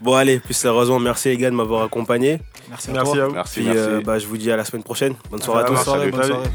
Bon, 0.00 0.14
allez, 0.14 0.40
plus 0.40 0.54
sérieusement, 0.54 0.98
merci 0.98 1.28
les 1.28 1.36
gars 1.36 1.48
de 1.50 1.54
m'avoir 1.54 1.84
accompagné. 1.84 2.40
Merci 2.68 2.90
à 2.90 2.92
Merci 2.94 3.12
toi. 3.12 3.22
à 3.22 3.26
vous. 3.28 3.34
Merci, 3.34 3.54
Puis 3.60 3.64
merci. 3.68 3.80
euh, 3.80 4.00
bah, 4.04 4.18
je 4.18 4.26
vous 4.26 4.36
dis 4.36 4.50
à 4.50 4.56
la 4.56 4.64
semaine 4.64 4.82
prochaine. 4.82 5.14
Bonne 5.30 5.40
soirée 5.40 5.62
à 5.62 5.66
tous. 5.66 5.84
Bonne 6.10 6.24
soirée. 6.24 6.48